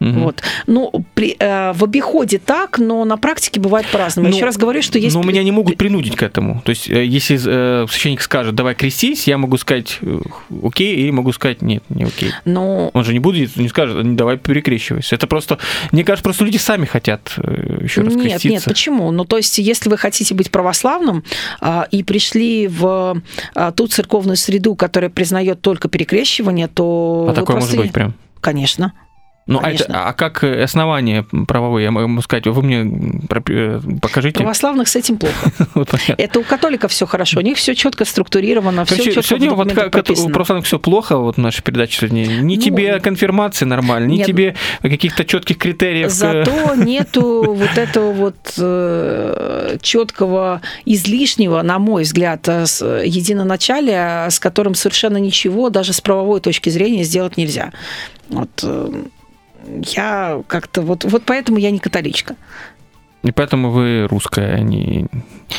Угу. 0.00 0.20
Вот. 0.20 0.42
Ну, 0.66 0.90
при, 1.14 1.36
э, 1.38 1.72
в 1.72 1.84
обиходе 1.84 2.38
так, 2.38 2.78
но 2.78 3.04
на 3.04 3.16
практике 3.16 3.60
бывает 3.60 3.86
по-разному. 3.92 4.28
Ну, 4.28 4.34
Еще 4.34 4.44
раз 4.44 4.56
говорю, 4.56 4.82
что 4.82 4.98
есть... 4.98 5.14
Но 5.14 5.22
меня 5.22 5.42
не 5.42 5.52
могут 5.52 5.76
принудить 5.76 6.16
к 6.16 6.22
этому. 6.22 6.62
То 6.64 6.70
есть, 6.70 6.88
э, 6.88 7.04
если 7.04 7.38
э, 7.44 7.86
священник 7.88 8.22
скажет, 8.22 8.54
давай 8.54 8.74
крестись, 8.74 9.28
я 9.28 9.36
могу 9.36 9.58
сказать 9.58 9.98
э, 10.00 10.20
окей, 10.64 10.96
или 10.96 11.10
могу 11.10 11.32
сказать 11.32 11.62
нет, 11.62 11.82
не 11.90 12.04
окей. 12.04 12.30
Но... 12.44 12.90
Он 12.94 13.04
же 13.04 13.12
не 13.12 13.18
будет, 13.18 13.56
не 13.56 13.68
скажет, 13.68 14.16
давай 14.16 14.38
перекрещивайся. 14.38 15.14
Это 15.14 15.26
просто, 15.26 15.58
мне 15.92 16.02
кажется, 16.04 16.24
просто 16.24 16.44
люди 16.44 16.56
сами 16.56 16.86
хотят 16.86 17.32
еще 17.82 18.00
раз 18.02 18.14
нет, 18.14 18.22
креститься. 18.22 18.48
Нет, 18.48 18.64
почему? 18.64 19.10
Ну, 19.10 19.24
то 19.24 19.36
есть, 19.36 19.58
если 19.58 19.90
вы 19.90 19.98
хотите 19.98 20.34
быть 20.34 20.50
православным 20.50 21.24
э, 21.60 21.82
и 21.90 22.02
пришли 22.02 22.68
в 22.68 23.22
э, 23.54 23.72
ту 23.76 23.86
церковную 23.86 24.36
среду, 24.36 24.74
которая 24.74 25.10
признает 25.10 25.60
только 25.60 25.88
перекрещивание, 25.88 26.68
то... 26.68 27.26
А 27.30 27.34
такое 27.34 27.56
просто... 27.56 27.76
может 27.76 27.86
быть 27.86 27.92
прям? 27.92 28.14
Конечно. 28.40 28.94
Ну, 29.50 29.58
а, 29.60 29.72
это, 29.72 29.84
а 29.88 30.12
как 30.12 30.44
основание 30.44 31.24
правовые, 31.24 31.86
я 31.86 31.90
могу 31.90 32.22
сказать, 32.22 32.46
вы 32.46 32.62
мне 32.62 32.88
э, 33.48 33.80
покажите. 34.00 34.38
Православных 34.38 34.86
с 34.86 34.94
этим 34.94 35.16
плохо. 35.16 35.50
Это 36.18 36.38
у 36.38 36.44
католиков 36.44 36.92
все 36.92 37.04
хорошо, 37.04 37.40
у 37.40 37.42
них 37.42 37.56
все 37.56 37.74
четко 37.74 38.04
структурировано, 38.04 38.84
все 38.84 39.02
четко 39.02 39.22
Сегодня 39.22 39.50
вот 39.50 39.72
у 39.72 40.28
православных 40.28 40.66
все 40.66 40.78
плохо, 40.78 41.16
вот 41.16 41.34
в 41.34 41.38
нашей 41.38 41.64
передаче 41.64 41.98
сегодня. 41.98 42.26
Ни 42.26 42.54
ну, 42.54 42.62
тебе 42.62 43.00
конфирмации 43.00 43.64
нормально, 43.64 44.06
ни 44.06 44.22
тебе 44.22 44.54
каких-то 44.82 45.24
четких 45.24 45.58
критериев. 45.58 46.12
Зато 46.12 46.76
нету 46.76 47.52
вот 47.52 47.76
этого 47.76 48.12
вот 48.12 48.54
э, 48.56 49.78
четкого 49.82 50.60
излишнего, 50.84 51.60
на 51.62 51.80
мой 51.80 52.04
взгляд, 52.04 52.48
э, 52.48 52.66
единоначалия, 53.04 54.30
с 54.30 54.38
которым 54.38 54.76
совершенно 54.76 55.16
ничего 55.16 55.70
даже 55.70 55.92
с 55.92 56.00
правовой 56.00 56.40
точки 56.40 56.70
зрения 56.70 57.02
сделать 57.02 57.36
нельзя. 57.36 57.72
Вот 58.28 58.64
я 59.66 60.42
как-то 60.46 60.82
вот, 60.82 61.04
вот 61.04 61.22
поэтому 61.24 61.58
я 61.58 61.70
не 61.70 61.78
католичка. 61.78 62.36
И 63.22 63.32
поэтому 63.32 63.70
вы 63.70 64.06
русская, 64.08 64.54
а 64.54 64.60
не 64.60 65.06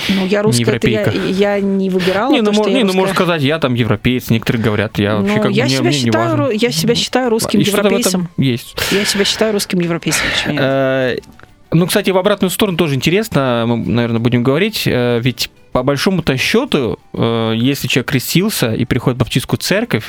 Ну, 0.09 0.25
я 0.25 0.41
русская, 0.41 0.79
не 0.83 0.93
это 0.93 1.11
я, 1.11 1.11
я 1.11 1.59
не 1.59 1.91
выбирала. 1.91 2.33
Не, 2.33 2.41
ну, 2.41 2.51
то, 2.51 2.67
не, 2.67 2.83
ну 2.83 2.93
можно 2.93 3.13
сказать, 3.13 3.43
я 3.43 3.59
там 3.59 3.75
европеец, 3.75 4.31
некоторые 4.31 4.63
говорят, 4.63 4.97
я 4.97 5.17
вообще 5.17 5.35
ну, 5.35 5.41
как 5.43 5.51
я 5.51 5.65
бы 5.65 5.69
себя 5.69 5.81
мне, 5.81 5.91
считаю, 5.91 6.37
мне 6.37 6.53
не 6.53 6.57
Я 6.57 6.71
себя 6.71 6.95
считаю 6.95 7.29
русским 7.29 7.59
И 7.59 7.63
европейцем. 7.63 8.29
есть. 8.37 8.75
Я 8.91 9.05
себя 9.05 9.25
считаю 9.25 9.53
русским 9.53 9.79
европейцем. 9.79 10.23
Э, 10.47 11.17
ну, 11.71 11.85
кстати, 11.85 12.09
в 12.09 12.17
обратную 12.17 12.49
сторону 12.49 12.77
тоже 12.77 12.95
интересно, 12.95 13.65
мы, 13.67 13.77
наверное, 13.77 14.19
будем 14.19 14.41
говорить, 14.41 14.83
э, 14.87 15.19
ведь 15.21 15.51
по 15.71 15.83
большому-то 15.83 16.37
счету, 16.37 16.97
э, 17.13 17.53
если 17.55 17.87
человек 17.87 18.09
крестился 18.09 18.73
и 18.73 18.85
приходит 18.85 19.17
в 19.17 19.19
баптистскую 19.19 19.59
церковь, 19.59 20.05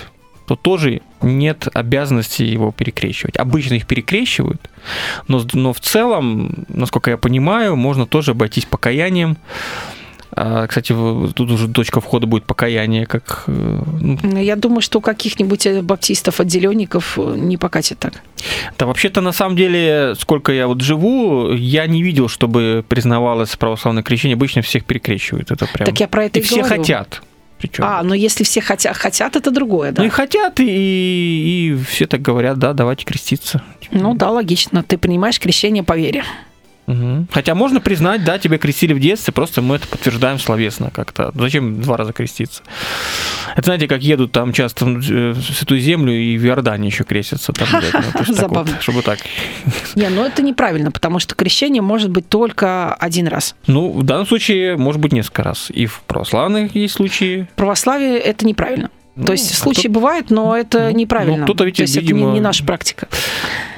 то 0.52 0.56
тоже 0.56 1.00
нет 1.22 1.68
обязанности 1.72 2.42
его 2.42 2.72
перекрещивать. 2.72 3.36
Обычно 3.38 3.74
их 3.74 3.86
перекрещивают, 3.86 4.60
но, 5.28 5.42
но 5.54 5.72
в 5.72 5.80
целом, 5.80 6.66
насколько 6.68 7.10
я 7.10 7.16
понимаю, 7.16 7.74
можно 7.74 8.06
тоже 8.06 8.32
обойтись 8.32 8.66
покаянием. 8.66 9.38
А, 10.34 10.66
кстати, 10.66 10.94
тут 11.34 11.50
уже 11.50 11.68
точка 11.68 12.00
входа 12.00 12.26
будет 12.26 12.44
покаяние, 12.44 13.06
как... 13.06 13.44
Э. 13.46 13.82
Я 14.40 14.56
думаю, 14.56 14.80
что 14.80 14.98
у 14.98 15.02
каких-нибудь 15.02 15.66
э, 15.66 15.82
баптистов, 15.82 16.40
отделенников 16.40 17.18
э, 17.18 17.34
не 17.36 17.58
покатит 17.58 17.98
так. 17.98 18.14
Да, 18.78 18.86
вообще-то, 18.86 19.20
на 19.20 19.32
самом 19.32 19.56
деле, 19.56 20.14
сколько 20.18 20.52
я 20.52 20.66
вот 20.68 20.80
живу, 20.80 21.52
я 21.52 21.86
не 21.86 22.02
видел, 22.02 22.28
чтобы 22.28 22.82
признавалось 22.88 23.56
православное 23.56 24.02
крещение. 24.02 24.36
Обычно 24.36 24.62
всех 24.62 24.86
перекрещивают. 24.86 25.50
Это 25.50 25.66
прям... 25.66 25.86
Так 25.86 26.00
я 26.00 26.08
про 26.08 26.24
это 26.24 26.38
и, 26.38 26.42
и 26.42 26.44
все 26.44 26.62
говорю. 26.62 26.76
хотят. 26.76 27.22
Причем. 27.62 27.84
А, 27.84 28.02
но 28.02 28.12
если 28.12 28.42
все 28.42 28.60
хотят, 28.60 28.96
хотят, 28.96 29.36
это 29.36 29.52
другое, 29.52 29.92
да? 29.92 30.02
Ну 30.02 30.08
и 30.08 30.10
хотят, 30.10 30.58
и, 30.58 30.64
и 30.66 31.84
все 31.84 32.08
так 32.08 32.20
говорят, 32.20 32.58
да, 32.58 32.72
давайте 32.72 33.04
креститься. 33.04 33.62
Ну 33.92 34.14
да, 34.14 34.30
логично. 34.30 34.82
Ты 34.82 34.98
принимаешь 34.98 35.38
крещение 35.38 35.84
по 35.84 35.96
вере. 35.96 36.24
Угу. 36.86 37.26
Хотя 37.30 37.54
можно 37.54 37.80
признать, 37.80 38.24
да, 38.24 38.38
тебя 38.38 38.58
крестили 38.58 38.92
в 38.92 39.00
детстве, 39.00 39.32
просто 39.32 39.62
мы 39.62 39.76
это 39.76 39.86
подтверждаем 39.86 40.38
словесно 40.38 40.90
как-то. 40.90 41.30
Зачем 41.34 41.80
два 41.80 41.96
раза 41.96 42.12
креститься? 42.12 42.62
Это 43.54 43.66
знаете, 43.66 43.86
как 43.86 44.02
едут 44.02 44.32
там 44.32 44.52
часто 44.52 44.86
в 44.86 45.40
Святую 45.40 45.80
Землю 45.80 46.12
и 46.12 46.36
в 46.38 46.44
Иордании 46.44 46.90
еще 46.90 47.04
крестятся. 47.04 47.52
Там, 47.52 47.68
ну, 47.72 48.34
Забавно. 48.34 48.72
Вот, 48.72 48.82
чтобы 48.82 49.02
так. 49.02 49.18
Не, 49.94 50.08
ну 50.08 50.24
это 50.24 50.42
неправильно, 50.42 50.90
потому 50.90 51.18
что 51.18 51.34
крещение 51.34 51.82
может 51.82 52.10
быть 52.10 52.28
только 52.28 52.94
один 52.94 53.28
раз. 53.28 53.54
Ну, 53.66 53.90
в 53.92 54.02
данном 54.02 54.26
случае 54.26 54.76
может 54.76 55.00
быть 55.00 55.12
несколько 55.12 55.44
раз. 55.44 55.70
И 55.70 55.86
в 55.86 56.02
православных 56.06 56.74
есть 56.74 56.94
случаи. 56.94 57.46
В 57.52 57.56
православии 57.56 58.16
это 58.16 58.46
неправильно. 58.46 58.90
Ну, 59.14 59.26
То 59.26 59.32
есть 59.32 59.52
а 59.52 59.54
случаи 59.54 59.88
кто... 59.88 59.90
бывают, 59.90 60.30
но 60.30 60.56
это 60.56 60.88
ну, 60.90 60.96
неправильно. 60.96 61.38
Ну, 61.38 61.44
кто-то 61.44 61.64
ведь, 61.64 61.76
То 61.76 61.82
есть 61.82 61.96
видимо... 61.96 62.20
это 62.20 62.28
не, 62.28 62.32
не 62.34 62.40
наша 62.40 62.64
практика. 62.64 63.08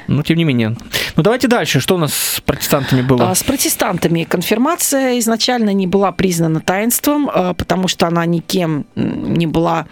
Но 0.07 0.23
тем 0.23 0.37
не 0.37 0.43
менее. 0.43 0.75
Ну 1.15 1.23
давайте 1.23 1.47
дальше. 1.47 1.79
Что 1.79 1.95
у 1.95 1.97
нас 1.97 2.13
с 2.13 2.41
протестантами 2.41 3.01
было? 3.01 3.31
А, 3.31 3.35
с 3.35 3.43
протестантами 3.43 4.23
конфирмация 4.23 5.19
изначально 5.19 5.73
не 5.73 5.87
была 5.87 6.11
признана 6.11 6.61
таинством, 6.61 7.29
а, 7.33 7.53
потому 7.53 7.87
что 7.87 8.07
она 8.07 8.25
никем 8.25 8.85
не 8.95 9.47
была 9.47 9.87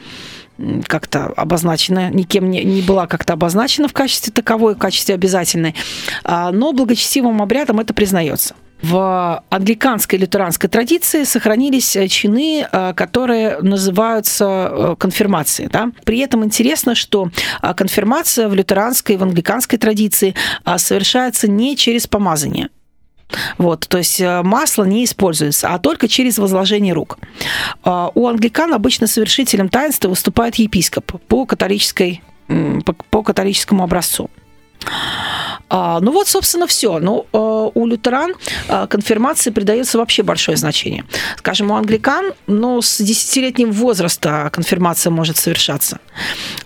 как-то 0.88 1.26
обозначена, 1.36 2.10
никем 2.10 2.50
не, 2.50 2.64
не 2.64 2.82
была 2.82 3.08
как-то 3.08 3.34
обозначена 3.34 3.88
в 3.88 3.94
качестве 3.94 4.32
таковой, 4.32 4.76
в 4.76 4.78
качестве 4.78 5.16
обязательной, 5.16 5.76
а, 6.24 6.52
но 6.52 6.74
благочестивым 6.74 7.42
обрядом 7.42 7.80
это 7.80 7.94
признается 7.94 8.56
в 8.84 9.42
англиканской 9.50 10.20
лютеранской 10.20 10.70
традиции 10.70 11.24
сохранились 11.24 11.96
э, 11.96 12.08
чины, 12.10 12.68
э, 12.70 12.94
которые 12.94 13.60
называются 13.62 14.46
э, 14.46 14.96
конфирмацией. 15.00 15.70
Да? 15.70 15.92
При 16.04 16.20
этом 16.20 16.44
интересно, 16.44 16.94
что 16.94 17.30
конфирмация 17.62 18.50
в 18.50 18.54
лютеранской 18.54 19.16
и 19.16 19.18
в 19.18 19.24
англиканской 19.24 19.80
традиции 19.80 20.36
совершается 20.76 21.50
не 21.50 21.78
через 21.78 22.08
помазание. 22.08 22.70
Вот, 23.58 23.88
то 23.88 23.98
есть 23.98 24.22
масло 24.22 24.84
не 24.84 25.06
используется, 25.06 25.70
а 25.70 25.80
только 25.80 26.08
через 26.08 26.38
возложение 26.38 26.94
рук. 26.94 27.18
У 27.84 28.28
англикан 28.28 28.74
обычно 28.74 29.08
совершителем 29.08 29.70
таинства 29.70 30.10
выступает 30.10 30.56
епископ 30.56 31.20
по, 31.28 31.46
католической, 31.46 32.22
по 33.10 33.24
католическому 33.24 33.84
образцу. 33.84 34.30
А, 35.76 36.00
ну 36.02 36.12
вот, 36.12 36.28
собственно, 36.28 36.68
все. 36.68 37.00
Ну, 37.00 37.26
э, 37.34 37.72
у 37.74 37.88
лютеран 37.88 38.36
э, 38.68 38.86
конфирмации 38.88 39.50
придается 39.50 39.98
вообще 39.98 40.22
большое 40.22 40.56
значение. 40.56 41.04
Скажем, 41.38 41.72
у 41.72 41.76
англикан, 41.76 42.34
ну, 42.46 42.80
с 42.80 43.02
десятилетним 43.02 43.72
возраста 43.72 44.52
конфирмация 44.54 45.10
может 45.10 45.38
совершаться. 45.38 45.98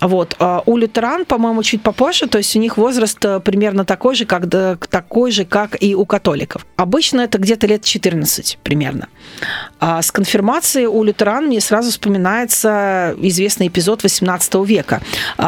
Вот. 0.01 0.36
А 0.39 0.61
у 0.65 0.76
лютеран, 0.76 1.24
по-моему, 1.24 1.63
чуть 1.63 1.82
попозже, 1.82 2.28
то 2.28 2.38
есть 2.38 2.53
у 2.57 2.59
них 2.59 2.76
возраст 2.76 3.24
э, 3.24 3.39
примерно 3.39 3.86
такой 3.86 4.13
же, 4.13 4.26
как, 4.26 4.45
такой 4.89 5.32
же, 5.32 5.45
как 5.45 5.82
и 5.82 5.95
у 5.95 6.05
католиков. 6.05 6.65
Обычно 6.76 7.22
это 7.22 7.38
где-то 7.38 7.65
лет 7.65 7.86
14 7.86 8.59
примерно. 8.61 9.07
А 9.80 10.01
с 10.01 10.11
конфирмацией 10.11 10.88
у 10.88 11.01
лютеран 11.03 11.45
мне 11.45 11.61
сразу 11.61 11.91
вспоминается 11.91 13.15
известный 13.20 13.68
эпизод 13.68 14.03
18 14.03 14.55
века, 14.65 15.01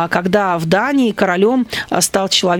когда 0.09 0.57
в 0.57 0.65
Дании 0.65 1.11
королем 1.11 1.67
стал 1.99 2.29
человек, 2.29 2.58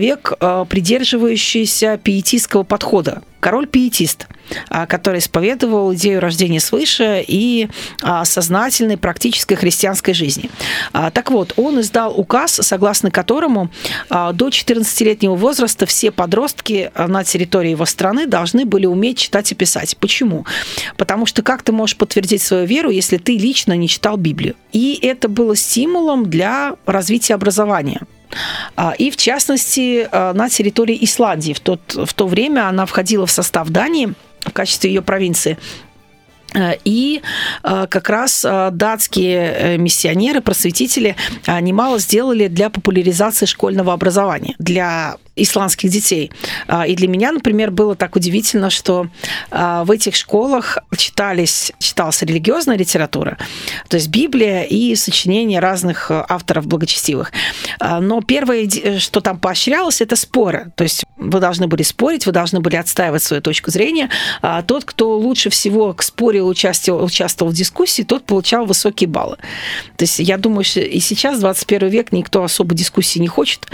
придерживающийся 0.68 1.98
пиетистского 2.02 2.62
подхода 2.62 3.22
король-пиетист, 3.40 4.28
а, 4.68 4.86
который 4.86 5.18
исповедовал 5.18 5.92
идею 5.94 6.20
рождения 6.20 6.60
свыше 6.60 7.24
и 7.26 7.68
а, 8.02 8.24
сознательной 8.24 8.96
практической 8.96 9.54
христианской 9.56 10.14
жизни. 10.14 10.50
А, 10.92 11.10
так 11.10 11.30
вот, 11.30 11.54
он 11.56 11.80
издал 11.80 12.18
указ, 12.18 12.52
согласно 12.52 13.10
которому 13.10 13.70
до 14.10 14.48
14-летнего 14.48 15.34
возраста 15.34 15.86
все 15.86 16.10
подростки 16.10 16.92
на 16.94 17.24
территории 17.24 17.70
его 17.70 17.86
страны 17.86 18.26
должны 18.26 18.64
были 18.64 18.86
уметь 18.86 19.18
читать 19.18 19.50
и 19.52 19.54
писать. 19.54 19.96
Почему? 19.96 20.44
Потому 20.96 21.26
что 21.26 21.42
как 21.42 21.62
ты 21.62 21.72
можешь 21.72 21.96
подтвердить 21.96 22.42
свою 22.42 22.66
веру, 22.66 22.90
если 22.90 23.16
ты 23.16 23.36
лично 23.38 23.72
не 23.76 23.88
читал 23.88 24.16
Библию? 24.16 24.54
И 24.72 24.98
это 25.02 25.28
было 25.28 25.56
стимулом 25.56 26.28
для 26.28 26.76
развития 26.84 27.34
образования. 27.34 28.02
А, 28.76 28.92
и 28.92 29.10
в 29.10 29.16
частности 29.16 30.08
а, 30.10 30.32
на 30.32 30.48
территории 30.48 30.98
Исландии. 31.00 31.52
В, 31.52 31.60
тот, 31.60 31.80
в 31.94 32.12
то 32.14 32.26
время 32.26 32.68
она 32.68 32.86
входила 32.86 33.26
в 33.26 33.30
состав 33.30 33.68
Дании 33.68 34.14
в 34.40 34.52
качестве 34.52 34.90
ее 34.90 35.02
провинции. 35.02 35.58
Э, 36.54 36.74
и 36.84 37.22
э, 37.62 37.86
как 37.88 38.08
раз 38.08 38.44
э, 38.44 38.70
датские 38.72 39.78
миссионеры, 39.78 40.40
просветители 40.40 41.16
немало 41.46 41.98
сделали 41.98 42.48
для 42.48 42.70
популяризации 42.70 43.46
школьного 43.46 43.92
образования, 43.92 44.54
для 44.58 45.16
исландских 45.42 45.90
детей. 45.90 46.30
И 46.86 46.94
для 46.94 47.08
меня, 47.08 47.32
например, 47.32 47.70
было 47.70 47.94
так 47.94 48.16
удивительно, 48.16 48.70
что 48.70 49.08
в 49.50 49.90
этих 49.90 50.16
школах 50.16 50.78
читались, 50.96 51.72
читалась 51.78 52.22
религиозная 52.22 52.76
литература, 52.76 53.38
то 53.88 53.96
есть 53.96 54.08
Библия 54.08 54.62
и 54.62 54.94
сочинения 54.94 55.60
разных 55.60 56.10
авторов 56.10 56.66
благочестивых. 56.66 57.32
Но 57.80 58.20
первое, 58.20 58.68
что 58.98 59.20
там 59.20 59.38
поощрялось, 59.38 60.00
это 60.00 60.16
споры. 60.16 60.72
То 60.76 60.84
есть 60.84 61.04
вы 61.16 61.40
должны 61.40 61.66
были 61.66 61.82
спорить, 61.82 62.26
вы 62.26 62.32
должны 62.32 62.60
были 62.60 62.76
отстаивать 62.76 63.22
свою 63.22 63.42
точку 63.42 63.70
зрения. 63.70 64.10
Тот, 64.66 64.84
кто 64.84 65.18
лучше 65.18 65.50
всего 65.50 65.92
к 65.92 66.02
споре 66.02 66.42
участвовал, 66.42 67.04
участвовал 67.04 67.52
в 67.52 67.54
дискуссии, 67.54 68.02
тот 68.02 68.24
получал 68.24 68.66
высокие 68.66 69.08
баллы. 69.08 69.36
То 69.96 70.04
есть 70.04 70.18
я 70.18 70.36
думаю, 70.36 70.64
что 70.64 70.80
и 70.80 71.00
сейчас, 71.00 71.40
21 71.40 71.88
век, 71.88 72.12
никто 72.12 72.42
особо 72.42 72.74
дискуссии 72.74 73.18
не 73.18 73.28
хочет. 73.28 73.66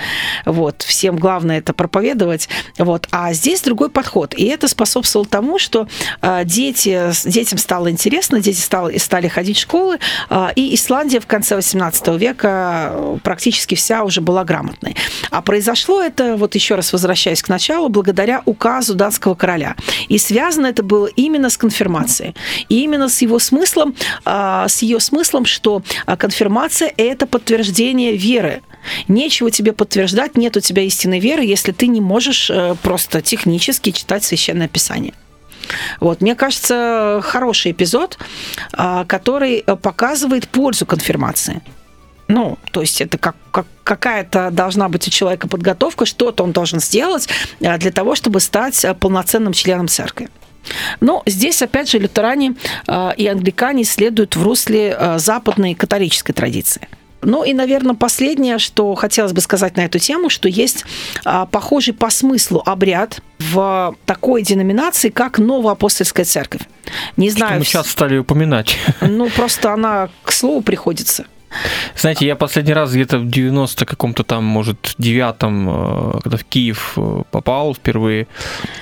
Вот. 0.44 0.82
Всем 0.82 1.16
главное 1.16 1.55
это 1.58 1.72
проповедовать. 1.72 2.48
Вот. 2.78 3.06
А 3.10 3.32
здесь 3.32 3.60
другой 3.62 3.90
подход. 3.90 4.34
И 4.34 4.44
это 4.44 4.68
способствовало 4.68 5.28
тому, 5.28 5.58
что 5.58 5.88
а, 6.20 6.44
дети, 6.44 7.10
детям 7.24 7.58
стало 7.58 7.90
интересно, 7.90 8.40
дети 8.40 8.60
стали, 8.60 8.98
стали 8.98 9.28
ходить 9.28 9.56
в 9.56 9.60
школы, 9.60 9.98
а, 10.28 10.52
и 10.54 10.74
Исландия 10.74 11.20
в 11.20 11.26
конце 11.26 11.56
18 11.56 12.08
века 12.18 13.18
практически 13.22 13.74
вся 13.74 14.04
уже 14.04 14.20
была 14.20 14.44
грамотной. 14.44 14.96
А 15.30 15.42
произошло 15.42 16.02
это, 16.02 16.36
вот 16.36 16.54
еще 16.54 16.74
раз 16.74 16.92
возвращаясь 16.92 17.42
к 17.42 17.48
началу, 17.48 17.88
благодаря 17.88 18.42
указу 18.44 18.94
датского 18.94 19.34
короля. 19.34 19.76
И 20.08 20.18
связано 20.18 20.66
это 20.66 20.82
было 20.82 21.06
именно 21.06 21.50
с 21.50 21.56
конфирмацией. 21.56 22.34
И 22.68 22.82
именно 22.82 23.08
с 23.08 23.22
его 23.22 23.38
смыслом, 23.38 23.94
а, 24.24 24.68
с 24.68 24.82
ее 24.82 25.00
смыслом, 25.00 25.44
что 25.44 25.82
конфирмация– 26.18 26.92
это 26.96 27.26
подтверждение 27.26 28.16
веры. 28.16 28.62
Нечего 29.08 29.50
тебе 29.50 29.72
подтверждать, 29.72 30.36
нет 30.36 30.56
у 30.56 30.60
тебя 30.60 30.82
истинной 30.82 31.20
веры, 31.20 31.44
если 31.44 31.72
ты 31.72 31.86
не 31.86 32.00
можешь 32.00 32.50
э, 32.50 32.76
просто 32.82 33.22
технически 33.22 33.90
читать 33.90 34.24
Священное 34.24 34.68
Писание. 34.68 35.14
Вот, 36.00 36.20
мне 36.20 36.34
кажется, 36.34 37.20
хороший 37.24 37.72
эпизод, 37.72 38.18
а, 38.72 39.04
который 39.04 39.62
показывает 39.62 40.48
пользу 40.48 40.86
конфирмации. 40.86 41.60
Ну, 42.28 42.58
то 42.72 42.80
есть 42.80 43.00
это 43.00 43.18
как, 43.18 43.36
как 43.50 43.66
какая-то 43.84 44.50
должна 44.50 44.88
быть 44.88 45.06
у 45.06 45.10
человека 45.10 45.48
подготовка, 45.48 46.06
что-то 46.06 46.42
он 46.42 46.52
должен 46.52 46.80
сделать 46.80 47.28
для 47.60 47.92
того, 47.92 48.16
чтобы 48.16 48.40
стать 48.40 48.84
полноценным 49.00 49.52
членом 49.52 49.86
церкви. 49.86 50.28
Но 51.00 51.22
здесь, 51.26 51.62
опять 51.62 51.88
же, 51.88 51.98
лютеране 51.98 52.56
э, 52.88 53.10
и 53.16 53.26
англикане 53.28 53.84
следуют 53.84 54.34
в 54.34 54.42
русле 54.42 54.96
э, 54.98 55.18
западной 55.18 55.74
католической 55.74 56.32
традиции. 56.32 56.88
Ну 57.26 57.42
и, 57.42 57.52
наверное, 57.54 57.96
последнее, 57.96 58.58
что 58.58 58.94
хотелось 58.94 59.32
бы 59.32 59.40
сказать 59.40 59.76
на 59.76 59.84
эту 59.84 59.98
тему, 59.98 60.30
что 60.30 60.48
есть 60.48 60.84
а, 61.24 61.44
похожий 61.44 61.92
по 61.92 62.08
смыслу 62.08 62.62
обряд 62.64 63.20
в 63.40 63.96
такой 64.04 64.42
деноминации, 64.42 65.08
как 65.08 65.40
Новоапостольская 65.40 66.24
церковь. 66.24 66.62
Не 67.16 67.30
знаю. 67.30 67.50
Что 67.50 67.58
мы 67.58 67.64
сейчас 67.64 67.90
стали 67.90 68.16
упоминать. 68.18 68.78
Ну, 69.00 69.28
просто 69.28 69.72
она 69.72 70.08
к 70.22 70.30
слову 70.30 70.62
приходится. 70.62 71.26
Знаете, 71.96 72.26
я 72.26 72.36
последний 72.36 72.72
раз 72.72 72.92
где-то 72.92 73.18
в 73.18 73.28
90 73.28 73.86
каком-то 73.86 74.22
там, 74.22 74.44
может, 74.44 74.94
девятом, 74.98 75.68
э, 75.68 76.20
когда 76.22 76.36
в 76.36 76.44
Киев 76.44 76.92
э, 76.96 77.22
попал 77.30 77.74
впервые, 77.74 78.26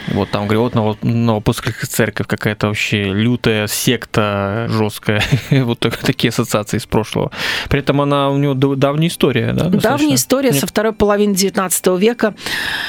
вот 0.09 0.31
там, 0.31 0.47
говорю, 0.47 0.70
вот 0.70 1.03
Новопольская 1.03 1.75
церковь 1.89 2.27
какая-то 2.27 2.68
вообще 2.68 3.05
лютая 3.05 3.66
секта 3.66 4.66
жесткая, 4.68 5.22
вот 5.51 5.81
такие 5.81 6.31
ассоциации 6.31 6.79
из 6.79 6.87
прошлого. 6.87 7.31
При 7.68 7.81
этом 7.81 8.01
она, 8.01 8.31
у 8.31 8.39
нее 8.39 8.55
давняя 8.55 9.09
история, 9.09 9.53
да? 9.53 9.68
Давняя 9.68 10.16
история 10.16 10.51
нет? 10.51 10.61
со 10.61 10.66
второй 10.66 10.93
половины 10.93 11.35
19 11.35 11.87
века. 11.99 12.35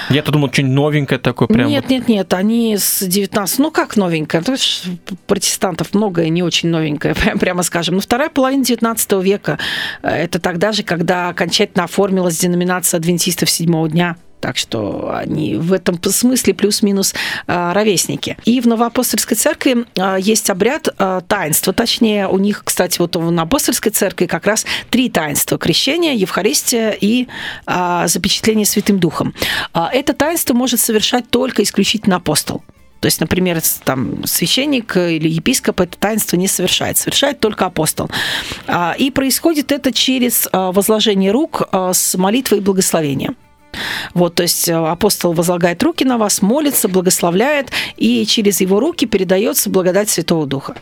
Я-то 0.10 0.32
думал, 0.32 0.52
что-нибудь 0.52 0.76
новенькое 0.76 1.20
такое 1.20 1.48
прям. 1.48 1.68
Нет, 1.68 1.90
нет, 1.90 2.08
нет, 2.08 2.34
они 2.34 2.78
с 2.78 3.06
19, 3.06 3.60
ну 3.60 3.72
как 3.72 3.96
новенькое, 3.96 4.44
то 4.44 4.52
есть 4.52 4.86
протестантов 5.28 5.94
многое 5.94 6.30
не 6.30 6.44
очень 6.44 6.70
новенькое, 6.70 7.16
прямо 7.40 7.64
скажем. 7.64 7.96
Но 7.96 8.02
вторая 8.02 8.30
половина 8.30 8.64
19 8.64 9.12
века 9.24 9.60
это 10.02 10.40
тогда 10.40 10.72
же, 10.72 10.84
когда 10.84 11.30
окончательно 11.30 11.84
оформилась 11.86 12.38
деноминация 12.38 12.98
адвентистов 12.98 13.50
седьмого 13.50 13.90
дня. 13.90 14.16
Так 14.42 14.58
что 14.58 15.12
они 15.16 15.56
в 15.56 15.74
этом 15.74 16.00
смысле 16.04 16.54
плюс-минус 16.54 17.16
а, 17.48 17.74
ровесники. 17.74 18.38
И 18.46 18.62
в 18.62 18.68
Новоапостольской 18.68 19.36
церкви 19.36 19.86
а, 19.98 20.18
есть 20.18 20.52
обряд 20.52 20.88
а, 21.00 21.22
таинства. 21.22 21.74
Точнее, 21.74 22.28
у 22.28 22.38
них, 22.38 22.62
кстати, 22.64 23.00
вот 23.00 23.16
в 23.16 23.40
Апостольской 23.40 23.92
церкви 23.92 24.28
как 24.28 24.46
раз 24.46 24.68
три 24.92 25.10
таинства. 25.10 25.58
Крещение, 25.58 26.16
Евхаристия 26.16 26.92
и 26.92 27.28
запечатление 27.66 28.68
Святым 28.68 29.00
Духом. 29.00 29.34
Это 29.74 30.14
таинство 30.14 30.54
может 30.54 30.80
совершать 30.80 31.30
только 31.30 31.64
исключительно 31.64 32.18
апостол. 32.18 32.64
То 33.00 33.08
есть, 33.08 33.20
например, 33.22 33.62
там, 33.84 34.26
священник 34.26 34.98
или 34.98 35.28
епископ 35.28 35.82
это 35.82 35.98
таинство 35.98 36.38
не 36.38 36.48
совершает, 36.48 36.98
совершает 36.98 37.40
только 37.40 37.66
апостол. 37.66 38.10
А, 38.68 38.96
и 38.98 39.12
происходит 39.12 39.72
это 39.72 39.92
через 39.92 40.48
а, 40.52 40.72
возложение 40.72 41.32
рук 41.32 41.68
а, 41.72 41.94
с 41.94 42.16
молитвой 42.18 42.60
и 42.60 42.62
благословением. 42.62 43.38
Вот, 44.14 44.36
то 44.36 44.44
есть 44.44 44.70
апостол 44.70 45.34
возлагает 45.34 45.84
руки 45.84 46.06
на 46.06 46.18
вас, 46.18 46.42
молится, 46.42 46.88
благословляет, 46.88 47.72
и 47.98 48.26
через 48.26 48.62
его 48.62 48.80
руки 48.80 49.06
передается 49.06 49.70
благодать 49.70 50.10
Святого 50.10 50.48
Духа 50.48 50.76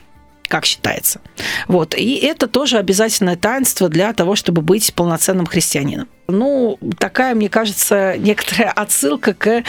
как 0.47 0.65
считается. 0.65 1.19
Вот. 1.67 1.95
И 1.95 2.15
это 2.17 2.47
тоже 2.47 2.77
обязательное 2.77 3.35
таинство 3.35 3.89
для 3.89 4.13
того, 4.13 4.35
чтобы 4.35 4.61
быть 4.61 4.93
полноценным 4.93 5.45
христианином. 5.45 6.07
Ну, 6.27 6.77
такая, 6.97 7.35
мне 7.35 7.49
кажется, 7.49 8.15
некоторая 8.17 8.71
отсылка 8.71 9.33
к 9.33 9.63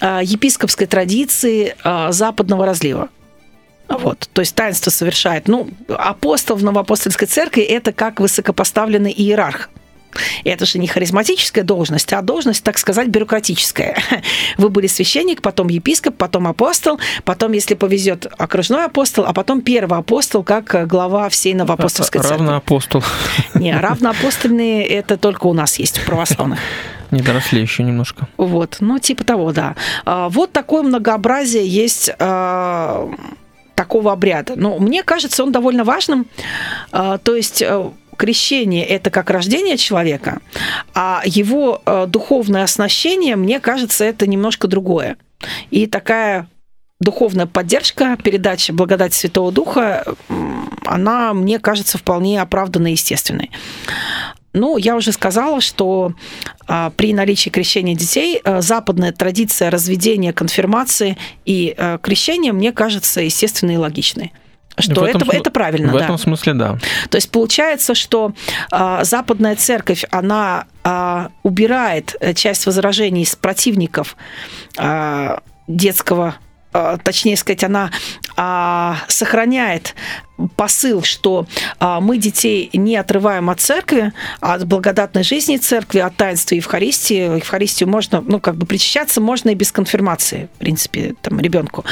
а, 0.00 0.20
епископской 0.22 0.86
традиции 0.86 1.76
а, 1.84 2.12
западного 2.12 2.66
разлива. 2.66 3.08
Вот, 3.88 4.28
то 4.32 4.40
есть 4.40 4.54
таинство 4.54 4.90
совершает. 4.90 5.48
Ну, 5.48 5.68
апостол 5.88 6.56
в 6.56 6.62
Новоапостольской 6.62 7.26
церкви– 7.26 7.62
это 7.64 7.92
как 7.92 8.20
высокопоставленный 8.20 9.12
иерарх. 9.12 9.68
Это 10.44 10.66
же 10.66 10.78
не 10.78 10.86
харизматическая 10.86 11.64
должность, 11.64 12.12
а 12.12 12.22
должность, 12.22 12.62
так 12.64 12.78
сказать, 12.78 13.08
бюрократическая. 13.08 13.96
Вы 14.58 14.68
были 14.68 14.86
священник, 14.86 15.42
потом 15.42 15.68
епископ, 15.68 16.16
потом 16.16 16.46
апостол, 16.46 16.98
потом, 17.24 17.52
если 17.52 17.74
повезет, 17.74 18.26
окружной 18.38 18.86
апостол, 18.86 19.24
а 19.26 19.32
потом 19.32 19.62
первый 19.62 19.98
апостол, 19.98 20.42
как 20.42 20.86
глава 20.86 21.28
всей 21.28 21.54
новоапостольской 21.54 22.20
церкви. 22.20 22.38
Равноапостол. 22.38 23.02
Не, 23.54 23.76
равноапостольные 23.76 24.86
это 24.86 25.16
только 25.16 25.46
у 25.46 25.52
нас 25.52 25.78
есть, 25.78 26.00
у 26.02 26.06
православных. 26.06 26.58
Не 27.10 27.22
доросли 27.22 27.60
еще 27.60 27.82
немножко. 27.82 28.28
Вот, 28.36 28.76
ну 28.80 28.98
типа 28.98 29.24
того, 29.24 29.52
да. 29.52 29.74
А, 30.04 30.28
вот 30.28 30.52
такое 30.52 30.82
многообразие 30.82 31.66
есть 31.66 32.10
а, 32.18 33.08
такого 33.74 34.12
обряда. 34.12 34.54
Но 34.56 34.78
мне 34.78 35.02
кажется, 35.02 35.42
он 35.42 35.52
довольно 35.52 35.84
важным. 35.84 36.26
А, 36.92 37.18
то 37.18 37.34
есть 37.34 37.62
крещение 38.20 38.84
это 38.84 39.08
как 39.08 39.30
рождение 39.30 39.78
человека, 39.78 40.40
а 40.92 41.22
его 41.24 41.80
э, 41.86 42.04
духовное 42.06 42.64
оснащение, 42.64 43.34
мне 43.34 43.60
кажется, 43.60 44.04
это 44.04 44.26
немножко 44.26 44.68
другое. 44.68 45.16
И 45.70 45.86
такая 45.86 46.46
духовная 47.00 47.46
поддержка, 47.46 48.18
передача 48.22 48.74
благодати 48.74 49.14
Святого 49.14 49.50
Духа, 49.52 50.04
она, 50.84 51.32
мне 51.32 51.58
кажется, 51.58 51.96
вполне 51.96 52.42
оправданной 52.42 52.90
и 52.90 52.92
естественной. 52.92 53.50
Ну, 54.52 54.76
я 54.76 54.96
уже 54.96 55.12
сказала, 55.12 55.62
что 55.62 56.12
а, 56.66 56.90
при 56.90 57.14
наличии 57.14 57.48
крещения 57.48 57.94
детей 57.94 58.38
а, 58.44 58.60
западная 58.60 59.12
традиция 59.12 59.70
разведения, 59.70 60.34
конфирмации 60.34 61.16
и 61.46 61.74
а, 61.78 61.96
крещения, 61.98 62.52
мне 62.52 62.72
кажется, 62.72 63.22
естественной 63.22 63.74
и 63.74 63.78
логичной 63.78 64.32
что 64.78 65.06
это, 65.06 65.20
см... 65.20 65.36
это 65.36 65.50
правильно. 65.50 65.92
В 65.92 65.98
да. 65.98 66.04
этом 66.04 66.18
смысле, 66.18 66.54
да. 66.54 66.78
То 67.10 67.16
есть 67.16 67.30
получается, 67.30 67.94
что 67.94 68.32
а, 68.70 69.04
западная 69.04 69.56
церковь, 69.56 70.04
она 70.10 70.66
а, 70.84 71.30
убирает 71.42 72.16
э, 72.20 72.34
часть 72.34 72.66
возражений 72.66 73.24
с 73.24 73.36
противников 73.36 74.16
а, 74.76 75.40
детского 75.66 76.36
точнее 77.02 77.36
сказать, 77.36 77.64
она 77.64 77.90
а, 78.36 78.96
сохраняет 79.08 79.94
посыл, 80.56 81.02
что 81.02 81.46
а, 81.78 82.00
мы 82.00 82.18
детей 82.18 82.70
не 82.72 82.96
отрываем 82.96 83.50
от 83.50 83.60
церкви, 83.60 84.12
от 84.40 84.66
благодатной 84.66 85.22
жизни 85.22 85.56
церкви, 85.56 85.98
от 85.98 86.16
таинства 86.16 86.54
Евхаристии. 86.54 87.36
Евхаристию 87.36 87.88
можно, 87.88 88.22
ну, 88.26 88.40
как 88.40 88.56
бы 88.56 88.66
причащаться 88.66 89.20
можно 89.20 89.50
и 89.50 89.54
без 89.54 89.72
конфирмации, 89.72 90.48
в 90.56 90.58
принципе, 90.58 91.14
там, 91.20 91.40
ребенку. 91.40 91.84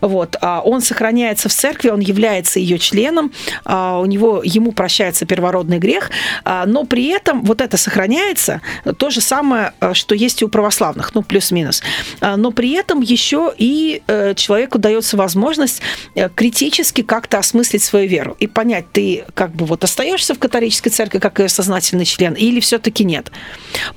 Вот. 0.00 0.36
А 0.40 0.60
он 0.60 0.80
сохраняется 0.80 1.48
в 1.48 1.52
церкви, 1.52 1.90
он 1.90 2.00
является 2.00 2.60
ее 2.60 2.78
членом, 2.78 3.32
а, 3.64 3.98
у 3.98 4.06
него, 4.06 4.42
ему 4.44 4.72
прощается 4.72 5.26
первородный 5.26 5.78
грех, 5.78 6.10
а, 6.44 6.66
но 6.66 6.84
при 6.84 7.08
этом 7.08 7.42
вот 7.42 7.60
это 7.60 7.76
сохраняется, 7.76 8.60
то 8.98 9.10
же 9.10 9.20
самое, 9.20 9.72
что 9.92 10.14
есть 10.14 10.42
и 10.42 10.44
у 10.44 10.48
православных, 10.48 11.14
ну, 11.14 11.22
плюс-минус. 11.22 11.82
Но 12.20 12.50
при 12.50 12.72
этом 12.72 13.00
еще 13.00 13.52
и 13.56 14.02
э, 14.06 14.34
человеку 14.34 14.78
дается 14.78 15.16
возможность 15.16 15.79
э, 16.14 16.28
критически 16.28 17.02
как-то 17.02 17.38
осмыслить 17.38 17.82
свою 17.82 18.08
веру 18.08 18.36
и 18.38 18.46
понять, 18.46 18.86
ты 18.92 19.24
как 19.34 19.52
бы 19.52 19.64
вот 19.66 19.84
остаешься 19.84 20.34
в 20.34 20.38
католической 20.38 20.90
церкви 20.90 21.18
как 21.18 21.38
ее 21.40 21.48
сознательный 21.48 22.04
член 22.04 22.34
или 22.34 22.60
все-таки 22.60 23.04
нет. 23.04 23.30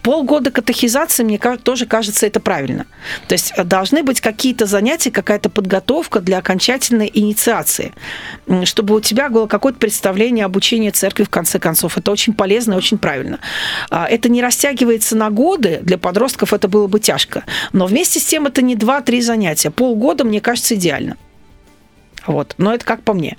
Полгода 0.02 0.52
катехизации, 0.52 1.24
мне 1.24 1.38
тоже 1.38 1.86
кажется, 1.86 2.26
это 2.26 2.40
правильно. 2.40 2.86
То 3.28 3.34
есть 3.34 3.54
э, 3.56 3.64
должны 3.64 4.04
быть 4.04 4.22
какие-то 4.22 4.66
занятия, 4.66 5.12
какая-то 5.12 5.50
подготовка 5.50 6.20
для 6.20 6.38
окончательной 6.38 7.10
инициации, 7.14 7.94
чтобы 8.66 8.96
у 8.96 9.00
тебя 9.00 9.30
было 9.30 9.48
какое-то 9.48 9.80
представление 9.80 10.46
обучения 10.46 10.92
церкви 10.92 11.24
в 11.24 11.30
конце 11.30 11.60
концов. 11.60 11.98
Это 11.98 12.12
очень 12.12 12.34
полезно 12.34 12.74
и 12.74 12.78
очень 12.78 12.98
правильно. 12.98 13.40
А, 13.90 14.08
это 14.08 14.30
не 14.30 14.42
растягивается 14.42 15.16
на 15.16 15.30
годы, 15.30 15.80
для 15.82 15.98
подростков 15.98 16.54
это 16.54 16.68
было 16.68 16.88
бы 16.88 17.00
тяжко, 17.00 17.44
но 17.72 17.86
вместе 17.86 18.20
с 18.20 18.26
тем 18.26 18.46
это 18.46 18.62
не 18.62 18.76
2-3 18.76 19.22
занятия. 19.22 19.72
Полгода, 19.72 20.24
мне 20.24 20.42
кажется, 20.42 20.76
идеально. 20.76 21.18
Вот. 22.28 22.56
Но 22.58 22.74
это 22.74 22.86
как 22.86 23.04
по 23.04 23.14
мне. 23.14 23.38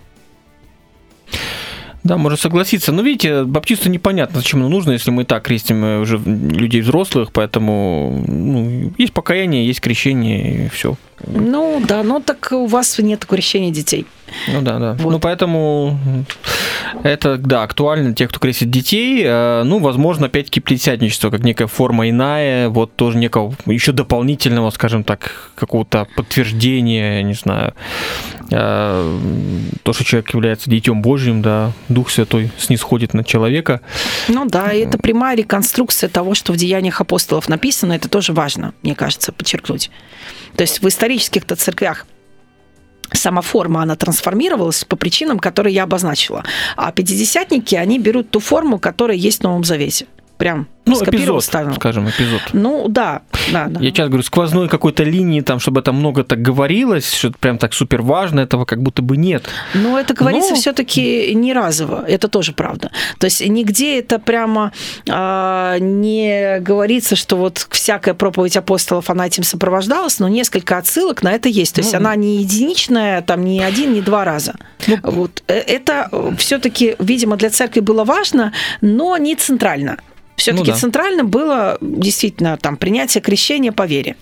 Да, 2.05 2.19
можно 2.19 2.37
согласиться. 2.37 2.93
Но 2.93 3.01
видите, 3.01 3.45
баптисту 3.45 3.89
непонятно, 3.89 4.41
зачем 4.41 4.61
оно 4.61 4.69
нужно, 4.69 4.93
если 4.93 5.11
мы 5.11 5.23
и 5.23 5.25
так 5.25 5.43
крестим 5.43 5.83
э, 5.83 5.99
уже 6.01 6.19
людей 6.19 6.83
взрослых, 6.83 7.33
поэтому 7.33 8.23
ну, 8.29 8.93
есть 8.99 9.15
покаяние, 9.15 9.67
есть 9.67 9.81
крещение, 9.81 10.67
и 10.67 10.69
все. 10.69 10.97
Ну 11.27 11.83
да, 11.87 12.03
но 12.03 12.21
так 12.21 12.53
у 12.53 12.67
вас 12.67 12.99
нет 12.99 13.25
крещения 13.25 13.71
детей. 13.71 14.07
Ну 14.53 14.63
да, 14.63 14.79
да. 14.79 14.93
Вот. 14.95 15.11
Ну 15.11 15.19
поэтому 15.19 15.99
это, 17.03 17.37
да, 17.39 17.63
актуально 17.63 18.15
тех, 18.15 18.31
кто 18.31 18.39
крестит 18.39 18.71
детей. 18.71 19.23
Э, 19.25 19.63
ну, 19.65 19.79
возможно, 19.79 20.27
опять-таки 20.27 20.61
плетятничество, 20.61 21.31
как 21.31 21.43
некая 21.43 21.67
форма 21.67 22.09
иная, 22.09 22.69
вот 22.69 22.95
тоже 22.97 23.19
некого 23.19 23.55
еще 23.67 23.93
дополнительного, 23.93 24.71
скажем 24.71 25.05
так, 25.05 25.53
какого-то 25.55 26.07
подтверждения, 26.17 27.23
не 27.23 27.35
знаю, 27.35 27.75
э, 28.51 29.19
то, 29.83 29.93
что 29.93 30.05
человек 30.05 30.33
является 30.35 30.71
детем 30.71 31.03
Божьим, 31.03 31.43
да, 31.43 31.73
Дух 31.89 32.11
Святой 32.11 32.51
снисходит 32.59 33.15
на 33.15 33.25
человека. 33.25 33.81
Ну 34.29 34.45
да, 34.47 34.73
и 34.73 34.81
это 34.81 34.99
прямая 34.99 35.37
реконструкция 35.37 36.09
того, 36.09 36.35
что 36.35 36.53
в 36.53 36.57
Деяниях 36.57 37.01
апостолов 37.01 37.49
написано, 37.49 37.93
это 37.93 38.09
тоже 38.09 38.33
важно, 38.33 38.75
мне 38.83 38.95
кажется, 38.95 39.33
подчеркнуть. 39.33 39.91
То 40.57 40.63
есть 40.63 40.83
в 40.83 40.89
исторических-то 40.89 41.57
церквях 41.57 42.07
сама 43.17 43.43
форма, 43.43 43.83
она 43.83 43.97
трансформировалась 43.97 44.85
по 44.85 44.97
причинам, 44.97 45.39
которые 45.39 45.75
я 45.75 45.85
обозначила. 45.85 46.45
А 46.77 46.93
пятидесятники, 46.93 47.75
они 47.75 47.99
берут 47.99 48.31
ту 48.31 48.41
форму, 48.41 48.79
которая 48.79 49.17
есть 49.17 49.41
в 49.41 49.43
Новом 49.45 49.65
Завете. 49.65 50.07
Прям 50.45 50.69
ну, 50.85 51.03
эпизод, 51.03 51.43
ставил. 51.43 51.75
скажем, 51.75 52.07
эпизод. 52.07 52.43
Ну, 52.53 52.89
да, 52.89 53.23
да, 53.51 53.69
да. 53.69 53.81
Я 53.81 53.89
сейчас 53.89 54.09
говорю, 54.09 54.23
сквозной 54.23 54.69
какой-то 54.69 55.03
линии, 55.03 55.41
там, 55.41 55.59
чтобы 55.59 55.81
это 55.81 55.93
много 55.93 56.25
так 56.25 56.43
говорилось, 56.43 57.11
что 57.11 57.31
прям 57.31 57.57
так 57.57 57.73
супер 57.73 58.03
важно, 58.03 58.41
этого 58.41 58.67
как 58.67 58.83
будто 58.83 59.01
бы 59.01 59.17
нет. 59.17 59.47
Но 59.73 59.99
это 59.99 60.13
говорится 60.13 60.51
Но... 60.51 60.57
все-таки 60.57 61.35
не 61.35 61.55
разово, 61.55 62.05
это 62.07 62.29
тоже 62.29 62.53
правда. 62.53 62.91
То 63.19 63.25
есть 63.25 63.41
нигде 63.47 63.99
это 64.01 64.19
прямо 64.19 64.73
э, 65.07 65.77
не 65.81 66.59
говорится, 66.61 67.17
что 67.17 67.37
вот 67.37 67.67
всякая 67.71 68.13
проповедь 68.13 68.59
апостолов, 68.59 69.09
она 69.09 69.27
этим 69.27 69.45
сопровождалась, 69.45 70.19
но 70.19 70.29
несколько 70.29 70.77
отсылок 70.77 71.23
на 71.23 71.33
это 71.33 71.49
есть. 71.49 71.75
То 71.75 71.81
есть 71.81 71.95
ну, 71.95 72.01
она 72.01 72.15
не 72.17 72.43
единичная, 72.43 73.23
там, 73.23 73.43
не 73.47 73.63
один, 73.63 73.95
не 73.95 74.03
два 74.03 74.27
раза. 74.27 74.57
Ну, 74.87 74.99
вот. 75.03 75.43
Э, 75.47 75.55
это 75.55 76.11
все-таки, 76.37 76.97
видимо, 76.99 77.39
для 77.39 77.49
церкви 77.49 77.81
было 77.81 78.05
важно, 78.05 78.53
но 78.83 79.17
не 79.17 79.35
центрально. 79.35 79.97
Все-таки 80.37 80.71
ну, 80.71 80.75
да. 80.75 80.79
центральным 80.79 81.29
было 81.29 81.79
действительно 81.81 82.57
там 82.57 82.77
принятие 82.77 83.23
крещения 83.23 83.73
по 83.73 83.87
вере. 83.87 84.17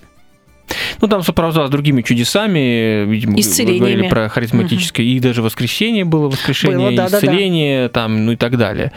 Ну, 1.00 1.08
там 1.08 1.22
сопровождалось 1.22 1.70
другими 1.70 2.02
чудесами, 2.02 3.04
видимо, 3.04 3.36
вы 3.36 3.78
говорили 3.78 4.08
про 4.08 4.28
харизматическое, 4.28 5.04
угу. 5.04 5.12
и 5.12 5.20
даже 5.20 5.42
воскресение 5.42 6.04
было, 6.04 6.28
воскрешение, 6.28 6.90
было, 6.90 6.96
да, 6.96 7.06
исцеление, 7.06 7.82
да, 7.82 7.88
да. 7.88 7.92
там, 7.92 8.26
ну 8.26 8.32
и 8.32 8.36
так 8.36 8.56
далее. 8.56 8.92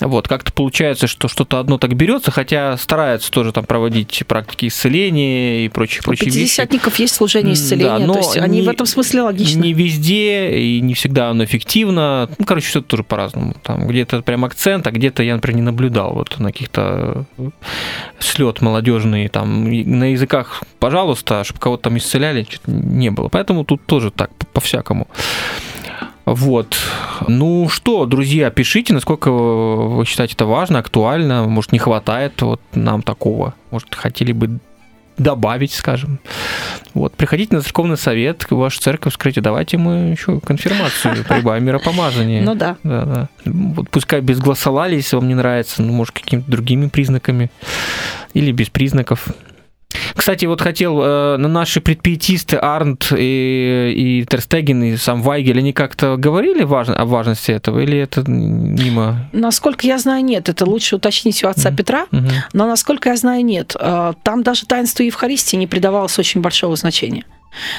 Вот, 0.00 0.28
как-то 0.28 0.52
получается, 0.52 1.06
что 1.06 1.28
что-то 1.28 1.58
одно 1.58 1.78
так 1.78 1.94
берется, 1.94 2.30
хотя 2.30 2.76
стараются 2.76 3.30
тоже 3.30 3.52
там 3.52 3.64
проводить 3.64 4.22
практики 4.26 4.66
исцеления 4.66 5.64
и 5.64 5.68
прочие, 5.68 6.02
прочие 6.02 6.26
вещи. 6.26 6.36
У 6.36 6.40
пятидесятников 6.40 6.98
есть 6.98 7.14
служение 7.14 7.54
исцеления, 7.54 7.98
да, 7.98 7.98
но 7.98 8.14
то 8.14 8.18
есть 8.20 8.36
не, 8.36 8.40
они 8.40 8.62
в 8.62 8.68
этом 8.68 8.86
смысле 8.86 9.22
логичны. 9.22 9.60
Не 9.60 9.72
везде, 9.72 10.58
и 10.58 10.80
не 10.80 10.94
всегда 10.94 11.30
оно 11.30 11.44
эффективно. 11.44 12.28
Ну, 12.38 12.44
короче, 12.44 12.68
все 12.68 12.80
тоже 12.80 13.02
по-разному. 13.02 13.54
Там 13.62 13.86
где-то 13.86 14.22
прям 14.22 14.44
акцент, 14.44 14.86
а 14.86 14.90
где-то 14.90 15.22
я, 15.22 15.34
например, 15.34 15.56
не 15.56 15.62
наблюдал 15.62 16.14
вот 16.14 16.38
на 16.38 16.52
каких-то 16.52 17.24
слет 18.18 18.60
молодежный, 18.60 19.28
там 19.28 19.64
на 19.64 20.12
языках, 20.12 20.62
пожалуйста, 21.10 21.30
пожалуйста, 21.30 21.44
чтобы 21.44 21.60
кого-то 21.60 21.82
там 21.84 21.96
исцеляли, 21.96 22.46
что-то 22.48 22.70
не 22.70 23.10
было. 23.10 23.28
Поэтому 23.28 23.64
тут 23.64 23.84
тоже 23.86 24.10
так, 24.10 24.30
по-всякому. 24.52 25.06
Вот. 26.26 26.76
Ну 27.26 27.68
что, 27.68 28.06
друзья, 28.06 28.50
пишите, 28.50 28.94
насколько 28.94 29.30
вы 29.30 30.04
считаете 30.06 30.34
это 30.34 30.46
важно, 30.46 30.78
актуально. 30.78 31.44
Может, 31.48 31.72
не 31.72 31.78
хватает 31.78 32.42
вот 32.42 32.60
нам 32.74 33.02
такого. 33.02 33.54
Может, 33.70 33.94
хотели 33.94 34.32
бы 34.32 34.60
добавить, 35.18 35.72
скажем. 35.72 36.18
Вот, 36.94 37.14
приходите 37.14 37.54
на 37.54 37.62
церковный 37.62 37.96
совет, 37.96 38.50
вашу 38.50 38.80
церковь, 38.80 39.14
скажите, 39.14 39.40
давайте 39.40 39.76
мы 39.76 40.12
еще 40.12 40.40
конфирмацию 40.40 41.24
прибавим, 41.28 41.64
миропомазание. 41.64 42.42
Ну 42.42 42.54
да. 42.54 42.76
да, 42.82 43.04
да. 43.04 43.28
Вот 43.44 43.90
пускай 43.90 44.20
без 44.20 44.38
гласолали, 44.38 44.96
если 44.96 45.16
вам 45.16 45.28
не 45.28 45.34
нравится, 45.34 45.82
ну, 45.82 45.92
может, 45.92 46.14
какими-то 46.14 46.50
другими 46.50 46.88
признаками 46.88 47.50
или 48.34 48.52
без 48.52 48.70
признаков. 48.70 49.28
Кстати, 50.14 50.46
вот 50.46 50.60
хотел, 50.60 51.00
э, 51.02 51.36
на 51.36 51.48
наши 51.48 51.80
предпиетисты 51.80 52.56
Арнт 52.56 53.12
и, 53.16 53.92
и 53.96 54.26
Терстеген, 54.26 54.82
и 54.82 54.96
сам 54.96 55.22
Вайгель, 55.22 55.58
они 55.58 55.72
как-то 55.72 56.16
говорили 56.16 56.62
важно, 56.62 56.96
о 56.96 57.04
важности 57.04 57.50
этого, 57.50 57.80
или 57.80 57.98
это 57.98 58.22
мимо? 58.28 59.28
Насколько 59.32 59.86
я 59.86 59.98
знаю, 59.98 60.24
нет. 60.24 60.48
Это 60.48 60.64
лучше 60.64 60.96
уточнить 60.96 61.42
у 61.44 61.48
отца 61.48 61.70
mm-hmm. 61.70 61.76
Петра, 61.76 62.06
mm-hmm. 62.10 62.32
но 62.52 62.66
насколько 62.66 63.08
я 63.08 63.16
знаю, 63.16 63.44
нет. 63.44 63.76
Э, 63.78 64.12
там 64.22 64.42
даже 64.42 64.66
таинству 64.66 65.04
Евхаристии 65.04 65.56
не 65.56 65.66
придавалось 65.66 66.18
очень 66.18 66.40
большого 66.40 66.76
значения. 66.76 67.24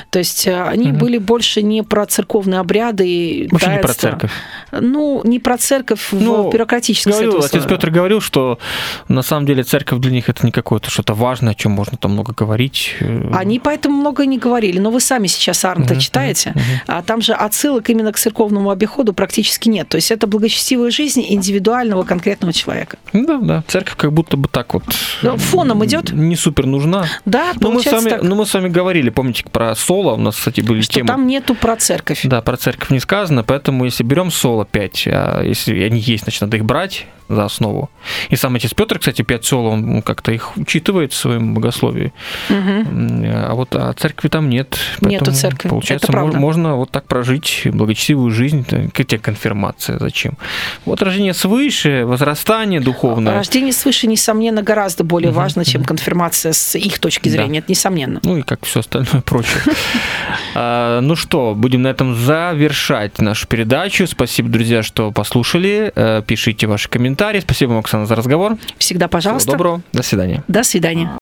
То 0.10 0.20
есть 0.20 0.48
э, 0.48 0.62
они 0.64 0.92
угу. 0.92 1.00
были 1.00 1.18
больше 1.18 1.62
не 1.62 1.84
про 1.84 2.06
церковные 2.06 2.60
обряды. 2.60 3.48
Вообще 3.52 3.72
не 3.72 3.80
про 3.80 3.94
церковь. 3.94 4.32
Ну, 4.72 5.22
не 5.24 5.40
про 5.40 5.58
церковь 5.58 6.10
ну, 6.12 6.50
в 6.50 6.54
бюрократическом 6.54 7.14
говорил, 7.14 7.44
Отец 7.44 7.66
Петр 7.66 7.90
говорил, 7.90 8.22
что 8.22 8.60
на 9.08 9.22
самом 9.22 9.46
деле 9.46 9.64
церковь 9.64 10.00
для 10.00 10.12
них 10.12 10.30
это 10.30 10.46
не 10.46 10.52
какое-то 10.52 10.90
что-то 10.90 11.14
важное, 11.14 11.52
о 11.52 11.56
чем 11.56 11.72
можно 11.72 11.98
там 11.98 12.12
много 12.12 12.34
говорить. 12.34 12.96
Они 13.34 13.60
поэтому 13.60 13.98
много 13.98 14.26
не 14.26 14.38
говорили. 14.38 14.80
Но 14.80 14.92
вы 14.92 15.00
сами 15.00 15.28
сейчас 15.28 15.64
Арнта 15.66 15.94
угу, 15.94 16.02
читаете, 16.02 16.52
угу. 16.56 16.62
а 16.88 17.02
там 17.02 17.22
же 17.22 17.34
отсылок 17.34 17.90
именно 17.90 18.12
к 18.12 18.18
церковному 18.18 18.70
обиходу 18.70 19.14
практически 19.14 19.70
нет. 19.70 19.90
То 19.90 19.96
есть 19.96 20.12
это 20.12 20.28
благочестивая 20.28 20.92
жизнь 20.92 21.26
индивидуального 21.28 22.04
конкретного 22.04 22.54
человека. 22.54 22.98
Да, 23.14 23.38
да. 23.38 23.64
Церковь 23.68 23.96
как 23.98 24.14
будто 24.14 24.38
бы 24.38 24.48
так 24.48 24.74
вот. 24.74 24.84
Но 25.22 25.38
фоном 25.38 25.84
идет. 25.86 26.12
Не 26.12 26.36
супер 26.36 26.66
нужна. 26.66 27.06
Да, 27.26 27.52
но 27.60 27.72
мы 27.72 27.82
с 27.82 27.92
вами, 27.92 28.10
так. 28.10 28.24
но 28.24 28.36
мы 28.36 28.46
с 28.46 28.54
вами 28.54 28.70
говорили, 28.70 29.10
помните, 29.10 29.44
про 29.52 29.61
про 29.62 29.76
соло, 29.76 30.14
у 30.14 30.18
нас, 30.18 30.38
кстати, 30.38 30.62
были 30.62 30.82
что 30.82 30.96
темы. 30.96 31.08
там 31.08 31.28
нету 31.28 31.54
про 31.54 31.76
церковь. 31.76 32.22
Да, 32.24 32.42
про 32.42 32.58
церковь 32.58 32.90
не 32.90 33.00
сказано, 33.00 33.44
поэтому 33.44 33.86
если 33.86 34.04
берем 34.04 34.32
соло 34.32 34.66
5, 34.66 35.08
а 35.08 35.44
если 35.44 35.84
они 35.84 36.00
есть, 36.00 36.24
значит, 36.24 36.42
надо 36.42 36.58
их 36.58 36.66
брать 36.66 37.06
за 37.36 37.46
основу. 37.46 37.90
И 38.30 38.36
сам 38.36 38.56
отец 38.56 38.74
Петр, 38.74 39.00
кстати, 39.00 39.22
5 39.22 39.46
соло, 39.46 39.70
он 39.70 40.02
как-то 40.02 40.32
их 40.32 40.58
учитывает 40.58 41.14
в 41.14 41.16
своем 41.16 41.54
богословии. 41.54 42.14
Угу. 42.50 43.26
А 43.34 43.54
вот 43.54 43.76
а 43.76 43.94
церкви 43.94 44.28
там 44.28 44.50
нет. 44.50 44.78
Нету 45.02 45.32
церкви. 45.32 45.70
Получается, 45.70 46.12
Это 46.12 46.24
можно 46.38 46.76
вот 46.76 46.92
так 46.92 47.06
прожить 47.06 47.62
благочестивую 47.66 48.32
жизнь. 48.32 48.64
Какая 48.64 49.06
тебе 49.06 49.20
конфирмация? 49.20 50.00
Зачем? 50.00 50.38
Вот 50.86 51.02
рождение 51.02 51.34
свыше, 51.34 52.06
возрастание 52.06 52.80
духовное. 52.80 53.34
Рождение 53.34 53.74
свыше, 53.74 54.08
несомненно, 54.08 54.62
гораздо 54.64 55.04
более 55.04 55.32
угу. 55.32 55.40
важно, 55.40 55.66
чем 55.66 55.84
конфирмация 55.84 56.54
с 56.54 56.78
их 56.78 57.00
точки 57.00 57.30
зрения. 57.30 57.60
Да. 57.60 57.64
Это 57.64 57.72
несомненно. 57.72 58.20
Ну 58.24 58.38
и 58.38 58.42
как 58.42 58.66
все 58.66 58.80
остальное 58.80 59.22
прочее. 59.26 59.62
А, 60.56 61.02
ну 61.02 61.16
что, 61.16 61.54
будем 61.56 61.82
на 61.84 61.88
этом 61.88 62.16
завершать 62.16 63.20
нашу 63.20 63.48
передачу. 63.48 64.08
Спасибо, 64.08 64.50
друзья, 64.50 64.84
что 64.84 65.12
послушали. 65.12 65.92
Э, 65.96 66.22
пишите 66.26 66.68
ваши 66.68 66.90
комментарии. 66.90 67.21
Спасибо, 67.42 67.78
Оксана, 67.78 68.06
за 68.06 68.16
разговор. 68.16 68.58
Всегда, 68.78 69.08
пожалуйста. 69.08 69.50
Всего 69.50 69.58
доброго. 69.58 69.82
До 69.94 70.04
свидания. 70.04 70.44
До 70.48 70.64
свидания. 70.64 71.18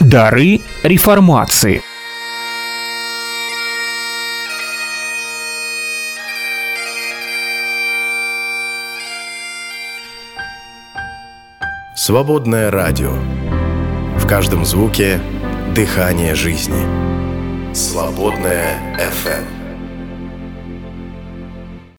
Дары 0.00 0.60
реформации. 0.82 1.82
Свободное 11.94 12.70
радио. 12.70 13.12
В 14.18 14.26
каждом 14.26 14.64
звуке 14.64 15.20
дыхание 15.74 16.34
жизни. 16.34 17.13
Свободное 17.74 18.78
FM. 18.98 19.53